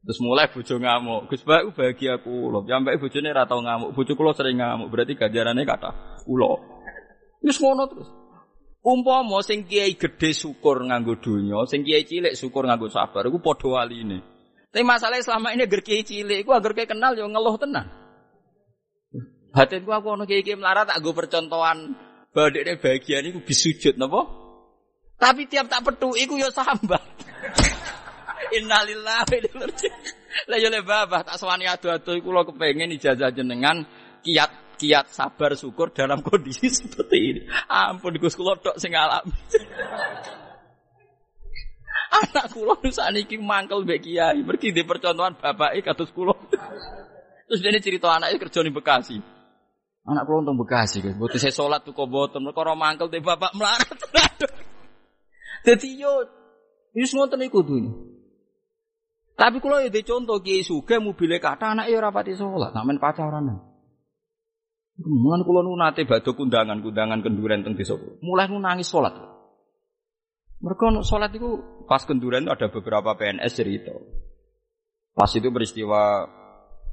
Terus 0.01 0.19
mulai 0.21 0.49
bojo 0.49 0.75
ngamuk. 0.81 1.29
Gus 1.29 1.45
Bak 1.45 1.77
bahagia 1.77 2.17
kula. 2.21 2.65
Sampai 2.65 2.97
bojone 2.97 3.29
ora 3.29 3.45
tau 3.45 3.61
ngamuk. 3.61 3.93
Bojo 3.93 4.13
kula 4.17 4.33
sering 4.33 4.57
ngamuk. 4.57 4.89
Berarti 4.89 5.13
ganjarane 5.13 5.61
kata 5.61 5.89
kula. 6.25 6.57
Wis 7.45 7.57
ngono 7.61 7.85
terus. 7.89 8.09
Umpama 8.81 9.45
sing 9.45 9.69
kiai 9.69 9.93
gede 9.93 10.33
syukur 10.33 10.81
nganggo 10.81 11.21
donya, 11.21 11.61
sing 11.69 11.85
kiai 11.85 12.01
cilik 12.01 12.33
syukur 12.33 12.65
nganggo 12.65 12.89
sabar 12.89 13.29
iku 13.29 13.37
padha 13.37 13.77
waline. 13.77 14.25
Tapi 14.73 14.81
masalahnya 14.81 15.21
selama 15.21 15.53
ini 15.53 15.69
agar 15.69 15.85
kiai 15.85 16.01
cilik 16.01 16.41
iku 16.41 16.57
agar 16.57 16.73
kiai 16.73 16.89
kenal 16.89 17.13
yo 17.13 17.29
ngeluh 17.29 17.61
tenan. 17.61 17.85
Batinku 19.51 19.91
aku 19.91 20.15
ono 20.15 20.23
kiai-kiai 20.23 20.55
melarat 20.55 20.87
tak 20.87 21.03
gue 21.03 21.11
percontohan 21.11 21.91
badekne 22.31 22.79
bagian 22.79 23.27
iku 23.27 23.43
bisujud 23.43 23.99
napa? 23.99 24.23
Tapi 25.19 25.45
tiap 25.45 25.67
tak 25.67 25.83
petu 25.85 26.15
iku 26.15 26.39
yo 26.39 26.49
sambat. 26.49 27.03
Innalillahi 28.57 29.27
wa 29.27 29.37
inna 29.37 29.65
ilaihi 29.67 29.89
Lah 30.47 30.57
yo 30.57 30.71
le 30.71 30.81
babah 30.81 31.21
tak 31.27 31.35
sewani 31.35 31.67
adu-adu 31.67 32.15
iku 32.15 32.31
lo 32.31 32.47
kepengin 32.47 32.95
ijazah 32.95 33.35
jenengan 33.35 33.83
kiat 34.23 34.70
kiat 34.81 35.13
sabar 35.13 35.53
syukur 35.53 35.93
dalam 35.93 36.21
kondisi 36.25 36.73
seperti 36.73 37.17
ini. 37.21 37.41
Ampun 37.69 38.17
Gus 38.17 38.33
kula 38.33 38.57
tok 38.57 38.81
sing 38.81 38.97
alami. 38.97 39.29
Anak 42.11 42.49
kula 42.51 42.75
sakniki 42.89 43.37
mangkel 43.37 43.85
mbek 43.85 44.01
kiai, 44.01 44.41
mergi 44.41 44.73
di 44.73 44.81
percontohan 44.81 45.37
bapake 45.37 45.85
kados 45.85 46.09
kula. 46.09 46.33
Terus 47.47 47.59
dia 47.61 47.83
cerita 47.83 48.09
anaknya 48.09 48.41
kerja 48.41 48.65
di 48.65 48.73
Bekasi. 48.73 49.17
Anak 50.09 50.25
kula 50.25 50.41
untung 50.41 50.57
Bekasi, 50.57 51.05
guys. 51.05 51.13
Butuh 51.13 51.37
saya 51.37 51.53
sholat 51.53 51.85
tuh 51.85 51.93
kok 51.93 52.09
boten, 52.09 52.41
mereka 52.41 52.73
mangkel 52.73 53.07
di 53.13 53.21
bapak 53.21 53.53
melarat. 53.53 53.99
Jadi 55.61 55.87
yo, 55.93 56.25
wis 56.97 57.13
ngoten 57.13 57.45
iku 57.45 57.61
dunya. 57.61 57.93
Tapi 59.37 59.57
kalau 59.61 59.77
ya 59.81 59.89
contoh 60.05 60.41
kiai 60.41 60.65
suge 60.65 60.97
mobilnya 60.97 61.37
kata 61.37 61.77
anak 61.77 61.89
ya 61.89 62.01
rapati 62.01 62.33
sholat, 62.33 62.73
namen 62.73 62.97
pacaran. 62.97 63.70
Mulan 64.99 65.47
kula 65.47 65.63
nu 65.63 65.73
nate 65.79 66.03
badhe 66.03 66.31
kundangan-kundangan 66.35 67.23
kenduren 67.23 67.63
teng 67.63 67.79
desa 67.79 67.95
Mulai 68.21 68.51
nu 68.51 68.59
nangis 68.59 68.91
sholat. 68.91 69.15
Mereka 70.61 71.01
sholat 71.01 71.31
itu 71.33 71.57
pas 71.87 72.03
kenduren 72.05 72.45
ada 72.45 72.69
beberapa 72.69 73.15
PNS 73.17 73.51
cerita. 73.55 73.95
Pas 75.15 75.31
itu 75.33 75.49
peristiwa 75.49 76.27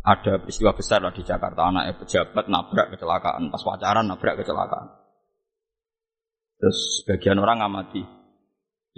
ada 0.01 0.33
peristiwa 0.41 0.73
besar 0.73 1.05
lah 1.05 1.13
di 1.13 1.21
Jakarta. 1.21 1.69
Anaknya 1.69 2.01
pejabat 2.01 2.45
nabrak 2.49 2.97
kecelakaan. 2.97 3.53
Pas 3.53 3.61
pacaran 3.61 4.07
nabrak 4.09 4.41
kecelakaan. 4.41 4.89
Terus 6.59 7.05
sebagian 7.05 7.39
orang 7.39 7.61
amati 7.61 8.03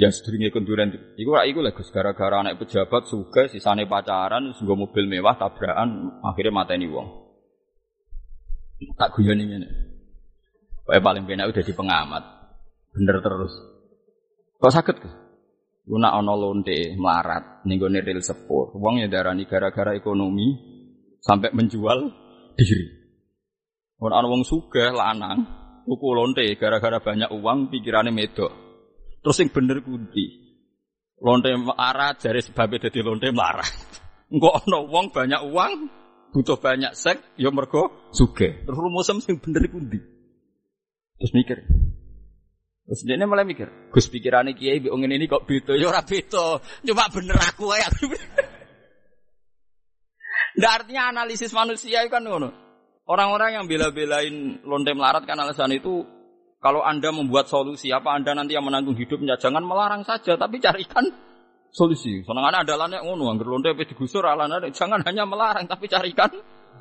yang 0.00 0.16
sedurunge 0.16 0.48
kenduren 0.48 0.96
iku 1.20 1.36
rak 1.36 1.44
iku 1.44 1.60
legus 1.60 1.92
gara-gara 1.92 2.40
anak 2.40 2.56
pejabat 2.56 3.04
suka 3.04 3.52
sisane 3.52 3.84
pacaran 3.84 4.56
sungguh 4.56 4.72
mobil 4.72 5.04
mewah 5.04 5.36
tabrakan 5.36 6.24
akhirnya 6.24 6.56
mateni 6.56 6.88
wong 6.88 7.29
tak 8.96 9.12
guyoni 9.16 9.44
ngene 9.46 9.68
Pokoknya 10.84 11.04
paling 11.04 11.24
penak 11.28 11.50
udah 11.52 11.64
di 11.64 11.72
pengamat 11.76 12.24
bener 12.90 13.16
terus 13.22 13.52
kok 14.58 14.74
sakit 14.74 14.96
Guna 15.90 16.14
ono 16.14 16.38
lonte 16.38 16.94
melarat 16.94 17.66
ning 17.66 17.82
gone 17.82 17.98
ril 17.98 18.22
sepur. 18.22 18.70
Wong 18.78 19.02
ya 19.02 19.10
darani 19.10 19.42
gara-gara 19.42 19.90
ekonomi 19.98 20.54
sampai 21.18 21.50
menjual 21.50 21.98
diri. 22.54 22.86
Ana 23.98 24.30
wong 24.30 24.46
sugih 24.46 24.94
lanang 24.94 25.42
tuku 25.82 26.08
lonte 26.14 26.46
gara-gara 26.54 27.02
banyak 27.02 27.34
uang 27.34 27.74
pikirannya 27.74 28.14
medok. 28.14 28.54
Terus 29.18 29.42
yang 29.42 29.50
bener 29.50 29.82
kunti. 29.82 30.26
Lonte 31.18 31.50
marah 31.58 32.14
jari 32.14 32.38
sebabnya 32.38 32.86
dadi 32.86 33.02
lonte 33.02 33.28
marah. 33.34 33.66
Engko 34.32 34.62
ana 34.62 34.78
wong 34.86 35.10
banyak 35.10 35.42
uang 35.50 35.72
butuh 36.30 36.58
banyak 36.58 36.94
seks 36.94 37.22
ya 37.38 37.50
mergo 37.50 38.10
sugih. 38.14 38.66
Terus 38.66 38.78
rumusem 38.78 39.18
sing 39.22 39.38
bener 39.42 39.66
kunti. 39.70 39.98
Terus 41.20 41.32
mikir, 41.36 41.58
Terus 42.90 43.06
dia 43.06 43.22
mulai 43.22 43.46
mikir, 43.46 43.70
Gus 43.94 44.10
pikirannya 44.10 44.58
kiai 44.58 44.82
biong 44.82 45.06
ini 45.06 45.30
kok 45.30 45.46
beda, 45.46 45.78
ya 45.78 45.94
ora 45.94 46.02
beda, 46.02 46.58
cuma 46.82 47.06
bener 47.06 47.38
aku 47.38 47.70
ya. 47.70 47.86
Nggak 50.58 50.72
artinya 50.74 51.14
analisis 51.14 51.54
manusia 51.54 52.02
itu 52.02 52.10
kan 52.10 52.26
ngono. 52.26 52.50
Orang-orang 53.06 53.62
yang 53.62 53.70
bela-belain 53.70 54.66
lonte 54.66 54.90
melarat 54.90 55.22
kan 55.22 55.38
alasan 55.38 55.70
itu 55.70 56.02
kalau 56.58 56.82
Anda 56.82 57.14
membuat 57.14 57.46
solusi 57.46 57.94
apa 57.94 58.10
Anda 58.10 58.34
nanti 58.34 58.58
yang 58.58 58.66
menanggung 58.66 58.98
hidupnya 58.98 59.38
jangan 59.38 59.62
melarang 59.62 60.02
saja 60.02 60.34
tapi 60.34 60.58
carikan 60.58 61.06
solusi. 61.70 62.22
Senengannya 62.26 62.66
adalah 62.66 62.86
nek 62.90 63.02
ngono 63.06 63.30
anggar 63.30 63.46
lonte 63.46 63.70
wis 63.74 63.88
digusur 63.90 64.26
alana 64.26 64.62
jangan 64.70 65.02
hanya 65.06 65.24
melarang 65.26 65.66
tapi 65.70 65.86
carikan 65.86 66.30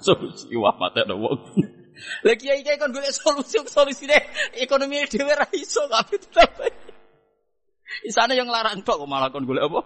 solusi. 0.02 0.54
Wah 0.58 0.76
mate 0.78 1.06
ada 1.06 1.16
wong. 1.16 1.40
Lagi 2.26 2.48
kiai 2.48 2.64
kiai 2.64 2.80
kan 2.80 2.96
golek 2.96 3.12
solusi 3.12 3.60
solusi 3.68 4.08
deh 4.08 4.24
ekonomi 4.58 5.04
dhewe 5.06 5.34
ra 5.36 5.48
iso 5.54 5.86
tapi 5.88 6.18
tetep. 6.18 6.52
Isane 8.06 8.38
yang 8.38 8.48
larang 8.48 8.82
kok 8.86 9.02
malah 9.06 9.30
kon 9.34 9.46
golek 9.46 9.66
apa? 9.66 9.82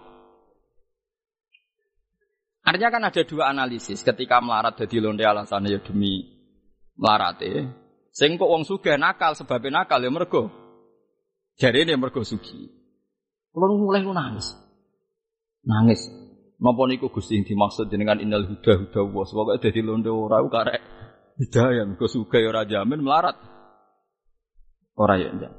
Artinya 2.64 2.90
kan 2.96 3.04
ada 3.12 3.22
dua 3.28 3.52
analisis. 3.52 4.00
Ketika 4.08 4.40
melarat 4.40 4.80
jadi 4.80 5.04
lonte 5.04 5.28
alasannya 5.28 5.76
ya 5.76 5.80
demi 5.84 6.24
melarat 6.96 7.44
ya. 7.44 7.68
Sing 8.14 8.38
kok 8.40 8.48
wong 8.48 8.64
sugih 8.64 8.96
nakal 8.96 9.36
sebabnya 9.36 9.84
nakal 9.84 10.00
ya 10.00 10.14
mergo. 10.14 10.48
Jadi 11.58 11.86
ini 11.86 11.94
mergo 12.00 12.22
sugi. 12.24 12.70
Kalau 13.54 13.78
mulai 13.78 14.02
lu 14.02 14.14
nangis. 14.14 14.63
Nangis. 15.64 16.12
Napa 16.64 16.88
niku 16.88 17.12
Gusti 17.12 17.44
dimaksud 17.44 17.92
dengan 17.92 18.20
innal 18.24 18.48
huda 18.48 18.88
huda 18.88 19.02
wa. 19.04 19.24
Pokoke 19.28 19.60
dadi 19.60 19.84
lonte 19.84 20.12
ora 20.12 20.40
karek 20.48 20.82
hidayah 21.40 21.84
mergo 21.88 22.08
sugih 22.08 22.48
ora 22.48 22.64
jamin 22.64 23.04
melarat. 23.04 23.36
Ora 24.96 25.18
ya 25.18 25.34
enggak. 25.34 25.54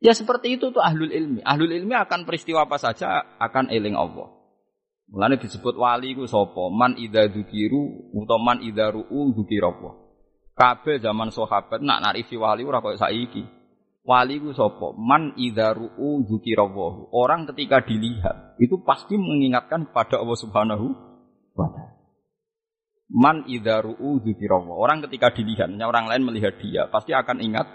Ya 0.00 0.12
seperti 0.12 0.60
itu 0.60 0.70
tuh 0.70 0.80
ahlul 0.80 1.10
ilmi. 1.10 1.40
Ahlul 1.42 1.72
ilmi 1.72 1.96
akan 1.96 2.28
peristiwa 2.28 2.68
apa 2.68 2.76
saja 2.76 3.36
akan 3.40 3.72
eling 3.72 3.96
Allah. 3.96 4.28
Mulane 5.06 5.38
disebut 5.38 5.74
wali 5.78 6.12
ku 6.18 6.26
sapa? 6.26 6.68
Man 6.68 6.98
idza 6.98 7.30
dzukiru 7.30 8.12
utawa 8.14 8.42
man 8.42 8.58
idza 8.62 8.90
ru'u 8.90 9.32
dzukira? 9.32 9.70
Kabeh 10.56 10.98
zaman 10.98 11.30
sahabat 11.30 11.84
nak 11.84 12.00
narifi 12.02 12.36
wali 12.36 12.64
ora 12.64 12.80
koyo 12.80 12.96
saiki. 12.96 13.55
Wali 14.06 14.38
ku 14.38 14.54
sapa? 14.54 14.94
Man 14.94 15.34
idza 15.34 15.74
ru'u 15.74 16.22
dzukira 16.22 16.62
Orang 17.10 17.50
ketika 17.50 17.82
dilihat 17.82 18.54
itu 18.62 18.78
pasti 18.86 19.18
mengingatkan 19.18 19.90
kepada 19.90 20.22
Allah 20.22 20.38
Subhanahu 20.38 20.86
wa 21.58 21.66
taala. 21.74 21.98
Man 23.10 23.50
idza 23.50 23.82
ru'u 23.82 24.22
dzukira 24.22 24.62
Orang 24.62 25.02
ketika 25.10 25.34
dilihat, 25.34 25.74
orang 25.82 26.06
lain 26.06 26.22
melihat 26.22 26.54
dia 26.62 26.86
pasti 26.86 27.18
akan 27.18 27.42
ingat 27.42 27.66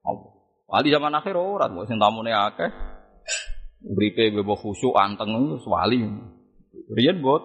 Allah. 0.00 0.32
Wali 0.68 0.88
zaman 0.88 1.12
akhir 1.16 1.36
ora, 1.36 1.68
sing 1.84 2.00
tamune 2.00 2.32
akeh. 2.32 2.72
Uripe 3.84 4.32
bebo 4.34 4.56
khusyuk 4.56 4.96
anteng 4.96 5.36
wali. 5.68 6.00
Rian 6.96 7.20
bot. 7.20 7.44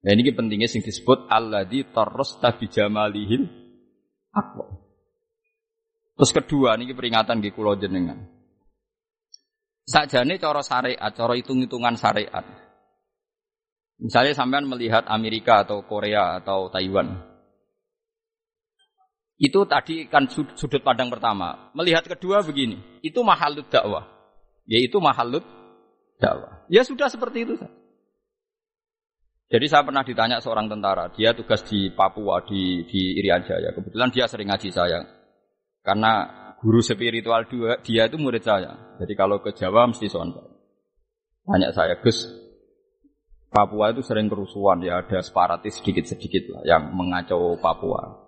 Nah 0.00 0.16
ini 0.16 0.32
pentingnya 0.32 0.70
sing 0.70 0.80
disebut 0.80 1.28
alladzi 1.28 1.84
tarrasta 1.92 2.56
bi 2.56 2.70
jamalihil 2.70 3.44
aqwa. 4.32 4.79
Terus 6.20 6.36
kedua 6.36 6.76
niki 6.76 6.92
peringatan 6.92 7.40
nggih 7.40 7.56
kula 7.56 7.80
jenengan. 7.80 8.20
Sakjane 9.88 10.36
cara 10.36 10.60
syariat, 10.60 11.08
cara 11.16 11.32
hitung-hitungan 11.32 11.96
syariat. 11.96 12.44
Misalnya 13.96 14.36
sampean 14.36 14.68
melihat 14.68 15.08
Amerika 15.08 15.64
atau 15.64 15.80
Korea 15.80 16.36
atau 16.36 16.68
Taiwan. 16.68 17.24
Itu 19.40 19.64
tadi 19.64 20.12
kan 20.12 20.28
sudut 20.28 20.84
pandang 20.84 21.08
pertama. 21.08 21.72
Melihat 21.72 22.04
kedua 22.04 22.44
begini, 22.44 23.00
itu 23.00 23.24
mahalut 23.24 23.64
dakwah. 23.72 24.04
Yaitu 24.68 25.00
mahalut 25.00 25.40
dakwah. 26.20 26.68
Ya 26.68 26.84
sudah 26.84 27.08
seperti 27.08 27.48
itu. 27.48 27.56
Jadi 29.48 29.66
saya 29.72 29.88
pernah 29.88 30.04
ditanya 30.04 30.36
seorang 30.36 30.68
tentara, 30.68 31.08
dia 31.16 31.32
tugas 31.32 31.64
di 31.64 31.88
Papua 31.96 32.44
di 32.44 32.84
di 32.84 33.16
Irian 33.16 33.40
Jaya. 33.40 33.72
Kebetulan 33.72 34.12
dia 34.12 34.28
sering 34.28 34.52
ngaji 34.52 34.68
saya. 34.68 35.19
Karena 35.90 36.22
guru 36.62 36.78
spiritual 36.78 37.50
dia, 37.50 37.82
dia 37.82 38.02
itu 38.06 38.14
murid 38.14 38.46
saya. 38.46 38.94
Jadi 39.02 39.12
kalau 39.18 39.42
ke 39.42 39.50
Jawa 39.50 39.90
mesti 39.90 40.06
sontak. 40.06 40.46
Tanya 41.42 41.74
saya, 41.74 41.98
Gus, 41.98 42.30
Papua 43.50 43.90
itu 43.90 44.06
sering 44.06 44.30
kerusuhan 44.30 44.86
ya, 44.86 45.02
ada 45.02 45.18
separatis 45.18 45.82
sedikit-sedikit 45.82 46.54
lah 46.54 46.62
yang 46.62 46.94
mengacau 46.94 47.58
Papua. 47.58 48.22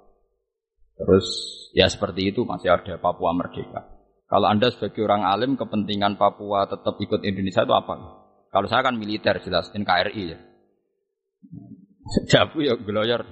Terus 0.98 1.27
ya 1.70 1.87
seperti 1.87 2.35
itu 2.35 2.42
masih 2.42 2.75
ada 2.75 2.98
Papua 2.98 3.31
merdeka. 3.31 3.87
Kalau 4.27 4.51
Anda 4.51 4.75
sebagai 4.75 5.07
orang 5.07 5.22
alim 5.22 5.55
kepentingan 5.55 6.18
Papua 6.18 6.66
tetap 6.66 6.98
ikut 6.98 7.22
Indonesia 7.22 7.62
itu 7.62 7.75
apa? 7.79 7.94
Kalau 8.51 8.66
saya 8.66 8.83
kan 8.83 8.98
militer 8.98 9.38
jelas 9.38 9.70
NKRI 9.70 10.22
ya. 10.35 10.38
Jabu 12.35 12.66
ya 12.66 12.75
gloyor. 12.75 13.22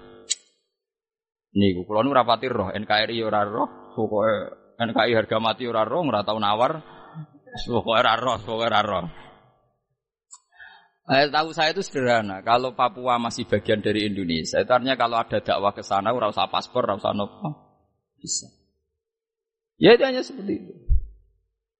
Niku 1.50 1.82
kula 1.82 2.06
nu 2.06 2.14
rapati 2.14 2.46
roh 2.46 2.70
NKRI 2.70 3.18
ya 3.18 3.26
ora 3.26 3.42
roh, 3.42 3.79
pokoke 4.00 4.32
NKRI 4.80 5.12
harga 5.12 5.36
mati 5.36 5.68
ora 5.68 5.84
roh, 5.84 6.08
ora 6.08 6.24
tau 6.24 6.40
nawar. 6.40 6.80
Pokoke 7.68 8.00
ora 8.00 8.16
roh, 8.16 8.40
pokoke 8.40 8.64
ora 8.64 8.80
roh. 8.80 9.04
Eh, 11.10 11.26
tahu 11.26 11.50
saya 11.50 11.74
itu 11.74 11.82
sederhana. 11.82 12.38
Kalau 12.46 12.72
Papua 12.78 13.18
masih 13.18 13.42
bagian 13.44 13.82
dari 13.82 14.06
Indonesia, 14.06 14.62
itu 14.62 14.70
artinya 14.70 14.94
kalau 14.94 15.18
ada 15.18 15.42
dakwah 15.42 15.74
ke 15.74 15.82
sana, 15.82 16.14
ora 16.14 16.30
usah 16.30 16.46
paspor, 16.46 16.86
ora 16.86 16.94
usah 16.94 17.10
nopo, 17.10 17.50
bisa. 18.14 18.46
Ya 19.74 19.98
itu 19.98 20.06
hanya 20.06 20.22
seperti 20.22 20.52
itu. 20.54 20.72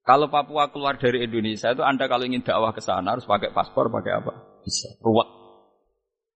Kalau 0.03 0.27
Papua 0.35 0.75
keluar 0.75 0.99
dari 0.99 1.23
Indonesia 1.23 1.71
itu 1.71 1.87
Anda 1.87 2.11
kalau 2.11 2.27
ingin 2.27 2.43
dakwah 2.43 2.75
ke 2.75 2.83
sana 2.83 3.15
harus 3.15 3.23
pakai 3.23 3.55
paspor, 3.55 3.87
pakai 3.95 4.19
apa? 4.19 4.33
Bisa. 4.67 4.99
Ruwet. 4.99 5.29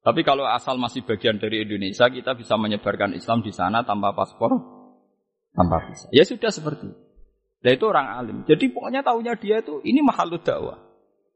Tapi 0.05 0.21
kalau 0.23 0.47
asal 0.47 0.79
masih 0.79 1.03
bagian 1.03 1.41
dari 1.41 1.65
Indonesia, 1.67 2.07
kita 2.07 2.39
bisa 2.39 2.55
menyebarkan 2.55 3.17
Islam 3.17 3.43
di 3.43 3.51
sana 3.51 3.83
tanpa 3.83 4.15
paspor, 4.15 4.55
tanpa 5.55 5.87
visa. 5.89 6.11
Ya 6.11 6.27
sudah 6.27 6.51
seperti 6.51 6.91
itu. 6.91 7.01
Nah 7.65 7.71
itu 7.73 7.85
orang 7.89 8.07
alim. 8.13 8.39
Jadi 8.45 8.69
pokoknya 8.75 9.01
tahunya 9.01 9.33
dia 9.41 9.65
itu 9.65 9.81
ini 9.87 10.05
mahalut 10.05 10.45
dakwah. 10.45 10.77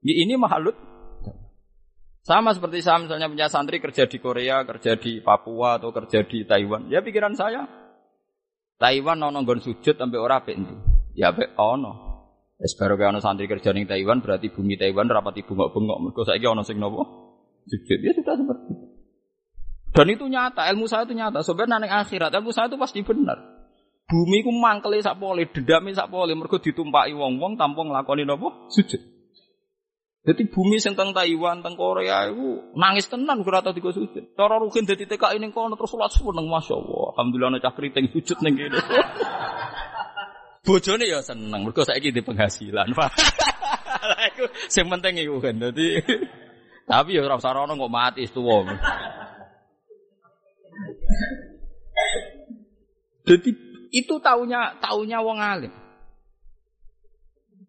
Ya, 0.05 0.15
ini 0.15 0.37
mahalut 0.37 0.77
sama 2.29 2.53
seperti 2.53 2.85
saya 2.85 3.01
misalnya 3.01 3.33
punya 3.33 3.49
santri 3.49 3.81
kerja 3.81 4.05
di 4.05 4.21
Korea, 4.21 4.61
kerja 4.69 5.01
di 5.01 5.25
Papua 5.25 5.81
atau 5.81 5.97
kerja 5.97 6.21
di 6.29 6.45
Taiwan. 6.45 6.93
Ya 6.93 7.01
pikiran 7.01 7.33
saya, 7.33 7.65
Taiwan 8.77 9.17
ono 9.25 9.41
nggon 9.41 9.65
sujud 9.65 9.97
sampai 9.97 10.21
ora 10.21 10.45
apik 10.45 10.61
Ya 11.17 11.33
apik 11.33 11.57
ono. 11.57 12.07
Wis 12.61 12.77
baru 12.77 13.01
ono 13.01 13.25
santri 13.25 13.49
kerja 13.49 13.73
di 13.73 13.89
Taiwan 13.89 14.21
berarti 14.21 14.53
bumi 14.53 14.77
Taiwan 14.77 15.09
rapati 15.09 15.41
bengok-bengok. 15.41 15.99
Mergo 16.05 16.23
saiki 16.29 16.45
ono 16.45 16.61
sing 16.61 16.77
nopo? 16.77 17.01
Sujud. 17.65 17.99
Ya 18.05 18.13
sudah 18.13 18.35
seperti 18.37 18.67
itu. 18.77 18.85
Dan 19.89 20.07
itu 20.13 20.25
nyata, 20.29 20.69
ilmu 20.69 20.85
saya 20.85 21.09
itu 21.09 21.17
nyata. 21.17 21.41
Sebenarnya 21.41 21.81
ning 21.81 21.93
akhirat 21.97 22.31
ilmu 22.37 22.53
saya 22.53 22.69
itu 22.69 22.77
pasti 22.77 23.01
benar. 23.01 23.58
Bumi 24.09 24.41
ku 24.41 24.49
mangkele 24.57 25.05
sak 25.05 25.21
pole, 25.21 25.45
dendame 25.53 25.93
sak 25.93 26.09
pole 26.09 26.33
mergo 26.33 26.57
ditumpaki 26.57 27.13
wong-wong 27.13 27.61
tanpa 27.61 27.85
nglakoni 27.85 28.25
napa? 28.25 28.49
Sujud. 28.73 29.19
Jadi 30.29 30.45
bumi 30.49 30.77
sing 30.77 30.93
teng 30.93 31.17
Taiwan, 31.17 31.65
teng 31.65 31.73
Korea 31.73 32.29
itu 32.29 32.73
nangis 32.77 33.09
tenan 33.09 33.41
kira 33.41 33.65
tau 33.65 33.73
digo 33.73 33.89
sujud. 33.93 34.37
Cara 34.37 34.61
rukin 34.61 34.85
dadi 34.85 35.09
TKI 35.09 35.41
ning 35.41 35.57
kono 35.57 35.73
terus 35.73 35.93
salat 35.93 36.13
seneng 36.13 36.49
masyaallah. 36.49 37.17
Alhamdulillah 37.17 37.49
ana 37.57 37.65
cah 37.65 37.73
kriting 37.73 38.13
sujud 38.13 38.37
ning 38.45 38.57
kene. 38.57 38.77
Bojone 40.69 41.05
ya 41.09 41.25
seneng 41.25 41.65
mergo 41.65 41.81
saiki 41.81 42.13
di 42.13 42.21
penghasilan. 42.21 42.93
Lah 44.09 44.21
iku 44.33 44.53
sing 44.69 44.89
penting 44.93 45.17
iku 45.17 45.41
kan. 45.41 45.57
Dadi 45.57 45.97
tapi 46.91 47.17
ya 47.17 47.25
ora 47.25 47.41
usah 47.41 47.57
rono 47.57 47.77
kok 47.77 47.93
mati 47.93 48.29
tuwa. 48.29 48.69
Jadi 53.29 53.68
itu 53.91 54.21
taunya 54.21 54.77
taunya 54.81 55.19
wong 55.25 55.39
alim. 55.41 55.73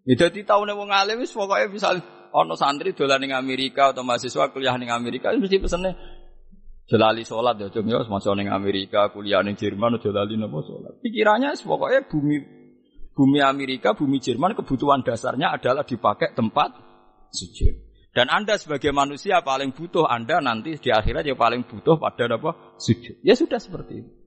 Ya 0.07 0.15
dadi 0.15 0.41
taune 0.43 0.73
wong 0.73 0.89
alim 0.91 1.21
wis 1.21 1.31
pokoke 1.31 1.69
bisa 1.71 1.95
ono 2.33 2.55
santri 2.55 2.93
dolan 2.93 3.21
ning 3.21 3.33
Amerika 3.33 3.93
atau 3.93 4.05
mahasiswa 4.05 4.51
kuliah 4.51 4.75
ning 4.75 4.91
Amerika 4.91 5.31
mesti 5.33 5.59
pesene. 5.59 5.91
Jelali 6.89 7.21
sholat 7.21 7.61
ya 7.61 7.69
cung 7.69 7.85
ya 7.85 8.01
masuk 8.01 8.33
ning 8.33 8.49
Amerika 8.49 9.13
kuliah 9.13 9.45
ning 9.45 9.53
Jerman 9.53 10.01
aja 10.01 10.09
lali 10.09 10.35
napa 10.35 10.65
sholat. 10.65 10.97
Pikirannya 11.05 11.53
pokoknya 11.61 12.09
bumi 12.09 12.35
bumi 13.13 13.39
Amerika 13.45 13.93
bumi 13.93 14.17
Jerman 14.17 14.57
kebutuhan 14.57 15.05
dasarnya 15.05 15.53
adalah 15.53 15.85
dipakai 15.85 16.33
tempat 16.33 16.73
sujud. 17.29 17.87
Dan 18.09 18.25
Anda 18.33 18.57
sebagai 18.57 18.89
manusia 18.89 19.45
paling 19.45 19.69
butuh 19.69 20.09
Anda 20.09 20.41
nanti 20.41 20.81
di 20.81 20.89
akhirat 20.89 21.29
yang 21.29 21.37
paling 21.37 21.61
butuh 21.69 22.01
pada 22.01 22.25
apa 22.25 22.75
sujud. 22.81 23.21
Ya 23.21 23.37
sudah 23.37 23.61
seperti 23.61 24.01
itu 24.01 24.18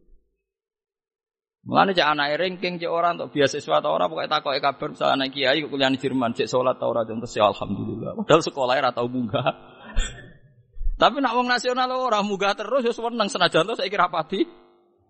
Mulane 1.63 1.95
cek 1.95 2.03
anak 2.03 2.43
ranking 2.43 2.75
cek 2.83 2.91
orang 2.91 3.23
untuk 3.23 3.39
beasiswa 3.39 3.79
atau 3.79 3.95
orang 3.95 4.11
pokoknya 4.11 4.35
takoke 4.35 4.59
kabar 4.59 4.89
misalnya 4.91 5.15
anak 5.15 5.31
kiai 5.31 5.63
kuliah 5.63 5.95
di 5.95 5.99
Jerman 6.03 6.35
cek 6.35 6.51
sholat 6.51 6.75
atau 6.75 6.91
ora 6.91 7.07
terus 7.07 7.39
ya 7.39 7.47
alhamdulillah. 7.47 8.19
Padahal 8.19 8.43
sekolah 8.43 8.75
ora 8.83 8.91
tau 8.91 9.07
munggah. 9.07 9.47
Tapi 11.01 11.17
nak 11.23 11.35
wong 11.39 11.47
nasional 11.47 11.87
orang 11.87 12.27
munggah 12.27 12.59
terus 12.59 12.83
ya 12.83 12.91
seneng 12.91 13.31
senajan 13.31 13.63
to 13.63 13.79
saiki 13.79 13.95
rapati 13.95 14.43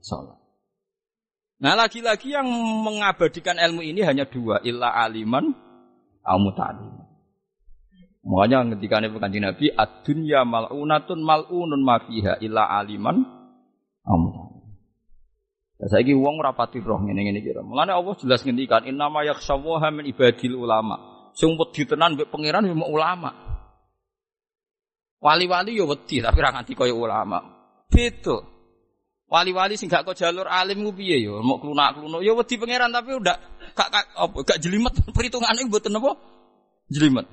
sholat. 0.04 0.36
Nah 1.62 1.72
lagi-lagi 1.72 2.36
yang 2.36 2.44
mengabadikan 2.84 3.56
ilmu 3.56 3.86
ini 3.86 4.04
hanya 4.04 4.28
dua, 4.28 4.60
illa 4.60 4.92
aliman 4.92 5.56
au 6.20 6.38
muta'alim. 6.42 7.00
Makanya 8.22 8.76
ketika 8.76 9.00
Nabi 9.00 9.16
Kanjeng 9.18 9.44
Nabi 9.46 9.66
ad-dunya 9.72 10.44
mal'unatun 10.44 11.22
mal'unun 11.22 11.80
ma 11.80 11.96
fiha 12.02 12.42
illa 12.44 12.66
aliman 12.66 13.24
au 14.04 14.41
muta'alim. 15.82 15.90
Saya 15.90 16.02
saiki 16.02 16.14
wong 16.14 16.38
rapati 16.38 16.78
roh 16.80 17.00
ngene 17.02 17.20
ngene 17.26 17.40
kira. 17.42 17.62
Mulane 17.62 17.92
Allah 17.92 18.14
jelas 18.18 18.46
ngendikan 18.46 18.86
innama 18.86 19.26
yakhshawaha 19.26 19.90
min 19.90 20.06
ibadil 20.06 20.54
ulama. 20.54 21.30
Sing 21.34 21.58
wedi 21.58 21.82
tenan 21.88 22.14
mbek 22.14 22.30
pangeran 22.30 22.66
yo 22.66 22.74
ulama. 22.86 23.30
Wali-wali 25.22 25.78
yo 25.78 25.86
wedi 25.86 26.22
tapi 26.22 26.38
ra 26.38 26.50
nganti 26.54 26.74
kaya 26.74 26.94
ulama. 26.94 27.38
Beda. 27.90 28.38
Wali-wali 29.32 29.80
sing 29.80 29.88
gak 29.88 30.04
kok 30.04 30.18
jalur 30.18 30.44
alim 30.44 30.84
ku 30.84 30.92
piye 30.92 31.24
yo, 31.24 31.40
mau 31.40 31.56
klunak-klunuk 31.56 32.20
yo 32.20 32.36
wedi 32.36 32.60
pangeran 32.60 32.92
tapi 32.92 33.16
udah 33.16 33.36
gak 33.72 33.88
gak 33.88 34.04
apa 34.12 34.38
gak 34.44 34.60
jelimet 34.60 34.92
perhitungane 35.16 35.64
mboten 35.64 35.96
apa? 35.96 36.12
Jelimet. 36.92 37.24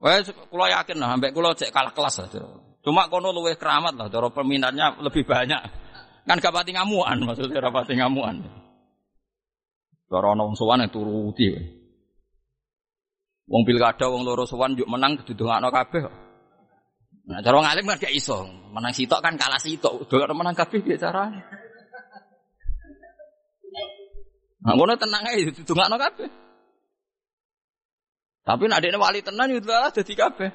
Wes 0.00 0.28
kula 0.52 0.68
yakin 0.68 0.96
lah, 1.00 1.16
ambek 1.16 1.32
kula 1.32 1.56
cek 1.56 1.72
kalah 1.72 1.96
kelas 1.96 2.24
lah. 2.24 2.28
Cuma 2.80 3.08
kono 3.08 3.32
luwih 3.32 3.56
keramat 3.56 3.96
lah, 3.96 4.08
cara 4.12 4.28
peminatnya 4.32 5.00
lebih 5.00 5.24
banyak. 5.28 5.60
Kan 6.28 6.38
gak 6.38 6.54
pati 6.54 6.70
ngamuan 6.76 7.24
maksudnya 7.24 7.60
ora 7.60 7.70
pati 7.72 7.96
ngamuan. 7.96 8.44
Cara 10.10 10.34
ana 10.34 10.42
wong 10.42 10.58
sowan 10.58 10.84
turuti. 10.90 11.54
Wong 13.50 13.62
pilkada 13.66 14.06
wong 14.10 14.22
loro 14.26 14.46
sowan 14.46 14.78
yuk 14.78 14.90
menang 14.90 15.18
didongakno 15.22 15.70
kabeh. 15.70 16.02
Nah, 17.30 17.38
cara 17.42 17.62
ngalim 17.62 17.86
kan 17.86 17.98
gak 17.98 18.14
iso. 18.14 18.42
Menang 18.74 18.90
sitok 18.90 19.22
kan 19.22 19.38
kalah 19.38 19.58
sitok. 19.62 20.10
Dongakno 20.10 20.34
menang 20.34 20.56
kabeh 20.58 20.82
piye 20.82 20.98
carane? 20.98 21.40
Nah, 24.60 24.72
ngono 24.76 24.92
tenang 24.98 25.24
ae 25.30 25.46
didongakno 25.50 25.96
kabeh. 25.98 26.28
Tapi 28.40 28.66
adekne 28.66 28.98
wali 28.98 29.22
tenan 29.22 29.52
yo 29.52 29.62
lah 29.62 29.94
dadi 29.94 30.14
kabeh. 30.18 30.50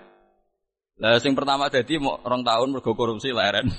Lah 1.00 1.20
sing 1.20 1.32
pertama 1.32 1.72
dadi 1.72 1.96
mau 1.96 2.20
rong 2.20 2.44
tahun 2.44 2.76
mergo 2.76 2.92
korupsi 2.92 3.32
leren. 3.32 3.72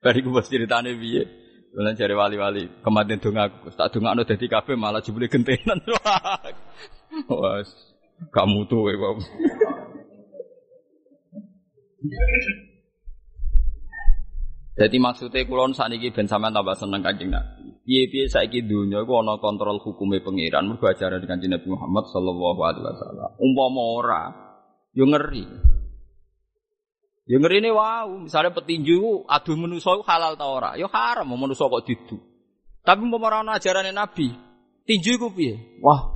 Bariku 0.00 0.32
pas 0.32 0.48
ceritane 0.48 0.96
piye? 0.96 1.22
Bulan 1.70 1.94
cari 1.94 2.14
wali-wali, 2.18 2.64
kematian 2.82 3.22
dong 3.22 3.38
aku, 3.38 3.70
tak 3.78 3.94
dong 3.94 4.10
anu 4.10 4.26
jadi 4.26 4.42
kafe 4.50 4.74
malah 4.74 4.98
jebule 4.98 5.30
gentenan. 5.30 5.78
Wah, 7.30 7.62
kamu 8.34 8.66
tuh, 8.66 8.90
ya, 8.90 8.98
Jadi 14.80 14.96
maksudnya 14.96 15.44
kulon 15.44 15.76
saat 15.76 15.92
ini 15.92 16.08
ben 16.08 16.24
sampean 16.24 16.56
tambah 16.56 16.72
seneng 16.72 17.04
kanjeng 17.04 17.28
Nabi. 17.28 17.84
Piye-piye 17.84 18.32
saiki 18.32 18.64
dunia 18.64 19.04
iku 19.04 19.20
ana 19.20 19.36
kontrol 19.36 19.76
hukumnya 19.76 20.24
pangeran 20.24 20.72
mergo 20.72 20.88
ajaran 20.88 21.20
kanjeng 21.28 21.52
Nabi 21.52 21.68
Muhammad 21.68 22.08
sallallahu 22.08 22.60
alaihi 22.64 22.82
wasallam. 22.88 23.30
Umpama 23.36 23.82
ora, 24.00 24.22
yo 24.96 25.04
ngeri. 25.04 25.44
Ya 27.30 27.38
ngerine 27.38 27.70
wow, 27.70 28.10
misalnya 28.26 28.50
petinju 28.50 29.22
adu 29.30 29.54
manusa 29.54 29.94
halal 30.02 30.34
ta 30.34 30.50
ora? 30.50 30.74
Ya 30.74 30.90
haram 30.90 31.30
manusa 31.30 31.70
kok 31.70 31.86
didu. 31.86 32.18
Tapi 32.82 33.06
umpama 33.06 33.30
ora 33.30 33.54
ajarane 33.54 33.94
Nabi, 33.94 34.34
tinju 34.82 35.14
iku 35.14 35.30
piye? 35.30 35.78
Wah, 35.78 36.10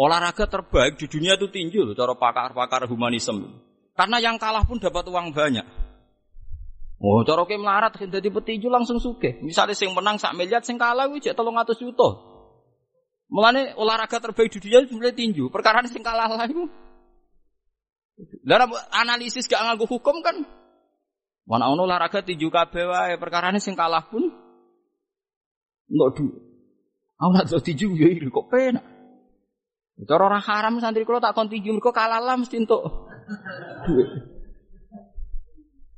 olahraga 0.00 0.48
terbaik 0.48 0.96
di 0.96 1.12
dunia 1.12 1.36
itu 1.36 1.52
tinju 1.52 1.84
loh, 1.84 1.92
cara 1.92 2.16
pakar-pakar 2.16 2.88
humanisme. 2.88 3.52
Karena 3.92 4.16
yang 4.16 4.40
kalah 4.40 4.64
pun 4.64 4.80
dapat 4.80 5.04
uang 5.12 5.36
banyak. 5.36 5.66
Oh, 7.04 7.20
cara 7.28 7.44
ke 7.44 7.60
melarat 7.60 7.92
jadi 8.00 8.28
petinju 8.32 8.72
langsung 8.72 8.96
suke. 8.96 9.36
Misalnya 9.44 9.76
sing 9.76 9.92
menang 9.92 10.16
sak 10.16 10.32
miliar, 10.32 10.64
sing 10.64 10.80
kalah 10.80 11.04
wis 11.12 11.28
tolong 11.36 11.60
atus 11.60 11.76
juta. 11.84 12.16
Mulane 13.28 13.76
olahraga 13.76 14.24
terbaik 14.24 14.48
di 14.56 14.64
dunia 14.64 14.80
itu 14.80 14.96
tinju. 14.96 15.52
Perkara 15.52 15.84
sing 15.84 16.00
kalah 16.00 16.32
lah 16.32 16.48
itu 16.48 16.64
dalam 18.44 18.72
analisis 18.92 19.48
gak 19.48 19.60
hukum 19.84 20.24
kan. 20.24 20.40
Mana 21.46 21.70
ono 21.70 21.86
olahraga 21.86 22.26
tinju 22.26 22.50
kabeh 22.50 22.84
wae 22.90 23.14
perkarane 23.22 23.62
sing 23.62 23.78
kalah 23.78 24.02
pun 24.10 24.26
enggak 25.86 26.10
du. 26.18 26.26
Aku 27.22 27.30
nak 27.32 27.46
tinju 27.62 27.94
ya 27.94 28.10
iri 28.10 28.26
kok 28.26 28.50
penak. 28.50 28.82
Cara 30.04 30.28
orang 30.28 30.44
haram 30.44 30.74
santri 30.82 31.06
kula 31.06 31.22
tak 31.22 31.38
kon 31.38 31.46
tinju 31.46 31.70
mergo 31.70 31.94
kalah 31.94 32.18
lah 32.18 32.34
mesti 32.34 32.58
entuk. 32.58 32.82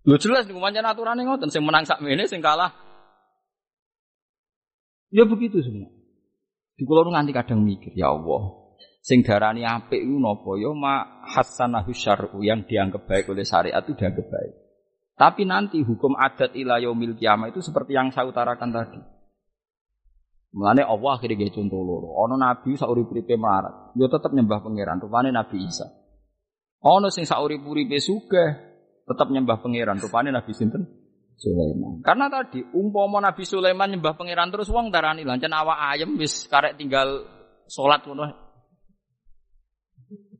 Lho 0.04 0.16
jelas 0.20 0.44
niku 0.44 0.60
pancen 0.60 0.84
aturane 0.84 1.24
ngoten 1.24 1.48
sing 1.48 1.64
menang 1.64 1.88
sak 1.88 2.04
mene 2.04 2.28
sing 2.28 2.44
kalah. 2.44 2.70
Ya 5.08 5.24
begitu 5.24 5.64
semua. 5.64 5.88
Di 6.76 6.84
kula 6.84 7.08
nganti 7.08 7.32
kadang 7.34 7.64
mikir, 7.64 7.90
ya 7.96 8.12
Allah, 8.14 8.67
Sing 9.08 9.24
darani 9.24 9.64
apik 9.64 10.04
iku 10.04 10.20
napa 10.20 10.52
ya 10.60 10.68
ma 10.76 11.24
hasanahu 11.24 11.96
syar'u 11.96 12.44
yang 12.44 12.68
dianggap 12.68 13.08
baik 13.08 13.32
oleh 13.32 13.40
syariat 13.40 13.80
itu 13.80 13.96
dianggap 13.96 14.28
baik. 14.28 14.52
Tapi 15.16 15.48
nanti 15.48 15.80
hukum 15.80 16.12
adat 16.12 16.52
ila 16.52 16.76
yaumil 16.76 17.16
kiamah 17.16 17.48
itu 17.48 17.64
seperti 17.64 17.96
yang 17.96 18.12
saya 18.12 18.28
utarakan 18.28 18.68
tadi. 18.68 19.00
Mulane 20.52 20.84
Allah 20.84 21.16
akhirnya 21.16 21.40
gaya 21.40 21.56
contoh 21.56 21.80
loro. 21.80 22.20
Ono 22.20 22.36
nabi 22.36 22.76
saurip-uripe 22.76 23.32
melarat, 23.40 23.96
yo 23.96 24.12
tetap 24.12 24.28
nyembah 24.28 24.60
pangeran, 24.60 25.00
rupane 25.00 25.32
Nabi 25.32 25.56
Isa. 25.64 25.88
Ono 26.84 27.08
sing 27.08 27.24
saurip-uripe 27.24 27.96
sugih, 28.00 28.50
tetap 29.08 29.28
nyembah 29.32 29.60
pangeran, 29.64 29.96
rupane 30.04 30.28
Nabi 30.28 30.52
sinten? 30.52 30.84
Sulaiman. 31.38 32.04
Karena 32.04 32.28
tadi 32.28 32.60
umpama 32.76 33.24
Nabi 33.24 33.46
Sulaiman 33.48 33.88
nyembah 33.88 34.20
pangeran 34.20 34.52
terus 34.52 34.68
wong 34.68 34.92
darani 34.92 35.24
lancen 35.24 35.54
awak 35.54 35.96
ayam 35.96 36.18
wis 36.20 36.44
karek 36.44 36.76
tinggal 36.76 37.24
salat 37.70 38.04
ngono. 38.04 38.47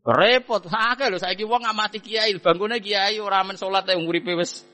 Repot 0.07 0.63
akeh 0.65 1.09
lho 1.11 1.19
saiki 1.19 1.45
wong 1.45 1.67
ngamati 1.67 1.99
kiai, 2.01 2.33
bangkune 2.39 2.79
kiai 2.81 3.19
ora 3.21 3.43
men 3.45 3.59
salat 3.59 3.89
e 3.91 3.99
uripe 3.99 4.33
wis 4.39 4.65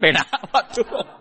penak. 0.00 0.26
Waduh. 0.52 1.20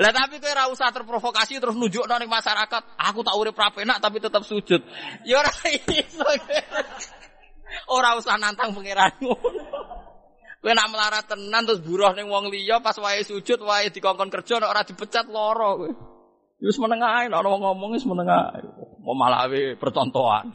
Lah 0.00 0.12
tapi 0.14 0.38
kowe 0.38 0.48
ora 0.48 0.70
usah 0.70 0.94
terprovokasi 0.94 1.58
terus 1.58 1.74
nunjukno 1.74 2.14
ning 2.16 2.30
masyarakat, 2.30 2.82
aku 2.96 3.20
tak 3.26 3.36
urip 3.36 3.58
ra 3.58 3.68
penak 3.74 3.98
tapi 3.98 4.22
tetap 4.22 4.46
sujud. 4.46 4.80
Ya 5.26 5.42
ora 5.42 5.52
iso. 5.66 6.24
Ora 7.86 8.18
usah 8.18 8.34
nantang 8.34 8.74
pangeranmu. 8.74 9.30
Kowe 10.60 10.72
nak 10.76 10.90
melarat 10.92 11.24
tenan 11.24 11.64
terus 11.64 11.80
buruh 11.80 12.12
ning 12.12 12.28
wong 12.28 12.52
liya 12.52 12.84
pas 12.84 12.98
wae 13.00 13.24
sujud 13.24 13.64
wae 13.64 13.88
dikongkon 13.88 14.28
kerja 14.28 14.60
nek 14.60 14.68
ora 14.68 14.82
dipecat 14.84 15.30
lara 15.32 15.72
kowe. 15.72 15.90
Wis 16.60 16.76
meneng 16.76 17.00
ae 17.00 17.32
nek 17.32 17.40
wong 17.40 17.62
ngomong 17.64 17.96
wis 17.96 18.04
meneng 18.04 18.28
ae. 18.28 18.60
Mau 19.00 19.16
malah 19.16 19.48
percontohan. 19.80 20.52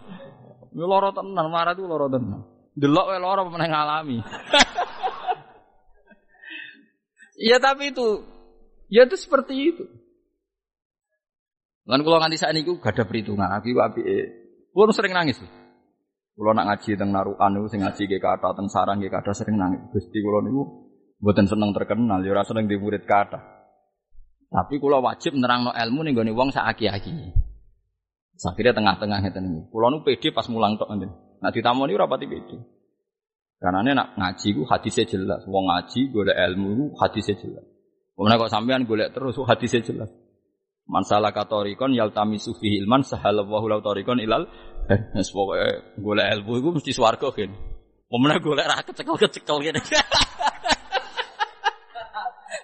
Yo 0.76 0.92
lara 0.92 1.16
tenan, 1.16 1.48
melarat 1.48 1.80
itu 1.80 1.88
lara 1.88 2.12
tenan. 2.12 2.44
Delok 2.76 3.06
wae 3.08 3.20
lara 3.24 3.42
meneng 3.48 3.72
ngalami. 3.72 4.18
Iya 7.40 7.58
tapi 7.66 7.96
itu 7.96 8.28
ya 8.92 9.08
itu 9.08 9.16
seperti 9.16 9.56
itu. 9.56 9.88
Lan 11.88 12.04
kula 12.04 12.20
nganti 12.20 12.36
saat 12.36 12.52
niku 12.52 12.84
gak 12.84 13.00
ada 13.00 13.08
perhitungan. 13.08 13.48
Aku 13.56 13.72
apike. 13.80 14.44
Kulo 14.76 14.92
sering 14.92 15.16
nangis. 15.16 15.40
Kulo 16.36 16.52
nak 16.52 16.68
ngaji 16.68 17.00
teng 17.00 17.16
narukan 17.16 17.56
niku 17.56 17.72
sing 17.72 17.80
ngaji 17.80 18.04
ge 18.12 18.20
kata 18.20 18.52
teng 18.52 18.68
sarang 18.68 19.00
ge 19.00 19.08
kata 19.08 19.32
sering 19.32 19.56
nangis. 19.56 19.80
Gusti 19.96 20.20
kulo 20.20 20.44
niku 20.44 20.62
mboten 21.24 21.48
seneng 21.48 21.72
terkenal, 21.72 22.20
ya 22.20 22.36
ora 22.36 22.44
seneng 22.44 22.68
di 22.68 22.76
murid 22.76 23.08
kata. 23.08 23.40
Tapi 24.52 24.76
kulo 24.84 25.00
wajib 25.00 25.40
nerangno 25.40 25.72
ilmu 25.72 26.04
ning 26.04 26.20
gone 26.20 26.36
wong 26.36 26.52
sak 26.52 26.68
aki-aki. 26.76 27.45
Akhirnya 28.44 28.76
tengah-tengah 28.76 29.24
ngeten 29.24 29.48
niku. 29.48 29.72
Kulo 29.72 29.88
nu 29.88 29.98
pede 30.04 30.36
pas 30.36 30.44
mulang 30.52 30.76
tok 30.76 30.92
ngeten. 30.92 31.12
Nak 31.40 31.52
ditamoni 31.56 31.96
ora 31.96 32.12
pati 32.12 32.28
pede. 32.28 32.58
Karena 33.56 33.96
nak 33.96 34.20
ngaji 34.20 34.48
ku 34.52 34.62
hadisnya 34.68 35.08
jelas. 35.08 35.48
Wong 35.48 35.72
ngaji 35.72 36.12
golek 36.12 36.36
ilmu 36.36 36.70
ku 36.76 36.86
hadisnya 37.00 37.40
jelas. 37.40 37.64
Kemudian 38.16 38.40
kok 38.40 38.52
sampean 38.52 38.84
golek 38.84 39.16
terus 39.16 39.40
hadisnya 39.40 39.82
jelas. 39.88 40.12
Mansalah 40.86 41.34
katorikon 41.34 41.96
yaltami 41.96 42.38
sufi 42.38 42.78
ilman 42.78 43.02
sahalallahu 43.08 43.66
lau 43.72 43.80
torikon 43.80 44.20
ilal. 44.20 44.52
Nes 45.16 45.32
pokoke 45.32 45.96
golek 46.04 46.28
ilmu 46.36 46.52
iku 46.60 46.70
mesti 46.76 46.92
swarga 46.92 47.32
kan. 47.32 47.52
Kemudian 48.12 48.40
golek 48.44 48.66
ra 48.68 48.84
kecekel-kecekel 48.84 49.58
ngene. 49.64 49.80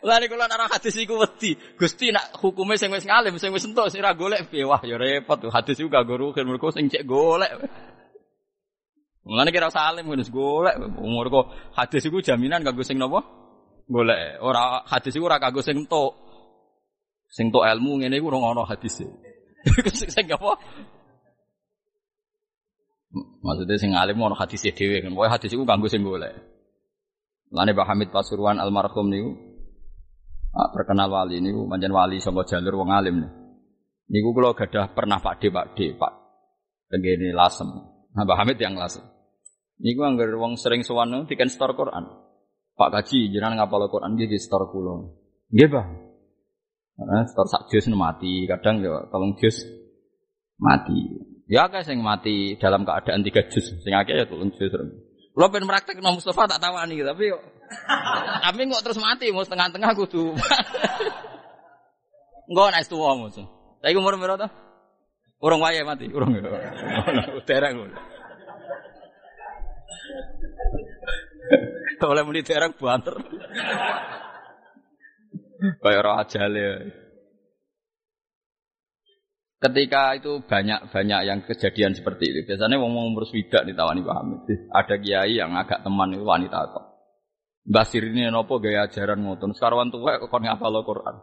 Lha 0.01 0.17
kula 0.25 0.49
nara 0.49 0.65
hadis 0.65 0.97
iku 0.97 1.21
wedi. 1.21 1.53
Gusti 1.77 2.09
nak 2.09 2.33
hukume 2.41 2.73
sing 2.73 2.89
wis 2.89 3.05
ngalim, 3.05 3.37
sing 3.37 3.53
wis 3.53 3.65
entuk 3.69 3.85
sing 3.93 4.01
ra 4.01 4.17
golek 4.17 4.49
wah 4.65 4.81
ya 4.81 4.97
repot 4.97 5.37
tuh. 5.37 5.53
Hadis 5.53 5.77
iku 5.77 5.93
gak 5.93 6.09
rugen 6.09 6.49
mergo 6.49 6.73
sing 6.73 6.89
cek 6.89 7.05
golek. 7.05 7.53
Mulane 9.21 9.53
kira 9.53 9.69
salim 9.69 10.09
wis 10.09 10.33
golek 10.33 10.73
umur 10.97 11.29
kok 11.29 11.45
hadis 11.77 12.01
iku 12.09 12.17
jaminan 12.17 12.65
kanggo 12.65 12.81
sing 12.81 12.97
napa? 12.97 13.21
Golek. 13.85 14.41
Ora 14.41 14.81
hadis 14.89 15.13
iku 15.13 15.29
ora 15.29 15.37
kanggo 15.37 15.61
sing 15.61 15.85
entuk. 15.85 16.17
Sing 17.29 17.53
entuk 17.53 17.61
ilmu 17.61 18.01
ngene 18.01 18.17
iku 18.17 18.33
ora 18.33 18.57
ono 18.57 18.65
hadise. 18.65 19.05
sing 19.93 20.25
apa? 20.33 20.57
Maksudnya 23.45 23.77
sing 23.77 23.93
alim 23.93 24.17
ono 24.17 24.33
hadise 24.33 24.73
dhewe 24.73 25.05
kan. 25.05 25.13
Pokoke 25.13 25.29
hadis 25.29 25.53
iku 25.53 25.61
kanggo 25.61 25.85
sing 25.85 26.01
golek. 26.01 26.33
Lane 27.53 27.75
Pak 27.77 27.85
Hamid 27.85 28.09
Pasuruan 28.09 28.57
almarhum 28.57 29.11
niku 29.11 29.50
ah, 30.55 30.67
terkenal 30.75 31.07
wali 31.11 31.39
niku 31.39 31.67
manjen 31.67 31.91
wali 31.91 32.19
saka 32.19 32.43
jalur 32.47 32.83
wong 32.83 32.91
alim 32.91 33.23
nih. 33.23 33.31
Niku 34.11 34.35
kula 34.35 34.51
gadah 34.51 34.91
pernah 34.91 35.23
Pak 35.23 35.39
D 35.39 35.47
Pak 35.47 35.65
D 35.75 35.95
Pak 35.95 36.13
tengene 36.91 37.31
lasem. 37.31 37.71
Nah, 38.11 38.27
Pak 38.27 38.37
Hamid 38.43 38.59
yang 38.59 38.75
lasem. 38.75 39.07
Niku 39.79 40.03
anggar 40.03 40.29
wong 40.35 40.59
sering 40.59 40.83
sowan 40.83 41.25
diken 41.25 41.47
store 41.47 41.73
Quran. 41.73 42.05
Pak 42.75 42.89
Kaji 42.91 43.31
jenengan 43.31 43.63
ngapal 43.63 43.87
Quran 43.87 44.19
di 44.19 44.35
store 44.35 44.67
kula. 44.67 45.07
Nggih, 45.51 45.67
Pak. 45.71 45.85
Nah, 47.01 47.23
store 47.25 47.49
sak 47.49 47.71
jus 47.71 47.87
mati, 47.95 48.45
kadang 48.45 48.83
ya 48.83 49.07
tolong 49.09 49.33
jus 49.39 49.63
mati. 50.59 51.17
Ya 51.49 51.67
akeh 51.67 51.83
sing 51.83 51.99
mati 52.03 52.55
dalam 52.61 52.85
keadaan 52.85 53.25
tiga 53.25 53.41
jus, 53.49 53.73
sing 53.81 53.93
akeh 53.95 54.21
ya 54.21 54.25
tolong 54.27 54.53
jus. 54.53 54.69
Lo 55.31 55.47
pengen 55.47 55.67
praktek 55.67 56.03
no 56.03 56.15
Mustafa 56.15 56.47
tak 56.47 56.59
tawani 56.59 56.99
tapi 57.07 57.31
yo 57.31 57.39
tapi 58.43 58.67
kok 58.67 58.83
terus 58.83 58.99
mati 58.99 59.31
mau 59.31 59.47
setengah-tengah 59.47 59.91
kudu. 59.95 60.35
Enggak 62.51 62.71
naik 62.75 62.87
tua 62.91 63.15
musuh. 63.15 63.47
Tapi 63.79 63.95
umur 63.95 64.19
berapa? 64.19 64.51
Urung 65.41 65.63
wae 65.63 65.79
mati, 65.87 66.11
urung. 66.11 66.35
Dereng. 67.47 67.95
Oleh 72.01 72.23
muni 72.25 72.41
dereng 72.41 72.73
banter. 72.75 73.15
Kayak 75.81 76.01
roh 76.01 76.17
ajale. 76.17 76.65
Ketika 79.61 80.17
itu 80.17 80.41
banyak-banyak 80.41 81.21
yang 81.21 81.45
kejadian 81.45 81.93
seperti 81.93 82.33
itu. 82.33 82.49
Biasanya 82.49 82.81
ngomong 82.81 83.13
umur 83.13 83.29
swidak 83.29 83.61
ditawani 83.69 84.01
Pak 84.01 84.15
Hamid. 84.17 84.39
Ada 84.73 84.97
kiai 84.97 85.37
yang 85.37 85.53
agak 85.53 85.85
teman 85.85 86.17
itu 86.17 86.25
wanita 86.25 86.65
kok. 86.73 86.85
Mbah 87.69 87.85
ini 87.93 88.25
nopo 88.33 88.57
gaya 88.57 88.89
ajaran 88.89 89.21
ngoten. 89.21 89.53
Sekarang 89.53 89.93
tuwek 89.93 90.17
kok 90.17 90.33
ngapal 90.33 90.81
Quran. 90.81 91.15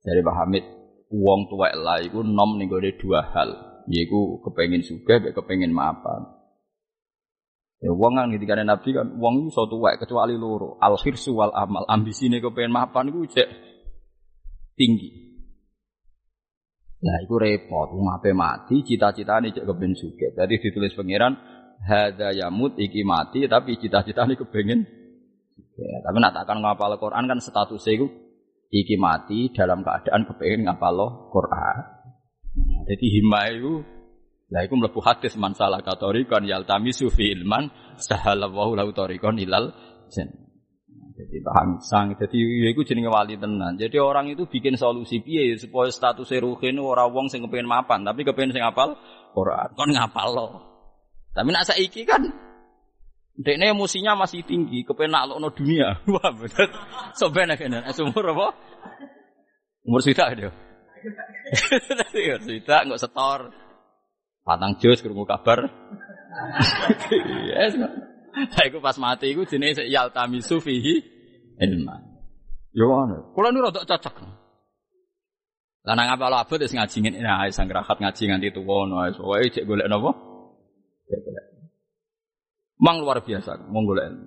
Dari 0.00 0.20
Pak 0.24 0.36
Hamid, 0.40 0.64
wong 1.12 1.44
tuwek 1.52 1.76
lah 1.76 2.00
iku 2.00 2.24
nom 2.24 2.56
ning 2.56 2.72
dua 2.72 3.20
hal. 3.36 3.84
Yaiku 3.84 4.40
kepengin 4.40 4.80
sugih, 4.80 5.20
kepengin 5.36 5.76
maafan. 5.76 6.24
Ya 7.84 7.92
wong 7.92 8.16
kan 8.16 8.32
ketika 8.32 8.56
Nabi 8.64 8.96
kan 8.96 9.20
wong 9.20 9.52
iso 9.52 9.68
tuwek 9.68 10.00
kecuali 10.00 10.40
loro. 10.40 10.80
Al 10.80 10.96
khirsu 10.96 11.36
wal 11.36 11.52
amal. 11.52 11.84
Ambisine 11.84 12.40
kepengin 12.40 12.72
maafan 12.72 13.12
iku 13.12 13.28
cek 13.28 13.48
tinggi. 14.80 15.33
Nah, 17.04 17.16
itu 17.20 17.36
repot. 17.36 17.92
Ape 17.92 18.32
mati, 18.32 18.80
cita-citane 18.80 19.52
cek 19.52 19.68
kepengin 19.68 19.92
sugih. 19.92 20.32
Jadi 20.32 20.56
ditulis 20.56 20.96
pangeran 20.96 21.36
hadza 21.84 22.32
yamut 22.32 22.80
iki 22.80 23.04
mati 23.04 23.44
tapi 23.44 23.76
cita-citane 23.76 24.40
kepengin 24.40 24.88
ya, 25.76 25.96
tapi 26.00 26.16
nak 26.16 26.32
takkan 26.32 26.64
ngapal 26.64 26.96
Quran 26.96 27.28
kan 27.28 27.38
statusnya 27.38 27.92
itu 28.00 28.06
iki 28.72 28.96
mati 28.96 29.52
dalam 29.52 29.84
keadaan 29.84 30.24
kepengin 30.24 30.64
ngapal 30.64 31.28
Quran. 31.28 31.76
Jadi 32.88 33.06
himah 33.20 33.44
itu 33.52 33.72
lah 34.52 34.62
iku 34.62 34.78
mlebu 34.78 35.00
hadis 35.02 35.34
man 35.34 35.56
salah 35.56 35.82
katorikan 35.82 36.46
yaltamisu 36.46 37.10
ilman 37.10 37.72
sahalallahu 37.98 38.78
lahu 38.78 38.94
tariqan 38.94 39.36
ilal 39.40 39.74
jannah. 40.08 40.43
Jadi 41.14 41.36
paham 41.46 41.78
sang. 41.78 42.18
Jadi 42.18 42.38
ya 42.38 42.68
iku 42.74 42.82
jenenge 42.82 43.06
wali 43.06 43.38
tenan. 43.38 43.78
Jadi 43.78 44.02
orang 44.02 44.34
itu 44.34 44.50
bikin 44.50 44.74
solusi 44.74 45.22
piye 45.22 45.54
supaya 45.54 45.94
status 45.94 46.26
ruhin 46.42 46.82
ora 46.82 47.06
wong 47.06 47.30
sing 47.30 47.46
kepengin 47.46 47.70
mapan, 47.70 48.02
tapi 48.02 48.26
kepengin 48.26 48.50
sing 48.50 48.64
apal 48.66 48.98
Quran. 49.30 49.70
Kon 49.78 49.94
ngapal 49.94 50.28
lo. 50.34 50.46
Tapi 51.34 51.48
nak 51.50 51.66
saiki 51.70 52.02
kan 52.06 52.22
Dekne 53.34 53.74
emosinya 53.74 54.14
masih 54.14 54.46
tinggi, 54.46 54.86
kepenak 54.86 55.26
lo 55.26 55.50
dunia. 55.50 55.98
Wah, 56.14 56.30
betul. 56.30 56.70
So 57.18 57.34
benar 57.34 57.58
kan? 57.58 57.82
Umur 57.98 58.30
apa? 58.30 58.46
Umur 59.82 60.00
sudah 60.06 60.30
dia. 60.38 60.50
Umur 62.14 62.38
sudah 62.46 62.78
nggak 62.86 63.02
setor. 63.02 63.50
Patang 64.46 64.78
jus 64.78 65.02
krungu 65.02 65.26
kabar. 65.26 65.66
Yes. 67.46 67.78
Saya 68.54 68.78
pas 68.82 68.98
mati 68.98 69.30
iku 69.30 69.46
jenenge 69.46 69.86
yaltamisu 69.86 70.58
fihi 70.58 71.02
ilman. 71.62 72.02
Yo 72.74 72.90
ngono. 72.90 73.30
Kula 73.34 73.54
nu 73.54 73.62
rada 73.62 73.86
cocok. 73.86 74.16
Lah 75.84 75.94
nang 75.94 76.16
apa 76.16 76.32
abot 76.32 76.58
wis 76.58 76.72
ngaji 76.72 76.96
ngene 77.04 77.18
nah 77.20 77.44
sang 77.52 77.68
rahat 77.68 78.00
ngaji 78.00 78.22
nganti 78.26 78.48
tuwa 78.56 78.88
ngono 78.88 78.94
wis 79.06 79.18
wae 79.20 79.46
cek 79.52 79.64
golek 79.68 79.86
napa? 79.86 80.10
Cek 81.06 81.20
golek. 81.22 81.44
Mang 82.82 83.04
luar 83.04 83.22
biasa 83.22 83.70
mong 83.70 83.84
golek 83.86 84.06
ilmu. 84.10 84.26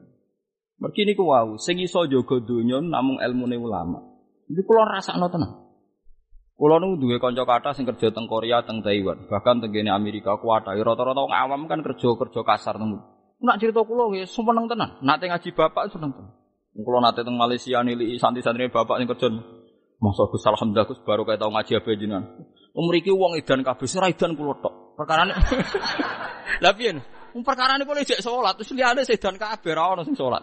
Mergi 0.78 1.02
niku 1.10 1.26
wau 1.26 1.58
sing 1.58 1.82
iso 1.82 2.06
jaga 2.06 2.38
donya 2.40 2.80
namung 2.80 3.20
ilmune 3.20 3.58
ulama. 3.60 4.00
Iki 4.48 4.64
kula 4.64 4.88
rasakno 4.88 5.28
tenan. 5.28 5.68
Kulo 6.58 6.82
nu 6.82 6.98
duwe 6.98 7.22
kanca 7.22 7.46
kathah 7.46 7.74
sing 7.78 7.86
kerja 7.86 8.10
teng 8.10 8.26
Korea, 8.26 8.66
teng 8.66 8.82
Taiwan, 8.82 9.30
bahkan 9.30 9.62
teng 9.62 9.78
Amerika 9.94 10.42
kuwata. 10.42 10.74
Rata-rata 10.74 11.22
wong 11.22 11.30
awam 11.30 11.70
kan 11.70 11.86
kerja-kerja 11.86 12.42
kasar 12.42 12.82
teng. 12.82 12.98
Nak 13.38 13.62
cerita 13.62 13.86
kulo 13.86 14.10
nggih 14.10 14.26
seneng 14.26 14.66
tenan. 14.66 14.98
Nate 15.06 15.30
ngaji 15.30 15.50
bapak 15.54 15.94
seneng 15.94 16.10
tenan. 16.14 16.34
Kulo 16.74 16.98
nate 17.02 17.22
teng 17.22 17.38
Malaysia 17.38 17.82
nili 17.86 18.18
santri-santri 18.18 18.70
bapak 18.74 18.98
sing 18.98 19.08
kerja. 19.10 19.30
Masa 19.98 20.30
Gus 20.30 20.46
alhamdulillah 20.46 20.86
Gus 20.86 21.02
baru 21.02 21.26
kayak 21.26 21.42
tau 21.42 21.50
ngaji 21.54 21.72
apa 21.78 21.90
jenengan. 21.98 22.24
Umur 22.78 22.94
iki 22.98 23.10
wong 23.10 23.34
edan 23.38 23.66
kabeh 23.66 23.86
ora 23.98 24.08
edan 24.10 24.38
kulo 24.38 24.58
tok. 24.62 24.94
Perkarane 24.98 25.34
Lah 26.64 26.74
piye? 26.74 26.98
Wong 27.34 27.42
perkarane 27.46 27.82
kulo 27.86 28.02
jek 28.06 28.22
salat 28.22 28.58
terus 28.58 28.74
liyane 28.74 29.02
sedan 29.06 29.38
kabeh 29.42 29.74
ora 29.74 29.98
ono 29.98 30.02
sing 30.06 30.14
salat. 30.14 30.42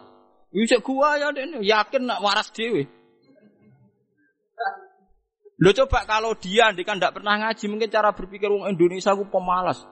Iki 0.55 0.79
gua 0.87 1.19
ya 1.19 1.35
yakin 1.63 2.03
nak 2.07 2.23
waras 2.23 2.51
dhewe. 2.55 2.87
Lo 5.55 5.71
coba 5.71 6.03
kalau 6.03 6.35
dia 6.35 6.75
kan 6.83 6.99
tidak 6.99 7.15
pernah 7.15 7.39
ngaji, 7.39 7.65
mungkin 7.71 7.87
cara 7.87 8.11
berpikir 8.11 8.51
orang 8.51 8.75
Indonesia 8.75 9.15
itu 9.15 9.23
pemalas. 9.31 9.87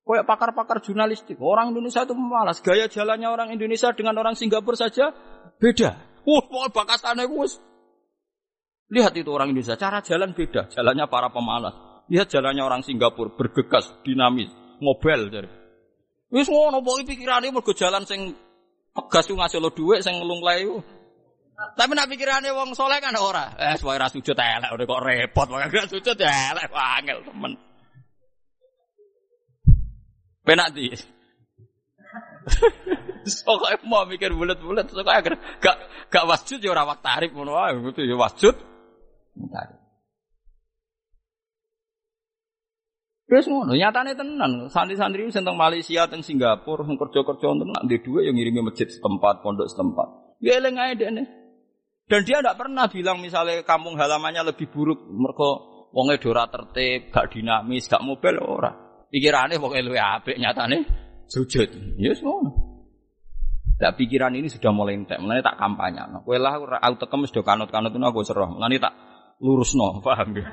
Kayak 0.00 0.26
pakar-pakar 0.26 0.82
jurnalistik, 0.82 1.38
orang 1.38 1.70
Indonesia 1.70 2.02
itu 2.02 2.16
pemalas. 2.16 2.58
Gaya 2.64 2.90
jalannya 2.90 3.28
orang 3.30 3.48
Indonesia 3.54 3.94
dengan 3.94 4.18
orang 4.18 4.34
Singapura 4.34 4.74
saja 4.74 5.14
beda. 5.60 5.90
Wah, 6.26 6.44
mau 6.50 6.66
bakasannya 6.66 7.30
gus. 7.30 7.60
Lihat 8.90 9.14
itu 9.14 9.30
orang 9.30 9.54
Indonesia, 9.54 9.78
cara 9.78 10.02
jalan 10.02 10.34
beda. 10.34 10.66
Jalannya 10.72 11.06
para 11.06 11.30
pemalas. 11.30 12.04
Lihat 12.10 12.26
jalannya 12.26 12.64
orang 12.64 12.82
Singapura, 12.82 13.30
bergegas, 13.38 13.92
dinamis, 14.02 14.50
ngobel. 14.82 15.30
Jadi. 15.30 15.50
Wis 16.34 16.50
ngono, 16.50 16.82
pokoknya 16.82 17.06
pikirannya 17.06 17.54
mau 17.54 17.62
jalan 17.62 18.02
sing 18.02 18.34
tegas 18.90 19.30
ngasih 19.30 19.62
lo 19.62 19.70
duit, 19.70 20.02
sing 20.02 20.18
ngelunglai. 20.18 20.66
Tapi 21.76 21.92
nak 21.92 22.08
pikirannya 22.08 22.50
wong 22.56 22.72
soleh 22.72 22.98
kan 22.98 23.14
ora. 23.20 23.52
Eh, 23.60 23.76
supaya 23.76 24.08
ras 24.08 24.16
sujud 24.16 24.32
elek, 24.32 24.72
kok 24.74 25.02
repot, 25.04 25.46
makanya 25.52 25.86
sujud 25.86 26.16
elek, 26.16 26.72
wangel 26.72 27.20
temen. 27.20 27.52
Penak 30.44 30.72
di. 30.72 30.90
Soalnya 33.28 33.76
mau 33.84 34.08
mikir 34.08 34.32
bulat-bulat, 34.32 34.88
soalnya 34.88 35.36
gak 35.60 35.76
gak 36.08 36.24
wasjud 36.24 36.56
ya 36.56 36.72
ora 36.72 36.88
tarif 36.96 37.36
ngono 37.36 37.52
wae, 37.52 37.76
itu 37.76 38.00
ya 38.08 38.16
wasjud. 38.16 38.56
Tarif. 39.36 39.80
Terus 43.30 43.46
ngono, 43.46 43.78
nyatane 43.78 44.18
tenan. 44.18 44.66
Santri-santri 44.74 45.30
sing 45.30 45.46
teng 45.46 45.54
Malaysia, 45.54 46.10
teng 46.10 46.26
Singapura, 46.26 46.82
sing 46.82 46.98
kerja-kerja 46.98 47.46
tenan 47.54 47.84
di 47.86 48.02
dua 48.02 48.26
yang 48.26 48.34
ngirimi 48.34 48.66
masjid 48.66 48.90
setempat, 48.90 49.46
pondok 49.46 49.70
setempat. 49.70 50.08
Ya 50.42 50.58
eling 50.58 50.80
ae 50.82 50.98
dene. 50.98 51.24
Dan 52.10 52.26
dia 52.26 52.42
tidak 52.42 52.58
pernah 52.58 52.90
bilang 52.90 53.22
misalnya 53.22 53.62
kampung 53.62 53.94
halamannya 53.94 54.50
lebih 54.50 54.66
buruk 54.66 54.98
mereka 55.06 55.62
wonge 55.94 56.18
dora 56.18 56.50
tertib, 56.50 57.14
gak 57.14 57.30
dinamis, 57.30 57.86
gak 57.86 58.02
mobil 58.02 58.34
ora. 58.42 58.89
Pikirannya 59.10 59.58
pokoknya 59.58 59.82
luwe 59.82 60.00
apik 60.00 60.38
nyatane 60.38 60.86
sujud. 61.26 61.98
Ya 61.98 62.14
yes, 62.14 62.22
ngono. 62.22 62.70
Tak 63.80 63.96
pikiran 63.96 64.36
ini 64.36 64.46
sudah 64.46 64.70
mulai 64.70 64.94
entek, 64.94 65.18
mulai 65.18 65.40
tak 65.40 65.56
kampanye. 65.56 66.04
Nah, 66.04 66.20
kowe 66.20 66.36
lah 66.36 66.60
aku 66.60 66.94
tekem 67.00 67.24
do 67.26 67.40
kanut-kanut 67.40 67.96
aku 67.96 68.20
seroh. 68.22 68.52
Mulane 68.52 68.76
tak 68.76 68.92
lurusno, 69.40 69.98
paham 70.04 70.36
ya? 70.36 70.46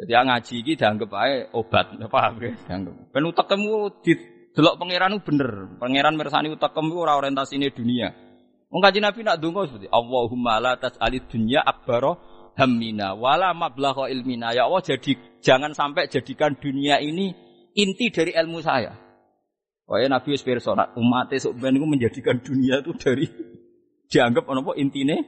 Jadi 0.00 0.12
ngaji 0.12 0.54
iki 0.64 0.72
dianggap 0.74 1.10
ae 1.14 1.46
obat, 1.54 1.94
paham 2.10 2.34
ya? 2.42 2.50
Dianggap. 2.66 3.14
Ben 3.14 3.22
utekmu 3.22 4.02
di 4.02 4.12
delok 4.50 4.82
pangeran 4.82 5.22
bener. 5.22 5.78
Pangeran 5.78 6.18
mirsani 6.18 6.50
utekem 6.50 6.90
ora 6.90 7.14
orientasine 7.16 7.70
dunia. 7.70 8.10
Wong 8.70 8.82
kanjeng 8.82 9.02
Nabi 9.02 9.26
nak 9.26 9.38
donga 9.42 9.66
seperti 9.66 9.90
Allahumma 9.90 10.62
la 10.62 10.78
tas'alid 10.78 11.26
dunya 11.26 11.58
akbaro 11.58 12.18
hammina 12.54 13.18
wala 13.18 13.50
mablagha 13.54 14.06
ilmina. 14.10 14.54
Ya 14.54 14.66
Allah 14.66 14.82
jadi 14.82 15.18
jangan 15.42 15.74
sampai 15.74 16.06
jadikan 16.06 16.54
dunia 16.54 17.02
ini 17.02 17.34
inti 17.74 18.10
dari 18.10 18.32
ilmu 18.34 18.58
saya. 18.62 18.94
Wah 19.90 19.98
Nabi 20.06 20.38
wis 20.38 20.46
pirsa 20.46 20.70
umat 20.74 21.34
sok 21.34 21.58
ben 21.58 21.74
menjadikan 21.82 22.38
dunia 22.38 22.78
itu 22.78 22.94
dari 22.94 23.26
dianggap 24.06 24.46
apa 24.46 24.72
intine 24.78 25.26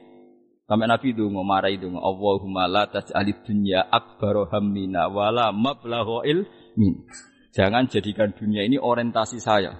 sampai 0.63 0.87
Nabi 0.87 1.11
itu 1.11 1.27
ngomarai 1.27 1.75
itu 1.75 1.91
Allahumma 1.91 2.71
la 2.71 2.87
tas'alid 2.87 3.43
dunya 3.43 3.83
akbaro 3.83 4.47
hammina 4.47 5.11
wala 5.11 5.51
mablagha 5.51 6.23
ilmin. 6.23 7.03
Jangan 7.51 7.91
jadikan 7.91 8.31
dunia 8.31 8.63
ini 8.63 8.79
orientasi 8.79 9.43
saya 9.43 9.75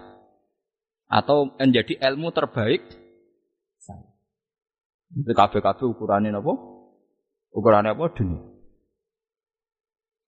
atau 1.08 1.56
menjadi 1.56 1.98
ilmu 2.12 2.36
terbaik 2.36 2.84
itu 5.14 5.32
kabeh-kabeh 5.32 5.86
ukurannya 5.94 6.34
apa? 6.34 6.54
Ukurannya 7.54 7.94
apa? 7.94 8.06
Dunia. 8.18 8.53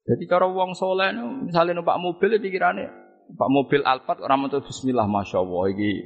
Jadi 0.06 0.24
cara 0.30 0.46
wong 0.46 0.78
soleh 0.78 1.10
misalnya 1.18 1.82
numpak 1.82 1.98
mobil 1.98 2.38
pikirannya 2.38 3.06
Pak 3.34 3.50
mobil 3.50 3.82
Alphard 3.82 4.22
orang 4.22 4.46
mau 4.46 4.54
Bismillah, 4.54 5.10
masya 5.10 5.42
Allah, 5.42 5.64
ini 5.74 6.06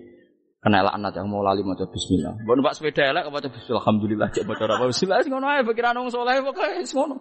kena 0.63 0.87
laknat 0.87 1.19
yang 1.19 1.27
mau 1.27 1.43
lali 1.43 1.67
mau 1.67 1.75
Bismillah. 1.75 2.39
Mau 2.47 2.55
numpak 2.55 2.79
sepeda 2.79 3.11
elek 3.11 3.27
apa 3.27 3.51
Bismillah, 3.51 3.83
Alhamdulillah, 3.83 4.27
cek 4.31 4.47
baca 4.47 4.63
apa 4.71 4.85
Bismillah, 4.87 5.19
ngono 5.27 5.45
aja 5.51 5.61
pikiran 5.67 5.99
wong 5.99 6.09
soleh 6.15 6.39
pokoknya 6.39 6.87
ngono. 6.95 7.17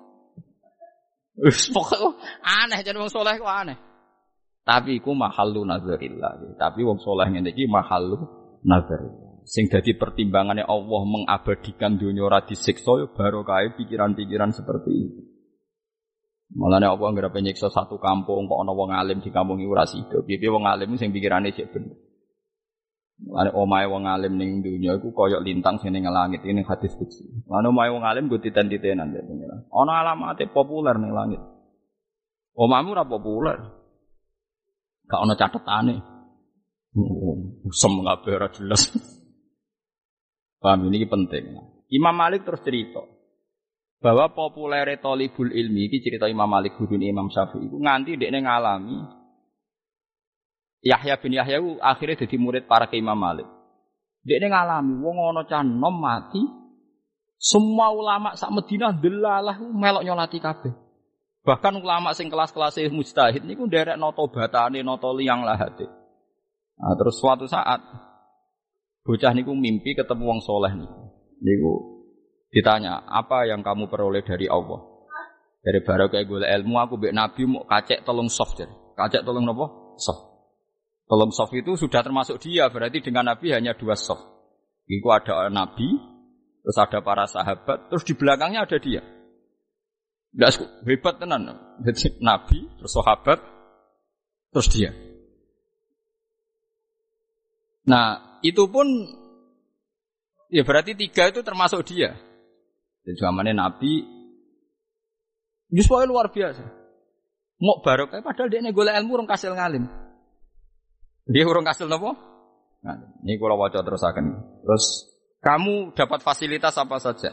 Pokoknya 1.75 2.09
aneh 2.47 2.79
jadi 2.87 2.95
wong 2.95 3.11
soleh 3.11 3.35
kok 3.35 3.51
aneh. 3.51 3.79
Tapi 4.63 5.03
iku 5.03 5.19
mahalu 5.19 5.67
nazarillah. 5.67 6.55
Tapi 6.55 6.81
wong 6.87 7.03
soleh 7.03 7.27
ngene 7.27 7.51
iki 7.51 7.67
mahalu 7.67 8.23
nazarillah 8.63 9.27
sing 9.49 9.65
dadi 9.73 9.97
pertimbangannya 9.97 10.69
Allah 10.69 11.03
mengabadikan 11.09 11.97
dunia 11.97 12.21
ora 12.29 12.45
disiksa 12.45 13.01
ya 13.01 13.09
barokah 13.09 13.65
pikiran-pikiran 13.81 14.53
seperti 14.53 14.93
itu. 14.93 15.38
Malah 16.49 16.81
nek 16.81 16.97
Allah 16.97 17.09
nggak 17.13 17.33
penyiksa 17.37 17.69
satu 17.69 18.01
kampung 18.01 18.49
kok 18.49 18.65
ana 18.65 18.73
wong 18.73 18.89
alim 18.89 19.21
di 19.21 19.29
kampung 19.29 19.61
iku 19.61 19.77
ora 19.77 19.85
sida. 19.85 20.25
Piye 20.25 20.49
wong 20.49 20.65
alim 20.65 20.97
sing 20.97 21.13
pikirane 21.13 21.53
cek 21.53 21.69
bener. 21.69 21.93
Mulane 23.21 23.51
omahe 23.53 23.85
wong 23.85 24.09
alim 24.09 24.41
ning 24.41 24.65
dunia 24.65 24.97
iku 24.97 25.13
koyok 25.13 25.45
lintang 25.45 25.77
sing 25.77 25.93
ning 25.93 26.09
langit 26.09 26.41
ini 26.49 26.65
hadis 26.65 26.97
fiksi. 26.97 27.45
Mulane 27.45 27.69
omahe 27.69 27.91
wong 27.93 28.05
alim 28.07 28.33
go 28.33 28.41
titen-titenan 28.41 29.13
dadi 29.13 29.33
Ana 29.69 29.93
alamate 30.01 30.49
populer 30.49 30.97
ning 30.97 31.13
langit. 31.13 31.43
Omamu 32.57 32.97
ora 32.97 33.05
populer. 33.05 33.59
Gak 35.05 35.21
ana 35.21 35.35
catetane. 35.37 35.97
Usem 37.69 37.93
kabeh 38.01 38.33
ora 38.41 38.49
jelas. 38.49 38.89
Paham 40.65 40.89
ini 40.89 41.05
penting. 41.05 41.45
Imam 41.93 42.17
Malik 42.17 42.49
terus 42.49 42.65
cerita 42.65 43.18
bahwa 43.99 44.31
populer 44.31 44.99
tolibul 45.03 45.51
ilmi 45.51 45.91
ini 45.91 45.99
cerita 45.99 46.31
Imam 46.31 46.47
Malik 46.47 46.79
guru 46.79 46.95
Imam 46.99 47.27
Syafi'i 47.31 47.67
itu 47.67 47.77
nganti 47.83 48.15
dia 48.15 48.31
ngalami 48.31 48.99
Yahya 50.79 51.19
bin 51.19 51.35
Yahya 51.35 51.59
itu 51.59 51.75
akhirnya 51.83 52.23
jadi 52.23 52.37
murid 52.39 52.65
para 52.71 52.87
ke 52.87 52.95
Imam 52.95 53.19
Malik. 53.19 53.47
Dia 54.23 54.39
ngalami 54.39 55.03
wong 55.03 55.17
ono 55.19 55.43
nom 55.67 55.97
mati 55.99 56.43
semua 57.39 57.91
ulama 57.91 58.39
sak 58.39 58.55
Madinah 58.55 58.95
delalah 58.95 59.59
melok 59.59 60.07
nyolati 60.07 60.39
kabeh. 60.39 60.71
Bahkan 61.43 61.83
ulama 61.83 62.15
sing 62.15 62.31
kelas-kelas 62.31 62.79
mujtahid 62.95 63.43
niku 63.43 63.67
nderek 63.67 63.99
noto 63.99 64.31
batane 64.31 64.87
noto 64.87 65.11
liang 65.15 65.43
lahate. 65.43 65.87
Nah, 66.79 66.95
terus 66.95 67.19
suatu 67.19 67.51
saat 67.51 67.83
Bocah 69.09 69.33
niku 69.33 69.57
mimpi 69.57 69.97
ketemu 69.97 70.21
wong 70.21 70.41
soleh 70.45 70.69
niku. 70.77 71.01
Niku 71.41 71.73
ditanya, 72.49 73.05
apa 73.05 73.45
yang 73.49 73.61
kamu 73.61 73.89
peroleh 73.89 74.25
dari 74.25 74.49
Allah? 74.49 74.99
Dari 75.59 75.85
baru 75.85 76.09
kayak 76.09 76.25
gue 76.25 76.39
ilmu 76.47 76.77
aku 76.81 76.95
bek 76.97 77.13
nabi 77.13 77.45
mau 77.45 77.67
kacek 77.67 78.07
tolong 78.07 78.31
soft 78.31 78.57
jadi. 78.57 78.73
Kacek 78.95 79.27
tolong 79.27 79.45
nopo 79.45 79.99
soft. 79.99 80.23
Tolong 81.09 81.33
soft 81.35 81.53
itu 81.53 81.75
sudah 81.75 82.01
termasuk 82.01 82.39
dia 82.41 82.71
berarti 82.71 83.05
dengan 83.05 83.35
nabi 83.35 83.53
hanya 83.53 83.75
dua 83.75 83.99
soft. 83.99 84.23
Iku 84.89 85.09
ada 85.13 85.53
nabi, 85.53 85.89
terus 86.65 86.79
ada 86.81 87.05
para 87.05 87.29
sahabat, 87.29 87.93
terus 87.93 88.05
di 88.09 88.17
belakangnya 88.17 88.65
ada 88.65 88.79
dia. 88.81 89.05
Tidak 90.33 90.85
hebat 90.89 91.21
tenan. 91.21 91.53
Jadi 91.85 92.17
nabi, 92.25 92.65
terus 92.81 92.93
sahabat, 92.97 93.41
terus 94.53 94.69
dia. 94.73 94.93
Nah, 97.89 98.41
itu 98.45 98.69
pun 98.69 98.85
ya 100.53 100.65
berarti 100.65 100.93
tiga 100.97 101.33
itu 101.33 101.41
termasuk 101.41 101.85
dia. 101.89 102.28
Jadi 103.09 103.25
zamannya 103.25 103.57
Nabi 103.57 104.05
justru 105.73 105.97
luar 106.05 106.29
biasa. 106.29 106.61
Mau 107.65 107.81
barokah 107.81 108.21
padahal 108.21 108.53
dia 108.53 108.61
golek 108.69 109.01
ilmu 109.01 109.17
orang 109.17 109.29
kasil 109.33 109.57
ngalim. 109.57 109.89
Dia 111.25 111.49
orang 111.49 111.65
kasil 111.65 111.89
nopo? 111.89 112.13
Nah, 112.85 113.01
ini 113.25 113.41
kalau 113.41 113.57
wajah 113.57 113.81
terus 113.81 114.05
akan. 114.05 114.25
Terus 114.61 114.85
kamu 115.41 115.97
dapat 115.97 116.21
fasilitas 116.21 116.77
apa 116.77 117.01
saja? 117.01 117.33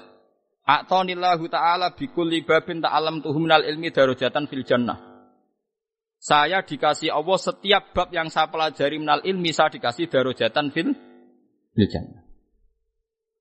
A'tonillahu 0.66 1.46
ta'ala 1.52 1.94
bikul 1.94 2.26
libabin 2.32 2.82
ta'alam 2.82 3.22
tuhumnal 3.22 3.68
ilmi 3.68 3.92
darujatan 3.92 4.50
fil 4.50 4.66
jannah. 4.66 4.98
Saya 6.18 6.66
dikasih 6.66 7.14
Allah 7.14 7.38
setiap 7.38 7.94
bab 7.94 8.10
yang 8.10 8.34
saya 8.34 8.50
pelajari 8.50 8.98
minal 8.98 9.22
ilmi 9.22 9.54
saya 9.54 9.70
dikasih 9.70 10.10
darujatan 10.10 10.74
fil 10.74 10.96
fil 11.78 11.88
jannah. 11.92 12.25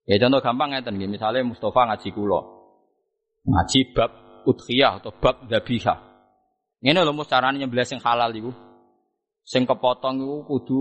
Ya 0.05 0.21
contoh 0.21 0.41
gampang 0.45 0.77
ngeten 0.77 1.01
nggih, 1.01 1.11
misalnya 1.17 1.49
Mustafa 1.49 1.89
ngaji 1.89 2.09
kula. 2.13 2.41
Ngaji 3.49 3.81
bab 3.97 4.11
udhiyah 4.45 5.01
atau 5.01 5.13
bab 5.17 5.49
dzabihah. 5.49 5.99
Ngene 6.85 7.01
lho 7.01 7.13
mus 7.17 7.29
carane 7.29 7.57
nyembelih 7.57 7.89
sing 7.89 8.01
halal 8.05 8.29
iku. 8.37 8.53
Sing 9.45 9.65
kepotong 9.65 10.21
iku 10.21 10.37
kudu 10.45 10.81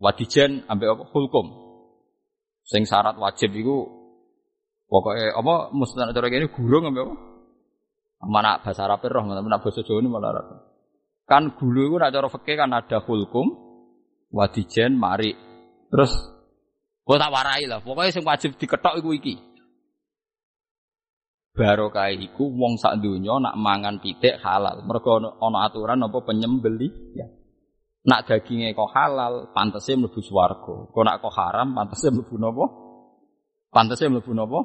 wadijen 0.00 0.64
ambek 0.64 0.96
apa 0.96 1.04
hulkum. 1.12 1.46
Sing 2.64 2.88
syarat 2.88 3.20
wajib 3.20 3.52
iku 3.52 3.84
pokoknya 4.88 5.36
apa 5.36 5.68
mustahil 5.76 6.16
cara 6.16 6.32
ini 6.32 6.48
gurung 6.48 6.88
ambek 6.88 7.04
apa? 7.04 7.14
Mana 8.24 8.58
bahasa 8.64 8.88
Arab 8.88 9.04
roh, 9.04 9.22
mana 9.22 9.60
bahasa 9.60 9.84
Jawa 9.84 10.00
ini 10.02 10.08
malah. 10.10 10.42
Kan 11.28 11.54
gulu 11.54 11.92
itu 11.92 11.96
nak 12.00 12.10
cara 12.10 12.26
fikih 12.32 12.56
kan 12.56 12.72
ada 12.72 12.98
hulkum, 13.04 13.46
wadijen, 14.32 14.96
mari. 14.96 15.36
Terus 15.92 16.37
gue 17.08 17.16
tak 17.16 17.32
warai 17.32 17.64
lah. 17.64 17.80
Pokoknya 17.80 18.20
yang 18.20 18.28
wajib 18.28 18.60
diketok 18.60 19.00
iku 19.00 19.16
iki. 19.16 19.34
barokah 21.58 22.14
iku 22.14 22.54
wong 22.54 22.78
sak 22.78 23.02
donya 23.02 23.42
nak 23.42 23.58
mangan 23.58 23.98
pitik 23.98 24.38
halal. 24.38 24.86
Mergo 24.86 25.18
ana 25.18 25.66
aturan 25.66 26.06
apa 26.06 26.18
penyembeli 26.22 27.18
ya. 27.18 27.26
Nak 28.06 28.30
dagingnya 28.30 28.72
kok 28.72 28.94
halal, 28.94 29.50
pantasnya 29.52 29.98
mlebu 29.98 30.22
swarga. 30.22 30.88
Kok 30.94 31.02
nak 31.02 31.18
kok 31.18 31.34
haram, 31.34 31.74
pantasnya 31.74 32.14
mlebu 32.14 32.34
napa? 32.38 32.64
Pantasnya 33.74 34.08
mlebu 34.08 34.32
napa? 34.32 34.60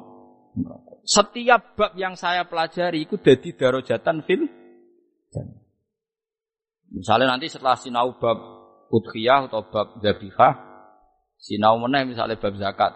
Setiap 1.04 1.74
bab 1.76 1.92
yang 1.98 2.14
saya 2.14 2.46
pelajari 2.46 3.04
itu 3.04 3.18
dadi 3.18 3.52
darajatan 3.58 4.22
fil 4.22 4.46
Misalnya 6.94 7.34
nanti 7.34 7.50
setelah 7.50 7.74
sinau 7.74 8.16
bab 8.22 8.38
udhiyah 8.94 9.50
atau 9.50 9.66
bab 9.66 9.98
dzabihah, 9.98 10.73
sinau 11.44 11.76
meneh 11.76 12.08
misalnya 12.08 12.40
bab 12.40 12.56
zakat. 12.56 12.92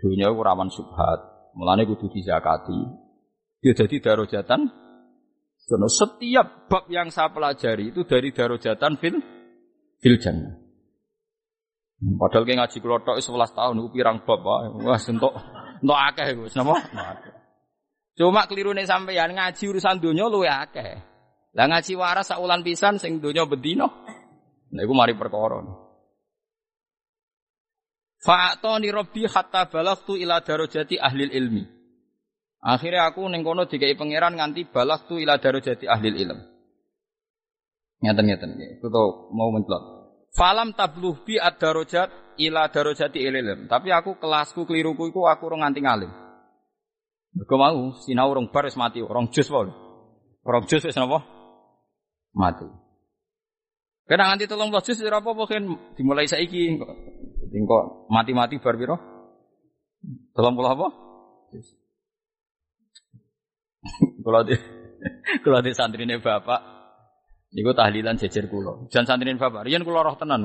Dunia 0.00 0.32
itu 0.32 0.40
rawan 0.40 0.72
subhat, 0.72 1.52
mulane 1.52 1.84
kudu 1.84 2.08
dizakati. 2.08 2.80
Dia 3.60 3.76
jadi 3.76 4.00
darajatan 4.00 4.64
karena 5.68 5.88
setiap 5.92 6.66
bab 6.72 6.88
yang 6.88 7.12
saya 7.12 7.28
pelajari 7.30 7.92
itu 7.92 8.08
dari 8.08 8.32
darajatan 8.32 8.96
fil 8.96 9.20
fil 10.00 10.16
jannah. 10.16 10.56
Padahal 12.00 12.48
kayak 12.48 12.58
ngaji 12.64 12.78
kelotok 12.80 13.20
11 13.20 13.52
tahun 13.52 13.76
itu 13.76 13.88
pirang 13.92 14.24
bab 14.24 14.40
wah 14.40 14.96
sentok 14.96 15.36
entuk 15.84 15.98
akeh 16.00 16.26
iku 16.32 16.48
napa? 16.56 16.74
Cuma 18.16 18.48
keliru 18.48 18.72
nih 18.72 18.88
sampeyan 18.88 19.36
ngaji 19.36 19.62
urusan 19.68 20.00
dunia 20.00 20.32
luwe 20.32 20.48
akeh. 20.48 20.96
Lah 21.52 21.66
ngaji 21.68 21.92
waras 22.00 22.32
saulan 22.32 22.64
pisan 22.64 22.96
sing 22.96 23.20
donya 23.20 23.44
bedino. 23.44 23.84
Nah 24.72 24.80
iku 24.80 24.96
mari 24.96 25.12
perkara. 25.12 25.89
Fa'atoni 28.20 28.92
rabbi 28.92 29.24
hatta 29.24 29.72
balagtu 29.72 30.12
ila 30.20 30.44
darajati 30.44 31.00
ahli 31.00 31.32
ilmi. 31.32 31.64
Akhirnya 32.60 33.08
aku 33.08 33.24
ning 33.32 33.40
kono 33.40 33.64
dikai 33.64 33.96
pangeran 33.96 34.36
nganti 34.36 34.68
balagtu 34.68 35.16
ila 35.16 35.40
darajati 35.40 35.88
ahli 35.88 36.12
ilm. 36.12 36.38
Ngeten-ngeten 38.04 38.80
Itu 38.80 38.88
tuh 38.92 39.32
mau 39.32 39.48
mencelot. 39.52 40.00
Falam 40.36 40.76
tabluh 40.76 41.24
bi 41.24 41.40
ad-darajat 41.40 42.36
ila 42.36 42.68
darajati 42.68 43.18
ilm. 43.24 43.68
Tapi 43.72 43.88
aku 43.88 44.20
kelasku 44.20 44.68
keliruku 44.68 45.08
iku 45.08 45.24
aku 45.24 45.48
ora 45.48 45.64
nganti 45.64 45.80
ngalim. 45.80 46.12
Mergo 47.30 47.56
mau 47.56 47.96
sinau 48.04 48.34
rong 48.36 48.52
bar 48.52 48.68
wis 48.68 48.76
mati, 48.76 49.00
rong 49.00 49.32
jus 49.32 49.48
wae. 49.48 49.72
Rong 50.44 50.64
jus 50.68 50.84
wis 50.84 50.96
napa? 50.98 51.24
mati. 52.34 52.66
Kena 54.04 54.28
nganti 54.28 54.50
tolong 54.50 54.74
juz 54.82 54.98
ora 55.00 55.22
apa-apa 55.22 55.46
dimulai 55.94 56.26
saiki 56.26 56.76
kok. 57.64 58.08
Mati-mati 58.12 58.60
bar 58.60 58.76
piro? 58.76 58.96
Tolong 60.32 60.54
puluh 60.56 60.70
apa? 60.72 60.86
Kalau 64.20 64.40
di 64.44 64.54
kalau 65.44 65.60
di 65.64 65.72
santrine 65.72 66.20
bapak, 66.20 66.60
niku 67.56 67.72
tahlilan 67.72 68.20
jejer 68.20 68.48
kulo. 68.52 68.88
Jan 68.92 69.08
santrine 69.08 69.40
bapak, 69.40 69.64
riyen 69.64 69.84
kulo 69.84 70.04
roh 70.04 70.16
tenan, 70.16 70.44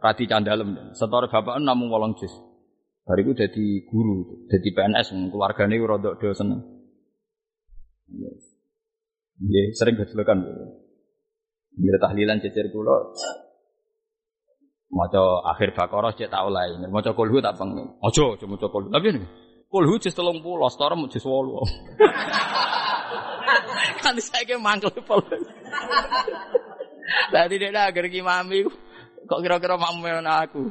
radi 0.00 0.24
candalem. 0.24 0.96
Setor 0.96 1.28
bapak 1.28 1.60
namung 1.60 1.92
wolong 1.92 2.16
juz. 2.16 2.32
Bariku 3.04 3.36
jadi 3.36 3.84
guru, 3.84 4.48
jadi 4.48 4.68
PNS, 4.72 5.12
keluargane 5.28 5.76
rodok 5.76 6.16
do 6.16 6.32
seneng. 6.32 6.64
Iya, 9.44 9.60
sering 9.76 10.00
gejelekan. 10.00 10.40
Bila 11.74 11.98
tahlilan 12.00 12.40
cecer 12.40 12.72
kula 12.72 13.12
maca 14.94 15.42
akhir 15.50 15.74
Baqarah 15.74 16.14
cek 16.14 16.30
tak 16.30 16.46
oleh. 16.46 16.78
Maca 16.86 17.10
kulhu 17.10 17.42
tak 17.42 17.58
pengen. 17.58 17.98
Aja 17.98 18.38
aja 18.38 18.46
maca 18.46 18.66
kulhu. 18.70 18.88
Tapi 18.94 19.06
ini 19.10 19.26
kulhu 19.66 19.98
jus 19.98 20.14
30, 20.14 20.38
setara 20.70 20.94
jus 21.10 21.26
8. 21.26 22.06
Kan 24.06 24.14
saiki 24.22 24.54
mangkel 24.54 24.94
pol. 25.02 25.18
Lah 27.32 27.44
tidak 27.50 27.74
ada 27.74 27.90
agar 27.90 28.06
mami 28.08 28.64
kok 29.24 29.40
kira-kira 29.42 29.76
mamu 29.76 30.06
aku. 30.22 30.70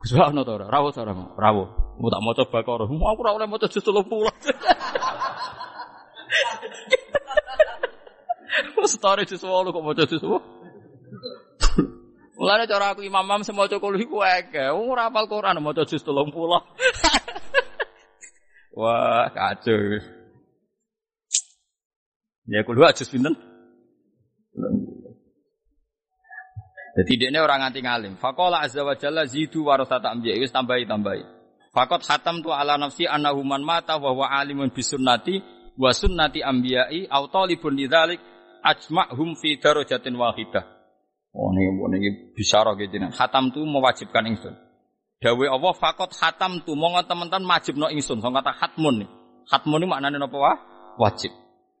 Gus 0.00 0.16
ono 0.16 0.40
to 0.44 0.56
ora? 0.56 0.66
Rawuh 0.66 0.92
ora? 0.96 1.12
Rawuh. 1.36 1.68
Mau 2.00 2.08
tak 2.08 2.24
maca 2.24 2.42
Baqarah. 2.48 2.88
Aku 2.88 3.20
ora 3.20 3.36
oleh 3.36 3.46
maca 3.46 3.68
jus 3.68 3.84
30. 3.84 4.00
Setore 8.90 9.22
jus 9.28 9.38
8 9.44 9.70
kok 9.70 9.84
maca 9.84 10.02
jus 10.08 10.18
8. 10.18 10.59
Mulane 12.40 12.64
cara 12.64 12.96
aku 12.96 13.04
imam-imam 13.04 13.44
semua 13.44 13.68
cokol 13.68 14.00
iku 14.00 14.24
akeh. 14.24 14.72
Wong 14.72 14.96
ora 14.96 15.12
hafal 15.12 15.28
Quran 15.28 15.60
maca 15.60 15.84
jus 15.84 16.00
30. 16.08 16.32
Wah, 18.80 19.28
kacau. 19.28 20.00
Ya 22.48 22.64
kulo 22.64 22.80
aja 22.88 23.04
pinten? 23.04 23.36
Jadi 26.96 27.12
dia 27.20 27.28
ini 27.28 27.36
orang 27.44 27.60
nganti 27.60 27.84
ngalim. 27.84 28.16
Fakola 28.16 28.64
azza 28.64 28.88
wa 28.88 28.96
jalla 28.96 29.28
zidu 29.28 29.68
warasata 29.68 30.08
ambiya. 30.08 30.40
Wis 30.40 30.48
tambahi 30.48 30.88
tambahi. 30.88 31.20
Fakot 31.76 32.08
hatam 32.08 32.40
tu 32.40 32.56
ala 32.56 32.80
nafsi 32.80 33.04
annahu 33.04 33.44
man 33.44 33.60
mata 33.60 34.00
wa 34.00 34.16
huwa 34.16 34.32
alimun 34.32 34.72
bisunnati 34.72 35.44
wa 35.76 35.92
sunnati 35.92 36.40
ambiyai 36.40 37.04
au 37.12 37.28
talibun 37.28 37.76
lidzalik 37.76 38.18
ajma'hum 38.64 39.36
fi 39.36 39.60
darajatin 39.60 40.16
wahidah. 40.16 40.79
Oh 41.30 41.54
ini, 41.54 41.70
ini 41.70 42.10
bisyarah 42.34 42.74
gitu 42.74 42.98
nih. 42.98 43.14
Hatam 43.14 43.54
tu 43.54 43.62
mewajibkan 43.62 44.26
ingsun. 44.26 44.54
Dawe 45.20 45.46
Allah 45.46 45.74
fakot 45.76 46.10
hatam 46.18 46.64
tu 46.66 46.74
mau 46.74 46.96
teman-teman 47.06 47.46
wajib 47.46 47.78
no 47.78 47.86
ingsun. 47.86 48.18
So 48.18 48.28
kata 48.34 48.50
hatmun 48.50 49.06
nih. 49.06 49.08
Hatmun 49.46 49.82
ini 49.82 49.86
maknanya 49.86 50.26
apa 50.26 50.36
wah? 50.36 50.56
Wajib. 50.98 51.30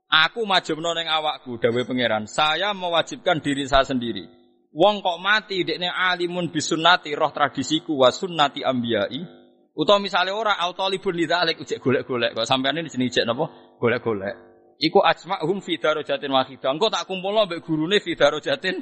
Aku 0.06 0.46
wajib 0.46 0.78
no 0.78 0.94
neng 0.94 1.10
awakku. 1.10 1.58
Dawe 1.58 1.80
pangeran. 1.82 2.30
Saya 2.30 2.70
mewajibkan 2.76 3.42
diri 3.42 3.66
saya 3.66 3.82
sendiri. 3.82 4.28
Wong 4.70 5.02
kok 5.02 5.18
mati 5.18 5.66
dekne 5.66 5.90
alimun 5.90 6.54
bisunati 6.54 7.10
roh 7.18 7.34
tradisiku 7.34 7.98
wa 7.98 8.14
sunnati 8.14 8.62
ambiyai. 8.62 9.42
Utawa 9.74 9.98
misalnya 9.98 10.36
ora 10.36 10.54
autalibun 10.62 11.16
lidzalik 11.18 11.58
ujek 11.58 11.82
golek-golek. 11.82 12.38
Kok 12.38 12.46
sampean 12.46 12.78
ini 12.78 12.86
jenenge 12.86 13.18
ijek 13.18 13.26
napa? 13.26 13.50
Golek-golek. 13.82 14.34
Iku 14.78 15.02
ajma'hum 15.02 15.58
fi 15.58 15.74
darajatin 15.80 16.30
wahidah. 16.30 16.70
Engko 16.70 16.86
tak 16.86 17.08
kumpulno 17.10 17.50
mbek 17.50 17.66
gurune 17.66 17.98
fi 17.98 18.14
darajatin 18.14 18.78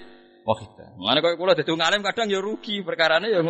wahidah. 0.48 0.96
Mane 0.96 1.20
koyo 1.20 1.36
kula 1.36 1.52
dadi 1.52 1.68
ngalim 1.68 2.00
kadang 2.00 2.32
ya 2.32 2.40
rugi 2.40 2.80
perkarane 2.80 3.28
ya 3.28 3.44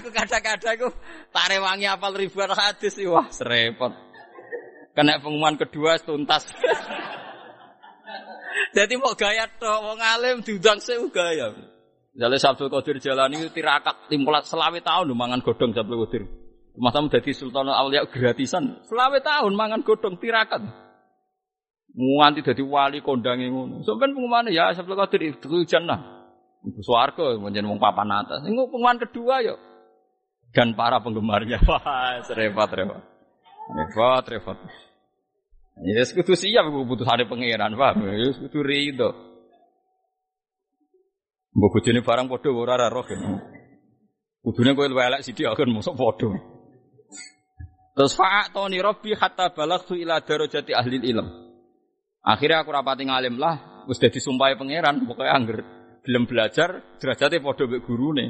aku 0.00 0.08
kadang-kadang 0.10 0.76
aku 0.80 0.88
tak 1.28 1.46
rewangi 1.52 1.86
apal 1.86 2.16
ribuan 2.16 2.50
hadis 2.56 2.96
sih 2.96 3.04
wah 3.04 3.28
serepot. 3.28 3.92
Kena 4.96 5.20
pengumuman 5.22 5.54
kedua 5.60 6.00
tuntas. 6.00 6.48
Jadi 8.70 8.94
mau 8.98 9.14
gaya 9.14 9.46
tok 9.46 9.78
wong 9.82 9.98
alim 10.02 10.36
diundang 10.42 10.78
sewu 10.82 11.10
gaya. 11.10 11.54
Jale 12.10 12.36
Sabtu 12.42 12.66
Qadir 12.66 12.98
jalani 12.98 13.46
tirakat 13.54 14.10
timpulat 14.10 14.42
selawe 14.46 14.78
tahun 14.82 15.14
mangan 15.14 15.40
godhong 15.46 15.70
Sabtu 15.74 15.94
Qadir. 16.06 16.22
Masa 16.80 17.02
menjadi 17.02 17.30
Sultan 17.34 17.70
Aulia 17.70 18.06
gratisan. 18.06 18.82
Selawe 18.86 19.18
tahun 19.20 19.52
mangan 19.52 19.82
godong 19.86 20.16
tirakat. 20.18 20.89
Nganti 21.90 22.46
jadi 22.46 22.62
wali 22.62 23.02
kondangi 23.02 23.50
ngono. 23.50 23.82
Sampeyan 23.82 24.14
pengumuman 24.14 24.46
ya 24.50 24.70
Sabtu 24.74 24.94
Qadir 24.94 25.34
itu 25.34 25.66
jannah. 25.66 26.22
Ibu 26.62 26.80
swarga 26.84 27.34
menjadi 27.40 27.66
wong 27.66 27.82
papan 27.82 28.14
atas. 28.14 28.46
Ini 28.46 28.54
pengumuman 28.54 28.96
kedua 29.02 29.42
yo. 29.42 29.58
Dan 30.54 30.78
para 30.78 31.02
penggemarnya. 31.02 31.58
Wah, 31.68 32.22
repot 32.22 32.70
repot. 32.70 33.02
Repot 33.74 34.24
repot. 34.30 34.58
Ya 35.80 36.04
sekutu 36.04 36.36
siap 36.36 36.68
butuh 36.68 37.08
ada 37.08 37.24
pangeran, 37.24 37.72
paham? 37.74 38.06
Ya 38.12 38.30
sekutu 38.36 38.60
rido. 38.60 39.10
Mbok 41.50 41.80
bojone 41.80 42.00
barang 42.06 42.26
padha 42.30 42.48
ora 42.54 42.74
ora 42.78 42.88
roh. 42.92 43.06
Kudune 44.40 44.72
kowe 44.72 44.86
luwih 44.88 45.04
elek 45.04 45.26
sithik 45.26 45.50
akan 45.50 45.74
mosok 45.74 45.98
padha. 45.98 46.30
Terus 47.98 48.16
fa'atoni 48.16 48.78
rabbi 48.80 49.12
hatta 49.18 49.52
balagtu 49.52 49.98
ila 49.98 50.22
darajati 50.22 50.72
ahli 50.72 51.02
ilm. 51.10 51.49
Akhirnya 52.20 52.62
aku 52.62 52.70
rapati 52.72 53.08
ngalim 53.08 53.40
lah, 53.40 53.84
wis 53.88 53.96
dadi 53.96 54.20
sumpahe 54.20 54.56
pangeran, 54.56 55.04
pokoknya 55.08 55.32
angger 55.32 55.58
gelem 56.04 56.24
belajar 56.24 56.96
derajate 57.00 57.40
padha 57.40 57.64
mek 57.68 57.84
gurune. 57.84 58.26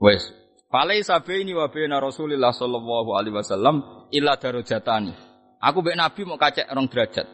Wes, 0.00 0.32
Falai 0.70 1.02
sabaini 1.02 1.50
wa 1.50 1.66
baina 1.66 1.98
Rasulillah 1.98 2.54
sallallahu 2.54 3.18
alaihi 3.18 3.34
wasallam 3.34 4.06
illa 4.14 4.38
darajatani. 4.38 5.10
Aku 5.58 5.82
mbek 5.82 5.98
Nabi 5.98 6.22
mau 6.22 6.38
kacek 6.38 6.70
rong 6.70 6.86
derajat. 6.86 7.26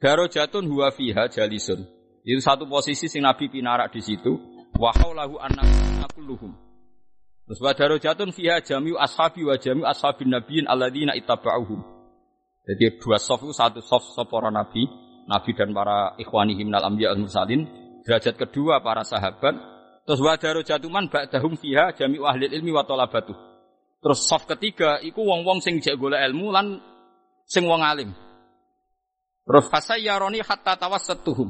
Darajatun 0.00 0.64
huwa 0.72 0.88
fiha 0.88 1.28
jalisun. 1.28 1.84
Itu 2.24 2.40
satu 2.40 2.64
posisi 2.64 3.04
sing 3.06 3.20
Nabi 3.20 3.52
pinarak 3.52 3.92
di 3.92 4.00
situ. 4.00 4.40
Wa 4.80 4.96
haulahu 4.96 5.36
annasu 5.38 6.08
kulluhum. 6.16 6.56
Terus 7.44 7.60
wa 7.60 7.76
darajatun 7.76 8.32
fiha 8.32 8.64
jami'u 8.64 8.96
ashabi 8.96 9.44
wa 9.44 9.60
jami'u 9.60 9.84
ashabin 9.84 10.32
nabiyyin 10.32 10.64
alladzina 10.64 11.12
ittaba'uhum. 11.20 11.84
Jadi 12.64 12.96
dua 12.96 13.20
soft 13.20 13.44
itu 13.44 13.52
satu 13.52 13.84
soft 13.84 14.16
soft 14.16 14.32
para 14.32 14.48
nabi, 14.48 14.88
nabi 15.28 15.50
dan 15.52 15.76
para 15.76 16.16
ikhwanihim 16.16 16.72
minal 16.72 16.88
anbiya 16.88 17.12
al 17.12 17.20
mursalin. 17.20 17.68
Derajat 18.04 18.36
kedua 18.40 18.80
para 18.80 19.04
sahabat. 19.04 19.56
Terus 20.04 20.20
wa 20.20 20.36
darajatuman 20.36 21.08
ba'dahum 21.08 21.56
fiha 21.56 21.96
jami'u 21.96 22.28
ahli 22.28 22.48
ilmi 22.52 22.72
wa 22.72 22.84
talabatuh. 22.84 23.32
Terus 24.04 24.20
soft 24.28 24.44
ketiga 24.48 25.00
iku 25.00 25.24
wong-wong 25.24 25.64
sing 25.64 25.80
jek 25.80 25.96
golek 25.96 26.20
ilmu 26.28 26.52
lan 26.52 26.76
sing 27.48 27.64
wong 27.64 27.80
alim. 27.80 28.12
Terus 29.44 29.64
fasayyaroni 29.68 30.44
hatta 30.44 30.76
tawassatuhum. 30.76 31.48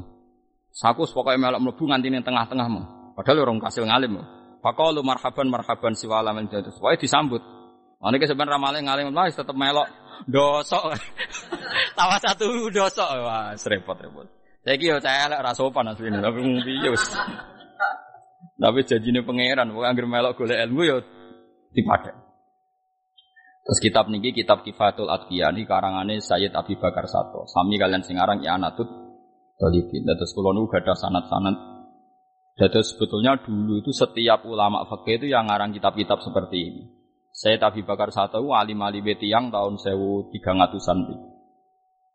Saku 0.71 1.07
pokoke 1.07 1.39
melok 1.39 1.63
mlebu 1.63 1.83
nganti 1.87 2.07
ning 2.11 2.23
tengah-tengahmu. 2.23 3.15
Padahal 3.15 3.47
orang 3.47 3.63
kasil 3.63 3.87
ngalim. 3.87 4.19
Faqalu 4.59 4.99
marhaban 5.03 5.47
marhaban 5.47 5.95
siwa 5.95 6.19
alamin 6.19 6.51
jadus. 6.51 6.75
Pokoke 6.79 6.99
disambut. 6.99 7.39
Iki 7.99 8.27
sampean 8.27 8.51
ramale 8.51 8.83
ngalim 8.83 9.11
lah 9.15 9.31
tetep 9.31 9.55
melok 9.55 9.87
dosok. 10.23 10.95
Tawa 11.97 12.15
satu 12.23 12.71
dosok. 12.71 13.09
Wah, 13.21 13.51
repot-repot. 13.55 14.27
Saiki 14.65 14.89
yo 14.89 14.97
saya 14.97 15.29
elek 15.29 15.45
ora 15.45 15.53
sopan 15.53 15.93
asline, 15.93 16.17
tapi 16.25 16.41
piye 16.41 16.89
wis. 16.89 17.05
Tapi 18.57 18.79
janjine 18.81 19.21
pangeran, 19.21 19.69
pokoke 19.69 19.85
anggere 19.85 20.07
melok 20.09 20.33
golek 20.41 20.57
ilmu 20.65 20.81
yo 20.87 20.97
dipadek. 21.69 22.15
Terus 23.65 23.79
kitab 23.81 24.09
niki 24.13 24.29
kitab 24.29 24.61
Kifatul 24.61 25.09
Atqiya 25.09 25.49
ini 25.49 25.65
karangane 25.65 26.21
Sayyid 26.21 26.53
Abi 26.53 26.77
Bakar 26.77 27.09
Sato. 27.09 27.49
Sami 27.49 27.81
kalian 27.81 28.05
sing 28.05 28.21
aran 28.21 28.41
I'anatut 28.45 28.85
Talibin. 29.57 30.05
Terus 30.05 30.37
kula 30.37 30.53
nu 30.53 30.69
gadah 30.69 30.93
sanad-sanad. 30.93 31.57
Jadi 32.55 32.79
sebetulnya 32.85 33.35
dulu 33.41 33.83
itu 33.83 33.91
setiap 33.91 34.47
ulama 34.47 34.87
fakih 34.87 35.19
itu 35.19 35.27
yang 35.27 35.49
ngarang 35.49 35.75
kitab-kitab 35.75 36.23
seperti 36.23 36.57
ini. 36.61 36.83
Sayyid 37.35 37.59
Abi 37.59 37.83
Bakar 37.83 38.15
Sato 38.15 38.39
alim-alim 38.39 39.03
yang 39.19 39.51
tahun 39.51 39.75
1300-an 39.75 40.99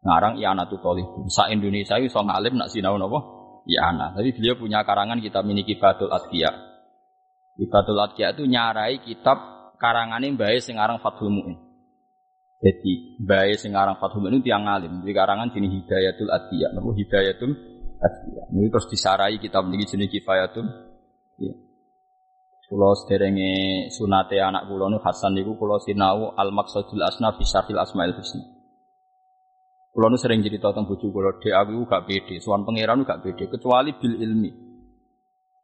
Ngarang 0.00 0.40
I'anatut 0.40 0.80
Talibin. 0.80 1.28
Sa 1.28 1.52
Indonesia 1.52 2.00
itu 2.00 2.08
so 2.08 2.24
ngalim 2.24 2.56
nak 2.56 2.72
sinau 2.72 2.96
napa? 2.96 3.20
I'ana. 3.68 4.16
Tapi 4.16 4.32
beliau 4.32 4.56
punya 4.56 4.80
karangan 4.80 5.20
kitab 5.20 5.44
ini 5.44 5.60
Kifatul 5.60 6.08
Atqiya. 6.08 6.48
Kifatul 7.60 8.00
Atqiya 8.00 8.32
itu 8.32 8.48
nyarai 8.48 9.04
kitab 9.04 9.36
karangane 9.76 10.32
mbae 10.32 10.56
sing 10.64 10.80
aran 10.80 10.96
Fathul 11.04 11.28
Muin. 11.28 11.52
Jadi 12.64 13.20
mbae 13.20 13.52
sing 13.60 13.76
aran 13.76 14.00
Fathul 14.00 14.24
Muin 14.24 14.40
itu 14.40 14.48
tiang 14.48 14.64
alim. 14.64 15.04
Di 15.04 15.12
karangan 15.12 15.52
jenis 15.52 15.84
Hidayatul 15.84 16.32
Adiyah. 16.32 16.70
Napa 16.72 16.90
Hidayatul 16.96 17.52
Adiyah. 18.00 18.44
Ini 18.56 18.72
terus 18.72 18.88
disarai 18.88 19.36
kitab 19.36 19.68
niki 19.68 19.84
jenis 19.84 20.08
Kifayatul. 20.08 20.64
Ya. 21.44 21.52
Kulo 22.70 22.94
sederenge 22.94 23.90
sunate 23.90 24.38
anak 24.38 24.70
kulo 24.70 24.86
nu 24.86 25.02
Hasan 25.02 25.34
niku 25.34 25.58
kulo 25.58 25.82
sinau 25.82 26.38
Al 26.38 26.54
Maqsadul 26.54 27.02
Asna 27.02 27.34
fi 27.34 27.42
Syarhil 27.42 27.82
Asmaul 27.82 28.14
Husna. 28.14 28.46
Kulo 29.90 30.06
nu 30.06 30.14
sering 30.14 30.38
cerita 30.38 30.70
tentang 30.70 30.86
bojo 30.86 31.10
kulo, 31.10 31.42
dhek 31.42 31.50
aku 31.50 31.82
gak 31.90 32.06
pede, 32.06 32.38
sowan 32.38 32.62
pangeran 32.62 33.02
gak 33.02 33.26
pede 33.26 33.50
kecuali 33.50 33.90
bil 33.98 34.22
ilmi. 34.22 34.50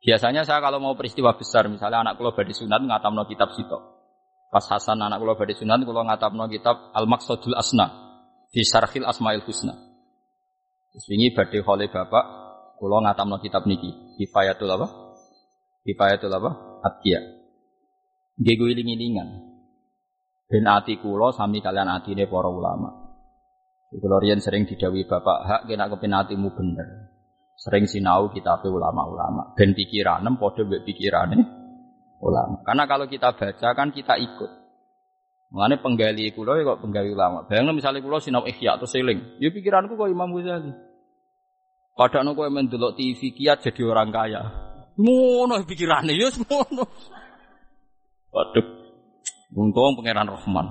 Biasanya 0.02 0.42
saya 0.42 0.58
kalau 0.58 0.82
mau 0.82 0.98
peristiwa 0.98 1.38
besar, 1.38 1.70
misalnya 1.70 2.02
anak 2.02 2.18
kulo 2.18 2.34
badhe 2.34 2.50
sunat 2.50 2.82
ngatamno 2.82 3.22
kitab 3.30 3.54
sitok. 3.54 3.82
Pas 4.50 4.66
Hasan 4.66 4.98
anak 4.98 5.22
kula 5.22 5.38
badhe 5.38 5.54
sunan 5.54 5.86
kula 5.86 6.02
ngatapno 6.10 6.50
kitab 6.50 6.90
Al 6.90 7.06
Maqsadul 7.06 7.54
Asna 7.54 7.86
fi 8.50 8.66
Syarhil 8.66 9.06
Asmaul 9.06 9.46
Husna. 9.46 9.78
Terus 10.90 11.06
wingi 11.06 11.30
badhe 11.38 11.62
khole 11.62 11.86
bapak 11.86 12.24
kula 12.82 12.98
ngatamno 13.06 13.38
kitab 13.38 13.62
niki 13.62 14.18
Kifayatul 14.18 14.74
apa? 14.74 15.05
Kifayatul 15.86 16.34
apa? 16.34 16.82
Atqiya. 16.82 17.22
Nggih 18.42 18.58
iling-ilingan. 18.74 19.28
Ben 20.46 20.66
ati 20.66 20.98
kula 20.98 21.30
sami 21.30 21.62
kalian 21.62 21.86
atine 21.86 22.26
para 22.26 22.50
ulama. 22.50 22.90
Kula 23.94 24.18
riyen 24.18 24.42
sering 24.42 24.66
didawi 24.66 25.06
bapak, 25.06 25.38
hak 25.46 25.60
kena 25.70 25.86
kepenatimu 25.86 26.50
bener. 26.52 27.14
Sering 27.56 27.88
sinau 27.88 28.28
kitab 28.34 28.66
ulama-ulama. 28.66 29.54
Ben 29.54 29.72
pikiranem 29.72 30.36
padha 30.36 30.66
mbek 30.66 30.84
pikirane 30.84 31.38
ulama. 32.20 32.60
Karena 32.66 32.84
kalau 32.84 33.06
kita 33.06 33.32
baca 33.32 33.68
kan 33.72 33.88
kita 33.94 34.18
ikut. 34.18 34.50
Mengenai 35.46 35.78
penggali 35.78 36.34
kulo 36.34 36.58
ya 36.58 36.66
kok 36.66 36.82
penggali 36.82 37.14
ulama. 37.14 37.46
Bayangno 37.46 37.72
misalnya 37.72 38.02
kulo 38.02 38.18
sinau 38.18 38.42
ikhya 38.42 38.76
atau 38.76 38.84
seling, 38.84 39.38
ya 39.38 39.48
pikiranku 39.54 39.94
kok 39.94 40.10
Imam 40.10 40.34
Ghazali. 40.34 40.74
Padahal 41.96 42.36
kowe 42.36 42.50
mendelok 42.52 42.98
TV 42.98 43.32
kiat 43.32 43.64
jadi 43.64 43.82
orang 43.88 44.12
kaya. 44.12 44.65
Ngono 44.96 45.60
pikirannya 45.68 46.16
ya 46.16 46.28
ngono. 46.32 46.84
Waduh. 48.32 48.66
Untung 49.56 49.96
pangeran 49.96 50.28
Rahman. 50.28 50.66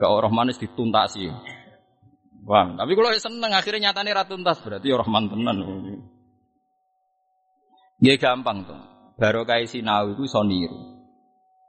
Gak 0.00 0.08
Rahman 0.08 0.48
itu 0.48 0.64
dituntasi. 0.64 1.28
Bang, 2.40 2.80
tapi 2.80 2.96
kalau 2.96 3.12
seneng 3.20 3.52
akhirnya 3.52 3.92
nyatanya 3.92 4.24
ratuntas 4.24 4.64
berarti 4.64 4.88
ya 4.88 4.96
Rahman 4.96 5.28
tenan. 5.28 5.56
Ya 8.00 8.16
gampang 8.16 8.64
tuh 8.64 8.80
barokah 9.20 9.60
sinau 9.68 10.16
itu 10.16 10.24
iso 10.24 10.40
niru. 10.40 11.04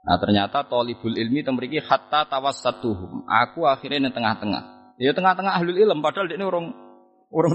Nah 0.02 0.18
ternyata 0.18 0.64
tolibul 0.66 1.14
ilmi 1.14 1.44
temriki 1.44 1.84
hatta 1.84 2.24
tawassatuhum. 2.26 3.28
Aku 3.28 3.68
akhirnya 3.68 4.08
di 4.08 4.16
tengah-tengah. 4.16 4.96
Ya 4.96 5.12
tengah-tengah 5.12 5.60
ahlul 5.60 5.76
ilm 5.76 6.00
padahal 6.00 6.32
ini 6.32 6.46
orang 6.48 6.72
orang 7.36 7.52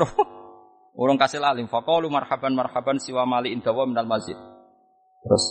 orang 0.97 1.21
kasih 1.21 1.45
alim. 1.45 1.69
Faqalu 1.69 2.09
marhaban 2.09 2.57
marhaban 2.57 2.97
siwa 2.97 3.29
mali 3.29 3.53
indawa 3.53 3.85
minal 3.85 4.09
masjid. 4.09 4.37
Terus 5.23 5.45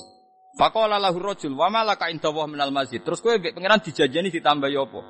Faqala 0.55 0.95
lahu 1.03 1.19
rajul 1.19 1.51
wa 1.51 1.67
malaka 1.67 2.07
indawa 2.07 2.47
minal 2.47 2.71
masjid. 2.71 3.03
Terus 3.03 3.19
kowe 3.19 3.35
mbek 3.35 3.53
pangeran 3.53 3.83
dijajani 3.83 4.31
ditambah 4.31 4.71
ya 4.71 4.87
apa? 4.87 5.01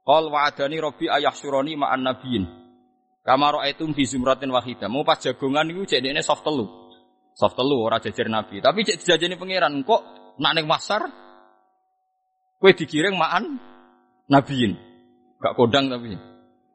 Qal 0.00 0.24
wa'adani 0.32 0.76
rabbi 0.80 1.06
ayahsyurani 1.06 1.76
ma'an 1.76 2.00
nabiyyin. 2.00 2.44
Kama 3.20 3.60
ra'aitum 3.60 3.92
fi 3.92 4.08
zumratin 4.08 4.48
wahidah. 4.48 4.88
Mau 4.88 5.04
pas 5.04 5.20
jagongan 5.20 5.68
niku 5.68 5.84
cek 5.84 6.00
dekne 6.00 6.24
soft 6.24 6.40
telu. 6.40 6.64
Soft 7.36 7.60
telu 7.60 7.76
ora 7.76 8.00
jajar 8.00 8.32
Nabi. 8.32 8.64
Tapi 8.64 8.80
cek 8.80 9.04
dijajani 9.04 9.36
pangeran 9.36 9.84
kok 9.84 10.00
nak 10.40 10.56
pasar 10.64 11.02
kue 12.56 12.72
dikiring 12.72 13.20
maan 13.20 13.60
nabiin. 14.32 14.72
Gak 15.44 15.56
kodang 15.60 15.92
tapi. 15.92 16.29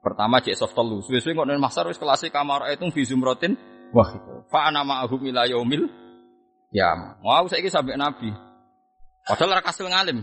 Pertama 0.05 0.37
cek 0.37 0.53
soft 0.53 0.77
telu. 0.77 1.01
Suwe-suwe 1.01 1.33
kok 1.33 1.49
ning 1.49 1.57
pasar 1.57 1.89
wis 1.89 1.97
kelas 1.97 2.29
kamar 2.29 2.69
itu 2.69 2.85
fi 2.93 3.01
zumratin 3.09 3.57
wah 3.89 4.05
itu. 4.13 4.45
Fa 4.53 4.69
ana 4.69 4.85
ma'ahum 4.85 5.17
ila 5.33 5.49
yaumil 5.49 5.89
ya. 6.69 7.17
Mau 7.25 7.49
saiki 7.49 7.73
sampai 7.73 7.97
Nabi. 7.97 8.29
Padahal 9.25 9.57
ora 9.57 9.65
kasil 9.65 9.89
ngalim. 9.89 10.21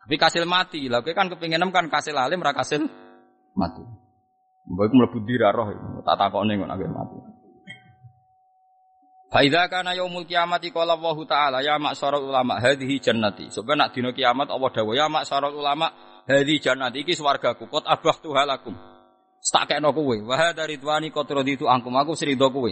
Tapi 0.00 0.16
kasil 0.16 0.48
mati. 0.48 0.88
Lah 0.88 1.04
kowe 1.04 1.12
kan 1.12 1.28
kepengin 1.28 1.60
kan 1.68 1.92
kasil 1.92 2.16
alim 2.16 2.40
ora 2.40 2.56
kasil 2.56 2.88
mati. 3.52 3.84
Mbok 4.64 4.88
mlebu 4.88 5.18
dirarah 5.28 5.68
tak 6.00 6.16
takokne 6.16 6.56
kok 6.56 6.64
nek 6.64 6.88
mati. 6.88 7.16
Faidha 9.28 9.68
kana 9.68 9.92
yaumul 9.92 10.24
kiamati 10.24 10.72
qala 10.72 10.96
Allah 10.96 11.16
taala 11.28 11.58
ya 11.60 11.76
maksara 11.76 12.16
ulama 12.16 12.56
hadhihi 12.56 12.96
jannati. 12.96 13.52
Sebab 13.52 13.76
nak 13.76 13.92
dina 13.92 14.16
kiamat 14.16 14.48
Allah 14.48 14.72
dawuh 14.72 14.96
ya 14.96 15.12
maksara 15.12 15.52
ulama 15.52 15.92
hadhihi 16.26 16.58
jannati 16.60 17.02
iki 17.02 17.14
swargaku 17.14 17.70
kot 17.70 17.86
abah 17.86 18.16
tuhalakum. 18.20 18.74
Tak 19.46 19.70
kekno 19.70 19.94
kowe. 19.94 20.16
Wa 20.26 20.34
hadza 20.34 20.66
ridwani 20.66 21.14
qad 21.14 21.30
raditu 21.30 21.70
angkum 21.70 21.94
aku 21.94 22.18
srido 22.18 22.50
kowe. 22.50 22.70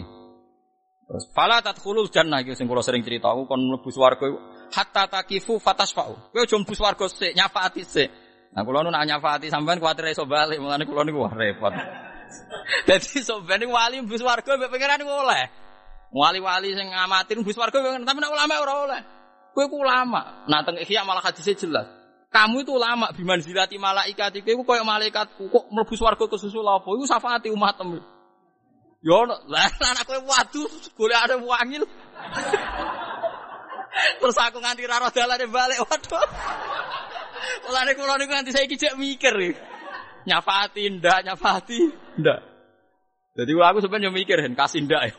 Terus 1.05 1.25
fala 1.31 1.63
tadkhulul 1.63 2.11
jannah 2.11 2.43
iki 2.43 2.51
sing 2.53 2.67
kula 2.67 2.83
sering 2.83 3.01
cerita 3.01 3.31
aku 3.31 3.47
kon 3.47 3.63
mlebu 3.63 3.89
swarga 3.89 4.27
hatta 4.75 5.07
takifu 5.07 5.55
fatasfa'u. 5.57 6.35
Kowe 6.35 6.43
aja 6.43 6.55
mlebu 6.59 6.75
swarga 6.75 7.05
sik 7.07 7.31
nyafaati 7.31 7.81
sik. 7.87 8.09
Nah 8.51 8.61
kula 8.67 8.83
nu 8.83 8.91
nak 8.91 9.07
nyafaati 9.07 9.47
sampean 9.47 9.79
kuwatir 9.79 10.11
iso 10.11 10.27
bali 10.27 10.59
mulane 10.59 10.83
kula 10.83 11.07
niku 11.07 11.23
repot. 11.31 11.73
Dadi 12.87 13.19
sampean 13.23 13.63
wali 13.71 14.03
mlebu 14.03 14.19
swarga 14.19 14.51
mbek 14.59 14.69
pangeran 14.69 15.01
oleh. 15.07 15.65
Wali-wali 16.15 16.71
sing 16.71 16.87
ngamatin 16.95 17.43
bus 17.43 17.59
warga 17.59 17.75
tapi 17.81 18.19
nak 18.23 18.31
ulama 18.31 18.55
ora 18.63 18.73
oleh. 18.87 19.01
Kowe 19.51 19.67
ku 19.67 19.83
ulama. 19.83 20.47
Nah 20.47 20.63
teng 20.63 20.79
ihya 20.79 21.03
malah 21.03 21.19
hadisnya 21.19 21.59
jelas. 21.59 21.87
Kamu 22.35 22.67
itu 22.67 22.75
ulama 22.75 23.15
biman 23.15 23.39
zilati 23.39 23.79
malaikat 23.79 24.43
iku 24.43 24.67
koyo 24.67 24.83
malaikatku 24.83 25.47
kok 25.47 25.71
mlebu 25.71 25.95
swarga 25.95 26.27
kesusul 26.27 26.67
apa? 26.67 26.83
Iku 26.83 27.07
syafaati 27.07 27.47
umatem. 27.47 27.95
Yo 28.99 29.23
lah 29.23 29.71
anak 29.95 30.03
kowe 30.03 30.19
waduh 30.19 30.67
golek 30.99 31.15
ada 31.15 31.39
wangil. 31.39 31.87
Terus 34.19 34.35
aku 34.35 34.59
nganti 34.59 34.83
ra 34.83 35.07
dalane 35.07 35.47
balik 35.47 35.79
waduh. 35.87 36.27
Mulane 37.71 37.95
kula 37.95 38.19
niku 38.19 38.31
nganti 38.35 38.51
saiki 38.51 38.75
jek 38.75 38.99
mikir. 38.99 39.55
Nyafati 40.27 40.91
ndak, 40.91 41.23
nyafati 41.23 41.79
ndak. 42.19 42.39
Jadi 43.39 43.51
aku 43.55 43.79
sebenarnya 43.79 44.11
mikir 44.11 44.43
kasih 44.51 44.83
ndak 44.83 45.01
ya. 45.07 45.15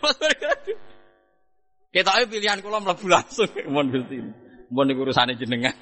Kita 1.97 2.13
ayo 2.21 2.29
pilihan 2.29 2.61
kula 2.61 2.77
mlebu 2.85 3.09
langsung 3.09 3.49
mon 3.73 3.89
Gusti. 3.89 4.21
Mon 4.69 4.85
niku 4.85 5.09
jenengan. 5.41 5.73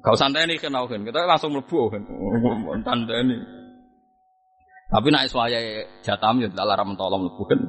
Kau 0.00 0.16
santai 0.16 0.48
nih 0.48 0.56
kenal 0.56 0.88
kan, 0.88 1.04
kita 1.04 1.28
langsung 1.28 1.52
mlebu 1.52 1.92
kan, 1.92 2.02
tanda 2.80 3.20
ini. 3.20 3.36
Tapi 4.88 5.08
naik 5.12 5.28
suaya 5.28 5.60
jatam 6.00 6.40
ya 6.40 6.48
tidak 6.48 6.64
larang 6.64 6.96
mentolong 6.96 7.28
mlebu 7.28 7.42
kan. 7.44 7.60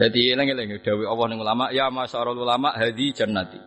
Jadi 0.00 0.32
lengi-lengi 0.32 0.80
dawi 0.80 1.04
Allah 1.04 1.26
ning 1.28 1.44
ulama, 1.44 1.68
ya 1.76 1.92
masyarul 1.92 2.40
ulama 2.40 2.72
hadi 2.72 3.12
jannati. 3.12 3.60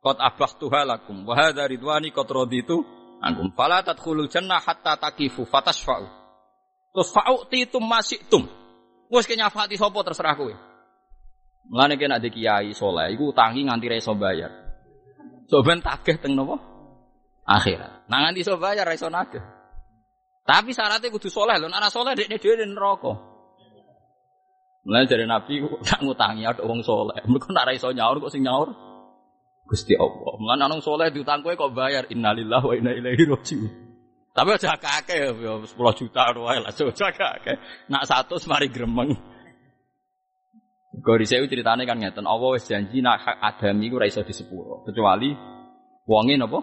Qad 0.00 0.16
abahtuha 0.16 0.88
lakum 0.88 1.28
wa 1.28 1.36
hadza 1.36 1.68
ridwani 1.68 2.08
qad 2.08 2.24
raditu 2.32 2.80
ankum. 3.20 3.52
Fala 3.52 3.84
tadkhulul 3.84 4.32
jannah 4.32 4.64
hatta 4.64 4.96
takifu 4.96 5.44
fatasfa'u. 5.44 6.08
Terus 6.88 7.08
fa'uti 7.12 7.68
tum 7.68 7.84
masih 7.84 8.16
tum. 8.32 8.48
Wes 9.12 9.28
kenyafati 9.28 9.76
sopo 9.76 10.00
terserah 10.00 10.32
kowe. 10.32 10.56
Mulane 11.68 12.00
kena 12.00 12.16
di 12.16 12.32
kiai 12.32 12.72
soleh, 12.72 13.12
iku 13.12 13.36
utangi 13.36 13.68
nganti 13.68 13.86
reso 13.92 14.16
bayar. 14.16 14.63
Soben 15.48 15.84
tagih 15.84 16.16
teng 16.20 16.36
nopo? 16.36 16.56
Akhirat. 17.44 18.08
Nah 18.08 18.18
nganti 18.24 18.40
iso 18.40 18.56
bayar 18.56 18.88
reso 18.88 19.12
nagih. 19.12 19.42
Tapi 20.44 20.76
syaratnya 20.76 21.08
kudu 21.08 21.32
soleh 21.32 21.56
lho, 21.56 21.72
nek 21.72 21.88
soleh 21.88 22.12
dekne 22.12 22.36
dhewe 22.36 22.64
neraka. 22.68 23.12
Mulane 24.84 25.08
dari 25.08 25.24
Nabi 25.24 25.64
nak 25.64 26.00
ngutangi 26.04 26.44
ada 26.44 26.60
wong 26.60 26.84
soleh. 26.84 27.16
Mereka 27.24 27.48
nak 27.56 27.72
iso 27.72 27.88
nyaur 27.88 28.20
kok 28.20 28.32
sing 28.32 28.44
nyaur. 28.44 28.68
Gusti 29.64 29.96
Allah. 29.96 30.36
Mulane 30.36 30.62
ana 30.68 30.76
soleh 30.84 31.08
diutang 31.08 31.40
kowe 31.40 31.56
kok 31.56 31.72
bayar 31.72 32.04
innalillahi 32.12 32.64
wa 32.68 32.74
inna 32.76 32.92
ilaihi 32.92 33.24
rajiun. 33.24 33.72
Tapi 34.34 34.48
aja 34.50 34.74
kakek 34.76 35.30
ya 35.30 35.30
10 35.62 35.70
juta 35.72 36.22
wae 36.36 36.58
lah 36.60 36.74
aja 36.74 37.08
kakek. 37.08 37.56
Nak 37.88 38.02
100 38.04 38.50
mari 38.50 38.68
gremeng. 38.68 39.16
Gori 41.02 41.26
saya 41.26 41.42
ceritanya 41.50 41.82
kan 41.88 41.98
ngeten, 41.98 42.22
Allah 42.22 42.54
wis 42.54 42.70
janji 42.70 43.02
nak 43.02 43.18
hak 43.18 43.36
adami 43.42 43.90
iku 43.90 43.98
ora 43.98 44.06
iso 44.06 44.22
disepuro, 44.22 44.86
kecuali 44.86 45.34
wonge 46.06 46.38
napa 46.38 46.60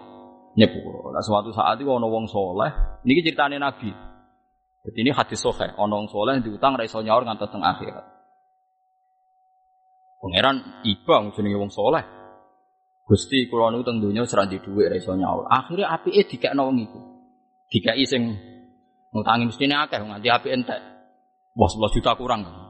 nyepuro. 0.56 1.12
Nah 1.12 1.20
suatu 1.20 1.52
saat 1.52 1.76
itu 1.76 1.90
ana 1.92 2.08
wong 2.08 2.24
soleh, 2.30 3.02
niki 3.04 3.20
ceritane 3.20 3.60
Nabi. 3.60 3.92
Jadi 4.82 4.98
ini 5.04 5.10
hadis 5.12 5.36
sahih, 5.36 5.76
ana 5.76 5.94
wong 6.00 6.08
soleh 6.08 6.40
diutang 6.40 6.80
ra 6.80 6.84
iso 6.86 7.04
nyaur 7.04 7.28
ngantos 7.28 7.52
teng 7.52 7.60
akhirat. 7.60 8.06
Pangeran 10.22 10.80
iba 10.86 11.14
jenenge 11.36 11.58
wong 11.58 11.72
soleh. 11.74 12.04
Gusti 13.02 13.50
kula 13.50 13.68
niku 13.74 13.84
teng 13.84 13.98
donya 14.00 14.24
ora 14.24 14.48
di 14.48 14.56
dhuwit 14.62 14.86
ra 14.88 14.96
iso 14.96 15.12
nyaur. 15.12 15.50
Akhire 15.50 15.84
apike 15.84 16.24
dikekno 16.24 16.72
wong 16.72 16.78
iku. 16.80 17.00
Dikai 17.68 18.06
sing 18.08 18.32
ngutangi 19.12 19.44
mestine 19.50 19.76
akeh 19.76 19.98
nganti 20.00 20.30
apike 20.30 20.54
entek. 20.56 20.80
Wah 21.52 21.68
11 21.68 22.00
juta 22.00 22.16
kurang 22.16 22.48
kan. 22.48 22.61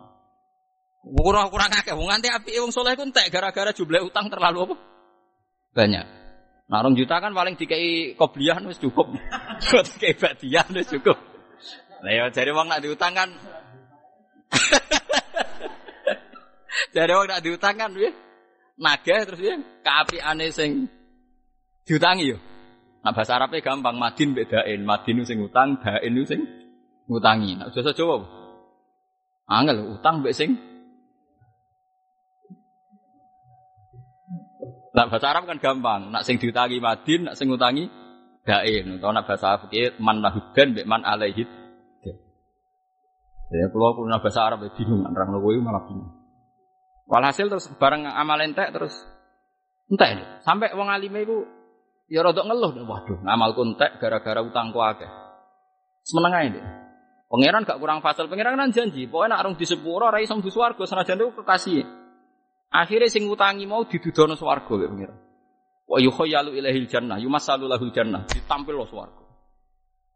Kurang 1.03 1.51
kurang 1.51 1.75
akeh 1.75 1.99
wong 1.99 2.07
nganti 2.07 2.31
apike 2.31 2.63
wong 2.63 2.71
saleh 2.71 2.95
ku 2.95 3.03
entek 3.03 3.27
gara-gara 3.35 3.75
jumlah 3.75 4.07
utang 4.07 4.31
terlalu 4.31 4.71
apa? 4.71 4.75
Banyak. 5.75 6.07
Rong 6.71 6.95
juta 6.95 7.19
kan 7.19 7.35
paling 7.35 7.59
dikai 7.59 8.15
kobliyah 8.15 8.63
wis 8.63 8.79
cukup. 8.79 9.11
dikai 9.99 10.15
badiah 10.15 10.63
wis 10.71 10.87
cukup. 10.87 11.19
Lah 12.07 12.13
ya 12.15 12.25
jare 12.31 12.55
wong 12.55 12.71
nak 12.71 12.87
diutang 12.87 13.19
kan 13.19 13.35
Jare 16.95 17.13
wong 17.19 17.29
nak 17.29 17.43
diutang 17.43 17.75
kan 17.75 17.91
piye? 17.91 18.15
Nagih 18.79 19.27
terus 19.27 19.43
piye? 19.43 19.59
Kaapiane 19.83 20.55
sing 20.55 20.87
diutangi 21.83 22.31
yo. 22.31 22.39
Nah 23.03 23.11
bahasa 23.11 23.35
Arabnya 23.35 23.59
gampang, 23.59 23.99
madin 23.99 24.39
bedain, 24.39 24.87
madin 24.87 25.27
sing 25.27 25.43
utang, 25.43 25.83
dain 25.83 26.15
sing 26.23 26.47
ngutangi. 27.11 27.59
Nah, 27.59 27.75
bahasa 27.75 27.91
Jawa. 27.91 28.23
Angel 29.51 29.99
utang 29.99 30.23
mbek 30.23 30.39
sing 30.39 30.55
Nak 34.93 35.09
bahasa 35.09 35.27
Arab 35.33 35.49
kan 35.49 35.57
gampang. 35.57 36.13
Nak 36.13 36.23
sing 36.29 36.37
diutangi 36.37 36.77
madin, 36.77 37.29
nak 37.29 37.35
sing 37.41 37.49
ngutangi 37.49 37.89
dain. 38.45 39.01
Atau 39.01 39.13
nak 39.13 39.25
bahasa 39.25 39.61
fikih 39.67 39.97
man 40.01 40.21
lahudan 40.21 40.77
be 40.77 40.85
man 40.85 41.01
alaihid. 41.05 41.49
Ya 43.53 43.69
kalau 43.69 43.93
aku 43.93 44.09
bahasa 44.09 44.49
Arab 44.49 44.65
ya 44.65 44.73
bingung, 44.73 45.05
orang 45.05 45.29
kowe 45.29 45.53
malah 45.61 45.85
bingung. 45.85 46.09
Walhasil 47.05 47.53
terus 47.53 47.69
bareng 47.77 48.09
amal 48.09 48.41
entek 48.41 48.73
terus 48.73 48.97
entek 49.93 50.17
ini. 50.17 50.25
Sampai 50.41 50.73
wong 50.73 50.89
alime 50.89 51.21
iku 51.29 51.45
ya 52.09 52.25
rodok 52.25 52.49
ngeluh, 52.49 52.73
waduh, 52.89 53.21
ngamalku 53.21 53.61
entek 53.69 54.01
gara-gara 54.01 54.41
utangku 54.41 54.81
akeh. 54.81 55.11
Semeneng 56.01 56.33
ae 56.33 56.49
deh. 56.49 56.65
Pangeran 57.33 57.65
gak 57.65 57.81
kurang 57.81 58.05
fasal, 58.05 58.29
pangeran 58.29 58.61
kan 58.61 58.77
janji, 58.77 59.09
pokoknya 59.09 59.33
nak 59.33 59.41
arung 59.41 59.57
di 59.57 59.65
sepuro, 59.65 60.13
rai 60.13 60.29
mlebu 60.29 60.53
swarga 60.53 60.85
senajan 60.85 61.17
itu 61.17 61.33
kekasih. 61.41 61.81
Akhirnya 62.73 63.13
sing 63.13 63.29
utangi 63.29 63.69
mau 63.69 63.85
didudono 63.85 64.33
swarga 64.33 64.73
ya 64.81 64.89
pengiran. 64.89 65.19
Wa 65.85 66.01
yukhayyalu 66.01 66.57
ilahil 66.57 66.89
jannah, 66.89 67.21
yumasalu 67.21 67.69
lahul 67.69 67.93
jannah, 67.93 68.25
ditampil 68.25 68.81
lo 68.81 68.89
swarga. 68.89 69.29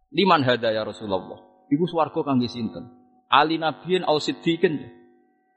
Liman 0.09 0.40
hada 0.40 0.72
ya 0.72 0.80
Rasulullah. 0.80 1.68
Iku 1.68 1.84
swarga 1.84 2.24
kangge 2.24 2.48
sinten? 2.48 2.88
Ali 3.28 3.61
nabiyin 3.61 4.09
au 4.09 4.16
siddiqin. 4.16 4.80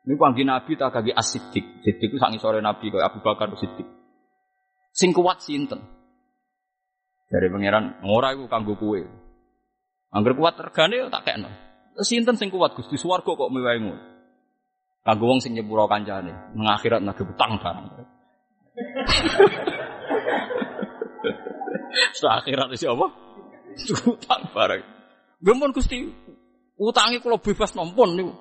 Ini 0.04 0.14
kangge 0.20 0.43
nabi 0.43 0.76
tak 0.76 0.91
kangge 0.91 1.16
as-siddiq. 1.16 1.86
Siddiq 1.88 2.12
ku 2.12 2.20
sore 2.20 2.60
nabi 2.60 2.91
kaya 2.91 3.08
Abu 3.08 3.24
Bakar 3.24 3.47
Siddiq. 3.56 3.88
Sing 4.91 5.16
kuat 5.16 5.39
sinten? 5.39 5.80
Dari 7.30 7.47
pangeran, 7.47 8.04
ora 8.04 8.36
iku 8.36 8.52
kanggo 8.52 8.76
kowe. 8.76 9.00
Angger 10.12 10.34
kuat 10.34 10.58
regane 10.60 11.08
tak 11.14 11.24
kekno. 11.24 11.47
Sinten 12.04 12.36
sing 12.36 12.50
kuat 12.52 12.76
Gusti 12.76 13.00
swarga 13.00 13.38
kok 13.38 13.54
mewae 13.54 13.78
ngono. 13.80 14.19
Kanggo 15.00 15.32
wong 15.32 15.39
sing 15.39 15.56
nyepuro 15.56 15.88
kancane, 15.88 16.52
nang 16.54 16.68
akhirat 16.76 17.00
nang 17.00 17.16
utang 17.16 17.56
barang. 17.58 17.88
Setelah 22.16 22.36
akhirat 22.43 22.68
iki 22.76 22.86
apa? 22.86 23.08
Utang 24.06 24.43
barang. 24.52 24.84
Gempon 25.39 25.72
Gusti, 25.72 26.04
utangi 26.76 27.24
kula 27.24 27.39
bebas 27.39 27.72
nompon 27.80 28.20
niku. 28.20 28.36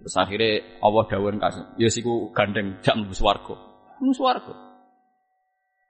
Terus 0.00 0.16
akhirnya 0.16 0.80
Allah 0.80 1.04
dawuh 1.04 1.36
kasih, 1.36 1.76
ya 1.76 1.92
siku 1.92 2.32
gandeng 2.32 2.80
jam 2.80 3.04
mlebu 3.04 3.12
swarga. 3.12 3.52
Mlebu 4.00 4.16
swarga. 4.16 4.70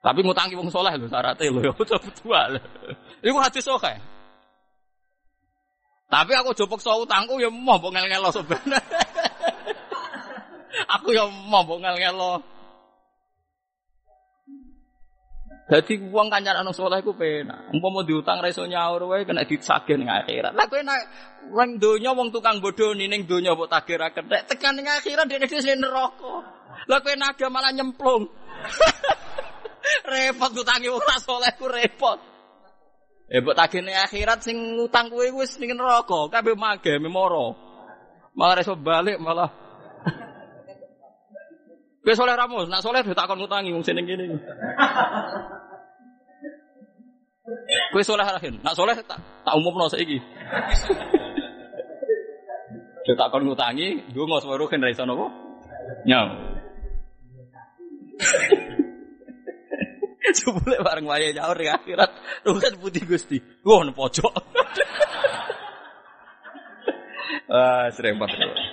Tapi 0.00 0.24
ngutangi 0.24 0.56
wong 0.56 0.72
soleh 0.72 0.96
lho 0.96 1.06
syaratnya 1.06 1.52
lho 1.52 1.60
ya 1.70 1.72
betul 1.76 2.00
lho. 2.32 2.60
Iku 3.22 3.38
hadis 3.38 3.62
sahih. 3.62 4.00
Tapi 6.10 6.34
aku 6.34 6.50
jopok 6.58 6.82
so 6.82 7.06
utangku 7.06 7.38
ya 7.38 7.46
mau 7.46 7.78
mbok 7.78 7.94
ngel-ngelo 7.94 8.34
sebenarnya. 8.34 8.82
aku 10.86 11.12
ya 11.12 11.24
mau 11.26 11.66
ngel-ngelo. 11.66 12.40
Jadi 15.70 16.02
uang 16.02 16.26
kancan 16.34 16.66
anu 16.66 16.74
soleh 16.74 16.98
ku 16.98 17.14
penak. 17.14 17.70
Umpama 17.70 18.02
diutang 18.02 18.42
ra 18.42 18.50
iso 18.50 18.66
nyaur 18.66 19.06
wae 19.06 19.22
kena 19.22 19.46
disagih 19.46 20.02
ning 20.02 20.10
akhirat. 20.10 20.50
Lah 20.50 20.66
kowe 20.66 20.82
nek 20.82 21.00
wong 21.54 21.78
donya 21.78 22.10
wong 22.10 22.34
tukang 22.34 22.58
bodoh 22.58 22.90
ning 22.90 23.22
donya 23.22 23.54
mbok 23.54 23.70
tagih 23.70 24.02
ra 24.02 24.10
kethek 24.10 24.50
tekan 24.50 24.74
ning 24.74 24.90
akhirat 24.90 25.30
dene 25.30 25.46
dhewe 25.46 25.78
neraka. 25.78 26.42
Lah 26.90 26.98
kowe 26.98 27.14
naga 27.14 27.46
malah 27.46 27.70
nyemplung. 27.70 28.26
repot 30.10 30.50
utangi 30.58 30.90
wong 30.90 31.06
soleh 31.22 31.54
ku 31.54 31.70
repot. 31.70 32.18
Eh 33.30 33.38
mbok 33.38 33.54
tagihne 33.54 33.94
akhirat 33.94 34.42
sing 34.42 34.74
utang 34.74 35.06
kowe 35.06 35.22
wis 35.38 35.54
ning 35.62 35.78
neraka, 35.78 36.26
kabeh 36.34 36.58
mage 36.58 36.98
memoro. 36.98 37.54
Malah 38.34 38.58
iso 38.58 38.74
balik 38.74 39.22
malah. 39.22 39.69
Kowe 42.00 42.16
soleh 42.16 42.32
ramus, 42.32 42.64
nak 42.72 42.80
soleh 42.80 43.04
takon 43.04 43.44
ngutangi 43.44 43.76
wong 43.76 43.84
sing 43.84 44.00
kene. 44.00 44.40
Kowe 47.92 48.00
soleh 48.00 48.24
rahin, 48.24 48.56
nak 48.64 48.72
soleh 48.72 48.96
tak 49.04 49.20
tak 49.20 49.54
umumno 49.60 49.84
saiki. 49.92 50.16
Saya 53.04 53.16
takon 53.20 53.44
ngutangi, 53.44 54.16
ndonga 54.16 54.40
suwe 54.40 54.56
ruhin 54.56 54.80
ra 54.80 54.88
iso 54.88 55.04
napa? 55.04 55.28
Nyam. 56.08 56.28
Jebule 60.36 60.76
bareng 60.80 61.06
wayahe 61.10 61.36
nyaur 61.36 61.58
di 61.58 61.68
akhirat, 61.68 62.10
ruhen 62.48 62.74
putih 62.80 63.04
Gusti. 63.04 63.44
Wah, 63.60 63.84
pojok. 63.92 64.34
Ah, 67.50 67.90
banget. 67.90 68.69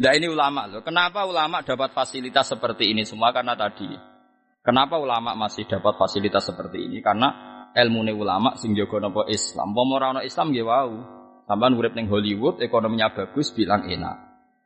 Nah 0.00 0.16
ini 0.16 0.32
ulama 0.32 0.64
loh. 0.64 0.80
Kenapa 0.80 1.28
ulama 1.28 1.60
dapat 1.60 1.92
fasilitas 1.92 2.48
seperti 2.48 2.88
ini 2.88 3.04
semua? 3.04 3.36
Karena 3.36 3.52
tadi. 3.52 3.84
Kenapa 4.64 4.96
ulama 4.96 5.36
masih 5.36 5.68
dapat 5.68 6.00
fasilitas 6.00 6.48
seperti 6.48 6.88
ini? 6.88 7.04
Karena 7.04 7.28
ilmu 7.76 8.08
ulama 8.16 8.56
sing 8.56 8.72
jaga 8.72 8.96
nopo 8.96 9.28
Islam. 9.28 9.76
Pomorano 9.76 10.24
Islam 10.24 10.56
gak 10.56 10.64
wow. 10.64 10.90
Sampai 11.44 11.74
urip 11.76 11.92
neng 11.92 12.08
Hollywood 12.08 12.64
ekonominya 12.64 13.12
bagus 13.12 13.52
bilang 13.52 13.84
enak. 13.92 14.16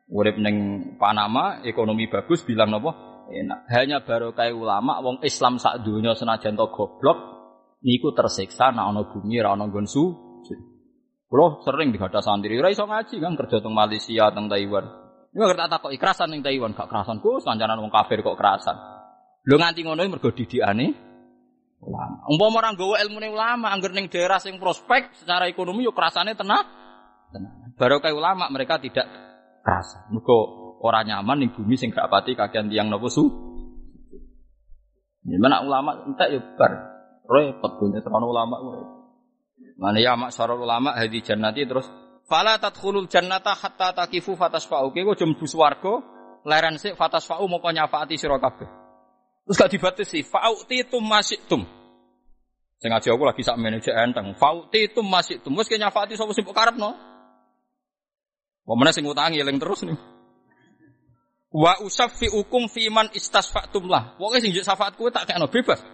Urip 0.06 0.38
neng 0.38 0.56
Panama 1.02 1.66
ekonomi 1.66 2.06
bagus 2.06 2.46
bilang 2.46 2.70
nopo 2.70 2.94
enak. 3.26 3.66
Hanya 3.74 4.06
baru 4.06 4.30
kayak 4.38 4.54
ulama 4.54 5.02
wong 5.02 5.18
Islam 5.26 5.58
sak 5.58 5.82
dunia 5.82 6.14
senajan 6.14 6.54
to 6.54 6.70
goblok 6.70 7.18
niku 7.82 8.14
tersiksa 8.14 8.70
nak 8.70 8.86
ono 8.94 9.10
bumi 9.10 9.42
ra 9.42 9.58
ono 9.58 9.66
gonsu. 9.66 10.04
Kulo 11.24 11.64
sering 11.66 11.90
dihadap 11.90 12.22
santri, 12.22 12.54
ora 12.54 12.70
iso 12.70 12.86
ngaji 12.86 13.18
kan 13.18 13.34
kerja 13.34 13.58
teng 13.58 13.74
Malaysia, 13.74 14.30
teng 14.30 14.46
Taiwan. 14.46 15.03
Ini 15.34 15.42
gak 15.42 15.66
tak 15.66 15.82
kok 15.82 15.90
kerasan 15.98 16.30
ning 16.30 16.46
Taiwan, 16.46 16.78
gak 16.78 16.86
kerasan 16.86 17.18
ku 17.18 17.42
kancanan 17.42 17.82
wong 17.82 17.90
kafir 17.90 18.22
kok 18.22 18.38
kerasan. 18.38 18.78
Lho 19.42 19.58
nganti 19.58 19.82
ngono 19.82 20.06
mergo 20.06 20.30
didikane 20.30 20.94
ulama. 21.82 22.22
Umpama 22.30 22.62
ora 22.62 22.70
nggawa 22.70 23.02
ilmune 23.02 23.28
ulama, 23.34 23.74
angger 23.74 23.90
ning 23.90 24.06
daerah 24.06 24.38
sing 24.38 24.62
prospek 24.62 25.10
secara 25.18 25.50
ekonomi 25.50 25.82
yo 25.82 25.90
kerasane 25.90 26.38
tenang. 26.38 26.62
Tenang. 27.34 27.74
Kayak 27.74 28.14
ulama 28.14 28.46
mereka 28.46 28.78
tidak 28.78 29.10
kerasa. 29.66 30.06
Mergo 30.14 30.78
ora 30.78 31.02
nyaman 31.02 31.42
ning 31.42 31.50
bumi 31.50 31.74
sing 31.74 31.90
gak 31.90 32.06
pati 32.06 32.38
kakean 32.38 32.70
tiang 32.70 32.86
nopo 32.86 33.10
su. 33.10 33.26
Gimana 35.26 35.66
ulama 35.66 36.06
entek 36.06 36.30
yo 36.30 36.40
bar. 36.54 36.72
Repot 37.26 37.80
terano 37.80 38.30
ulama 38.30 38.60
Mana 39.74 39.98
ya 39.98 40.14
mak 40.14 40.30
sarul 40.30 40.62
ulama 40.62 40.94
hadi 40.94 41.18
jannati 41.18 41.66
terus 41.66 41.88
fala 42.28 42.58
tadkhulul 42.58 43.08
jannata 43.08 43.54
hatta 43.54 43.92
takifu 43.92 44.36
fatasfa'u. 44.36 44.90
Kowe 44.90 45.12
aja 45.12 45.24
mlebu 45.26 45.46
swarga 45.46 45.92
leren 46.44 46.76
sik 46.76 46.96
fatas 46.96 47.24
fa'u 47.28 47.48
moko 47.48 47.70
nyafaati 47.72 48.20
sira 48.20 48.36
kabeh. 48.40 48.68
Terus 49.44 49.56
gak 49.60 49.70
dibatasi 49.72 50.24
fa'uti 50.24 50.88
tum 50.88 51.04
tum. 51.48 51.62
Sing 52.80 52.88
ngaji 52.92 53.08
aku 53.12 53.24
lagi 53.24 53.42
sak 53.44 53.56
manajer 53.60 53.94
enteng. 53.96 54.32
Fa'uti 54.36 54.92
tum 54.92 55.08
tum. 55.44 55.52
Wis 55.56 55.68
nyafaati 55.72 56.16
sapa 56.16 56.32
sing 56.32 56.44
karepno. 56.48 56.90
Meneh 58.64 58.92
sing 58.96 59.04
utangi 59.04 59.40
eling 59.40 59.60
terus 59.60 59.84
nih. 59.84 59.96
Wa 61.54 61.78
usaffi 61.84 62.32
ukum 62.32 62.66
fiman 62.66 63.12
istasfa'tum 63.14 63.86
lah. 63.86 64.16
Pokoke 64.18 64.42
sing 64.42 64.50
syafaat 64.50 64.96
kowe 64.96 65.12
tak 65.12 65.28
kena 65.28 65.46
bebas. 65.46 65.93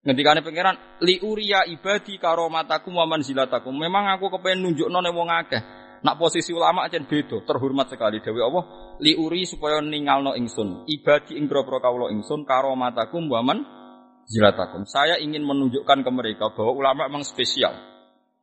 Ngendikane 0.00 0.40
pangeran 0.40 0.76
li 1.04 1.20
uriya 1.20 1.68
ibadi 1.68 2.16
karomatakum 2.16 2.96
wa 2.96 3.04
manzilatakum. 3.04 3.76
Memang 3.76 4.08
aku 4.16 4.32
kepengen 4.32 4.64
nunjukno 4.64 4.98
ning 5.04 5.12
wong 5.12 5.28
akeh. 5.28 5.60
Nak 6.00 6.16
posisi 6.16 6.56
ulama 6.56 6.88
aja 6.88 6.96
beda, 6.96 7.44
terhormat 7.44 7.92
sekali 7.92 8.24
dewi 8.24 8.40
Allah. 8.40 8.96
Li 9.04 9.12
uri 9.12 9.44
supaya 9.44 9.84
ningalno 9.84 10.32
ingsun. 10.32 10.88
Ibadi 10.88 11.36
ing 11.36 11.44
grobro 11.44 11.84
kawula 11.84 12.08
ingsun 12.08 12.48
karomatakum 12.48 13.28
wa 13.28 13.44
manzilatakum. 13.44 14.88
Saya 14.88 15.20
ingin 15.20 15.44
menunjukkan 15.44 16.00
ke 16.00 16.10
mereka 16.12 16.48
bahwa 16.56 16.72
ulama 16.72 17.04
memang 17.04 17.20
spesial. 17.20 17.76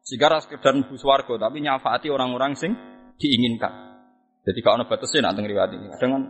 Jika 0.05 0.37
sekedar 0.37 0.77
nembus 0.77 1.01
warga 1.01 1.49
tapi 1.49 1.65
nyafaati 1.65 2.13
orang-orang 2.13 2.53
sing 2.53 2.77
diinginkan. 3.17 3.73
Jadi 4.45 4.59
kalau 4.61 4.79
ada 4.79 4.87
batasnya 4.87 5.25
nak 5.25 5.41
riwayat 5.41 5.73
ini. 5.73 5.91
Kadang 5.97 6.11
kan 6.13 6.23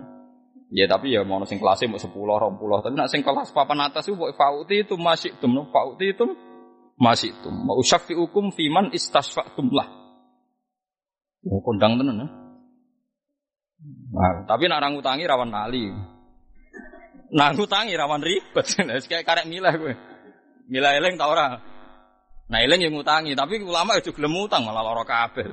Ya 0.68 0.84
tapi 0.84 1.16
ya 1.16 1.24
mau 1.24 1.40
sing 1.48 1.64
kelasnya 1.64 1.88
mau 1.88 2.02
sepuluh, 2.02 2.36
rompuloh. 2.36 2.84
Tapi 2.84 3.00
nak 3.00 3.08
sing 3.08 3.24
kelas 3.24 3.56
papan 3.56 3.88
atas 3.88 4.08
itu 4.12 4.20
fauti 4.36 4.84
itu 4.84 5.00
masih 5.00 5.32
tum, 5.40 5.56
fauti 5.72 6.12
itu 6.12 6.28
masih 7.00 7.32
tum. 7.40 7.56
Mau 7.56 7.80
syafi 7.80 8.12
hukum 8.12 8.52
fiman 8.52 8.92
istasfatum 8.92 9.72
lah. 9.72 9.88
Oh, 11.48 11.64
kondang 11.64 11.96
tenan 11.96 12.20
ya. 12.20 12.28
Nah, 14.12 14.34
tapi 14.44 14.68
nak 14.68 14.84
orang 14.84 15.00
utangi 15.00 15.24
rawan 15.24 15.54
nali. 15.54 15.88
Nah, 17.32 17.56
utangi 17.56 17.96
rawan 17.96 18.20
ribet. 18.20 18.66
Kayak 19.12 19.24
karek 19.24 19.46
milah 19.48 19.72
gue. 19.80 19.96
Milah 20.68 21.00
eleng 21.00 21.16
tau 21.16 21.32
orang. 21.32 21.64
Nah, 22.48 22.60
eleng 22.64 22.80
yang 22.80 22.96
ngutangi, 22.96 23.36
tapi 23.36 23.60
ulama 23.60 24.00
itu 24.00 24.16
gelem 24.16 24.36
utang 24.40 24.64
malah 24.64 24.80
lara 24.80 25.04
kabeh. 25.04 25.48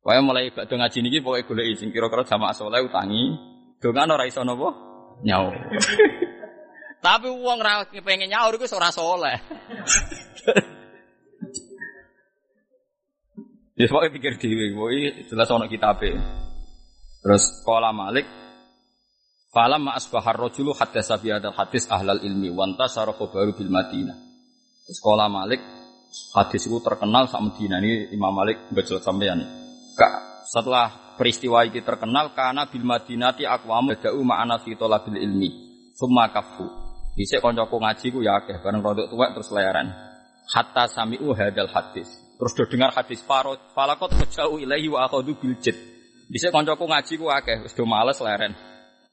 Pokoknya 0.00 0.22
mulai 0.24 0.48
badhe 0.48 0.72
ngaji 0.72 0.98
niki 1.04 1.18
pokoke 1.20 1.44
golek 1.44 1.76
sing 1.76 1.92
kira-kira 1.92 2.24
jamaah 2.24 2.56
saleh 2.56 2.80
utangi, 2.80 3.36
Dongan 3.78 4.14
ora 4.14 4.26
iso 4.26 4.42
napa? 4.42 4.68
Nyaur. 5.22 5.54
Tapi 7.04 7.28
uang 7.30 7.58
ra 7.62 7.86
pengen 8.02 8.30
nyaur 8.30 8.58
iku 8.58 8.66
ora 8.74 8.90
soleh. 8.90 9.38
Ya 13.78 13.86
pokoknya 13.86 14.10
pikir 14.10 14.42
dhewe, 14.42 14.74
pokoknya 14.74 15.22
jelas 15.30 15.54
ana 15.54 15.70
kitabe. 15.70 16.10
Terus 17.22 17.62
qala 17.62 17.94
Malik 17.94 18.26
Falam 19.48 19.88
ma 19.88 19.96
asbahar 19.96 20.36
rajulu 20.36 20.76
haddasa 20.76 21.16
bi 21.16 21.32
hadzal 21.32 21.56
hadis 21.56 21.88
ahlal 21.88 22.20
ilmi 22.20 22.52
wa 22.52 22.68
antasara 22.68 23.16
baru 23.16 23.56
bil 23.56 23.72
Madinah. 23.72 24.16
Qala 25.00 25.32
Malik 25.32 25.60
hadis 26.36 26.68
itu 26.68 26.76
terkenal 26.84 27.32
sak 27.32 27.40
Madinah 27.40 27.80
ini 27.80 28.12
Imam 28.12 28.28
Malik 28.36 28.68
mbajel 28.68 29.00
sampean. 29.00 29.40
Kak 29.96 30.44
setelah 30.44 31.07
peristiwa 31.18 31.66
ini 31.66 31.82
terkenal 31.82 32.30
karena 32.32 32.70
bil 32.70 32.86
madinati 32.86 33.42
aqwam 33.42 33.90
badau 33.90 34.22
ma'ana 34.22 34.62
fi 34.62 34.78
talabil 34.78 35.18
ilmi 35.18 35.50
summa 35.98 36.30
kafu. 36.30 36.64
Dhisik 37.18 37.42
kancaku 37.42 37.82
ngaji 37.82 38.06
ku 38.14 38.22
ya 38.22 38.38
akeh 38.38 38.62
bareng 38.62 38.78
rodok 38.78 39.10
tuwek 39.10 39.34
terus 39.34 39.50
layaran 39.50 39.90
hatta 40.54 40.86
sami'u 40.86 41.34
hadal 41.34 41.66
hadis. 41.66 42.06
Terus 42.38 42.52
do 42.54 42.64
dengar 42.70 42.94
hadis 42.94 43.18
farot 43.26 43.58
falakot 43.74 44.14
fajau 44.14 44.62
ilahi 44.62 44.86
wa 44.86 45.10
akhadhu 45.10 45.34
bil 45.34 45.58
jid. 45.58 45.74
Kancaku 46.30 46.86
ngaji 46.86 47.14
ku 47.18 47.26
akeh 47.26 47.66
wis 47.66 47.74
do 47.74 47.82
males 47.82 48.22
leren 48.22 48.54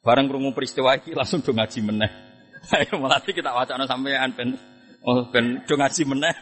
bareng 0.05 0.29
krungu 0.29 0.53
peristiwa 0.53 0.93
iki 1.01 1.17
langsung 1.17 1.41
do 1.41 1.49
ngaji 1.49 1.81
meneh. 1.81 2.11
Ayo 2.77 3.01
melatih 3.01 3.33
kita 3.33 3.49
wacana 3.49 3.89
sampean 3.89 4.29
ben. 4.37 4.53
Oh 5.01 5.25
ben 5.33 5.65
do 5.65 5.73
ngaji 5.73 6.01
meneh. 6.05 6.37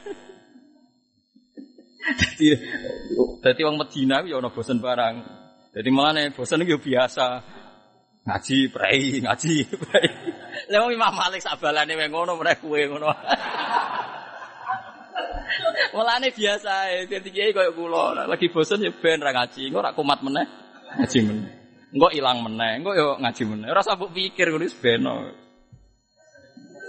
Jadi, 2.20 2.52
jadi 3.40 3.64
orang 3.64 3.80
Medina 3.80 4.20
ya 4.28 4.36
ono 4.44 4.52
bosen 4.52 4.84
barang. 4.84 5.43
Jadi 5.74 5.90
malah 5.90 6.14
nih 6.14 6.38
bosan 6.38 6.62
itu 6.62 6.78
biasa 6.78 7.42
ngaji 8.24 8.58
prei 8.70 9.20
ngaji 9.26 9.54
prei. 9.74 10.08
Lalu 10.72 10.96
Imam 10.96 11.14
Malik 11.18 11.42
sabalane 11.42 11.98
wae 11.98 12.08
ngono 12.08 12.38
mereka 12.38 12.62
kue 12.62 12.86
ngono. 12.86 13.10
Malah 15.94 16.18
nih 16.22 16.34
biasa 16.34 17.06
jadi 17.10 17.30
kiai 17.30 17.52
koyo 17.54 17.74
kula 17.74 18.26
lagi 18.26 18.50
bosan 18.54 18.86
ya 18.86 18.94
ben 18.94 19.22
ra 19.22 19.34
ngaji, 19.34 19.70
engko 19.70 19.82
ra 19.82 19.98
kumat 19.98 20.22
meneh 20.22 20.46
ngaji 20.98 21.20
meneh. 21.26 21.54
Engko 21.94 22.08
ilang 22.10 22.42
meneh, 22.42 22.72
engko 22.82 22.92
yo 22.98 23.08
ngaji 23.22 23.44
meneh. 23.46 23.68
Ora 23.70 23.82
sabuk 23.86 24.14
pikir 24.14 24.50
ngono 24.50 24.66
wis 24.66 24.78
beno. 24.78 25.30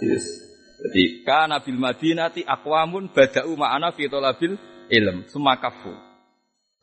Yes. 0.04 0.24
Jadi 0.84 1.24
kana 1.24 1.64
bil 1.64 1.80
madinati 1.80 2.44
aqwamun 2.44 3.08
bada'u 3.12 3.56
ma'ana 3.56 3.96
fi 3.96 4.04
talabil 4.12 4.52
ilm, 4.92 5.24
sumakafu. 5.24 6.13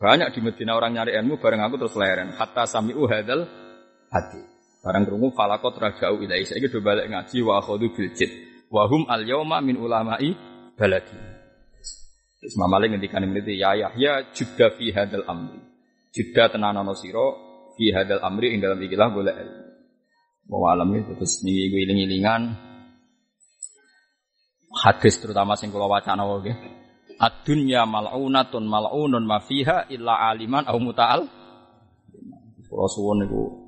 Banyak 0.01 0.33
di 0.33 0.39
Medina 0.41 0.73
orang 0.73 0.97
nyari 0.97 1.13
ilmu 1.13 1.37
bareng 1.37 1.61
aku 1.61 1.77
terus 1.77 1.93
leren. 1.93 2.33
Hatta 2.33 2.65
sami'u 2.65 3.05
hadal 3.05 3.45
hati. 4.09 4.41
Barang 4.81 5.05
kerungu 5.05 5.29
falakot 5.37 5.77
rajau 5.77 6.17
ilai. 6.25 6.41
Saya 6.41 6.57
gitu 6.57 6.81
balik 6.81 7.05
ngaji 7.05 7.37
wa 7.45 7.61
akhodu 7.61 7.93
biljid. 7.93 8.33
Wahum 8.73 9.05
al 9.05 9.21
yawma 9.21 9.61
min 9.61 9.77
ulama'i 9.77 10.33
baladi. 10.73 11.13
Isma 12.41 12.65
Malik 12.65 12.97
ngendikan 12.97 13.21
ini 13.21 13.53
ya 13.53 13.77
Yahya 13.77 14.33
judda 14.33 14.73
fi 14.73 14.89
hadal 14.89 15.21
amri. 15.29 15.61
Judda 16.09 16.49
tenanono 16.49 16.97
siro 16.97 17.27
fi 17.77 17.93
hadal 17.93 18.25
amri 18.25 18.57
ing 18.57 18.65
dalam 18.65 18.81
ikilah 18.81 19.13
boleh 19.13 19.37
ilmu. 19.37 19.63
Bahwa 20.49 20.67
alam 20.73 20.89
terus 20.97 21.45
nih 21.45 21.69
iling-ilingan 21.69 22.57
hadis 24.81 25.21
terutama 25.21 25.53
sing 25.53 25.69
kula 25.69 25.85
wacana 25.85 26.25
wae. 26.25 26.80
Ad-dunya 27.21 27.85
mal'unatun 27.85 28.65
mal'unun 28.65 29.21
ma 29.21 29.37
fiha 29.37 29.85
illa 29.93 30.33
aliman 30.33 30.65
au 30.65 30.81
muta'al. 30.81 31.21
Kula 32.65 32.87
suwun 32.89 33.21
niku 33.21 33.61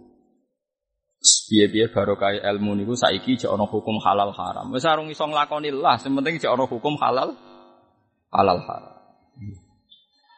piye-piye 1.24 1.93
barokah 1.93 2.34
ilmu 2.34 2.74
niku 2.82 2.97
saiki 2.97 3.38
jek 3.38 3.51
ana 3.54 3.70
hukum 3.70 4.01
halal 4.01 4.34
haram. 4.34 4.74
Wis 4.74 4.84
arung 4.89 5.14
iso 5.14 5.24
nglakoni 5.30 5.70
lah, 5.70 6.01
sing 6.01 6.18
penting 6.18 6.41
jek 6.41 6.49
ana 6.49 6.66
hukum 6.66 6.97
halal 6.97 7.38
halal 8.34 8.60
haram. 8.66 8.93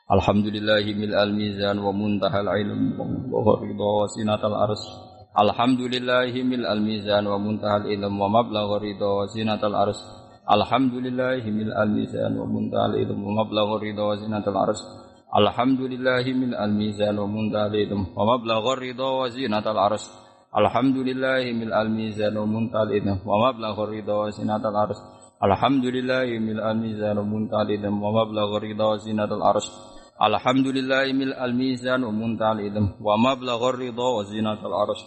Alhamdulillahi 0.06 0.92
mil 0.94 1.16
al 1.18 1.32
mizan 1.34 1.82
wa 1.82 1.90
muntahal 1.90 2.46
ilm 2.62 3.00
wa 3.32 3.58
ridha 3.58 3.90
wa 4.04 4.06
sinatal 4.12 4.54
ars. 4.54 4.84
Alhamdulillahi 5.34 6.46
mil 6.46 6.68
al 6.68 6.84
mizan 6.84 7.26
wa 7.26 7.42
muntahal 7.42 7.90
ilm 7.90 8.14
wa 8.14 8.28
mablagh 8.30 8.76
ridha 8.84 9.08
wa 9.08 9.26
sinatal 9.26 9.74
ars. 9.74 9.98
Alhamdulillahi 10.46 11.50
mil 11.50 11.74
al-mizan 11.74 12.38
wa 12.38 12.46
muntal 12.46 12.94
ilm 12.94 13.18
wa 13.18 13.42
mablagh 13.42 13.82
ridha 13.82 14.06
wa 14.06 14.14
zinatul 14.14 14.54
arsh. 14.54 14.84
Alhamdulillahi 15.34 16.38
mil 16.38 16.54
al-mizan 16.54 17.18
wa 17.18 17.26
muntal 17.26 17.74
ilm 17.74 18.14
wa 18.14 18.30
mablagh 18.30 18.78
ridha 18.78 19.10
wa 19.10 19.26
zinatul 19.26 19.82
arsh. 19.82 20.06
Alhamdulillahi 20.54 21.50
mil 21.50 21.74
al-mizan 21.74 22.38
wa 22.38 22.46
muntal 22.46 22.94
ilm 22.94 23.26
wa 23.26 23.36
mablagh 23.42 23.90
ridha 23.90 24.14
wa 24.14 24.30
zinatul 24.30 24.78
arsh. 24.78 25.02
Alhamdulillahi 25.42 26.38
mil 26.38 26.62
al-mizan 26.62 27.18
wa 27.18 27.26
muntal 27.26 27.66
ilm 27.66 27.96
wa 28.06 28.10
mablagh 28.14 28.54
ridha 28.62 28.86
wa 28.86 29.02
zinatul 29.02 29.42
arsh. 29.42 29.70
Alhamdulillahi 30.22 31.10
mil 31.18 31.34
al-mizan 31.34 32.06
wa 32.06 32.14
muntal 32.14 32.62
ilm 32.62 33.02
wa 33.02 33.18
mablagh 33.18 33.66
ridha 33.82 33.98
wa 34.14 34.22
zinatul 34.22 34.78
arsh. 34.78 35.02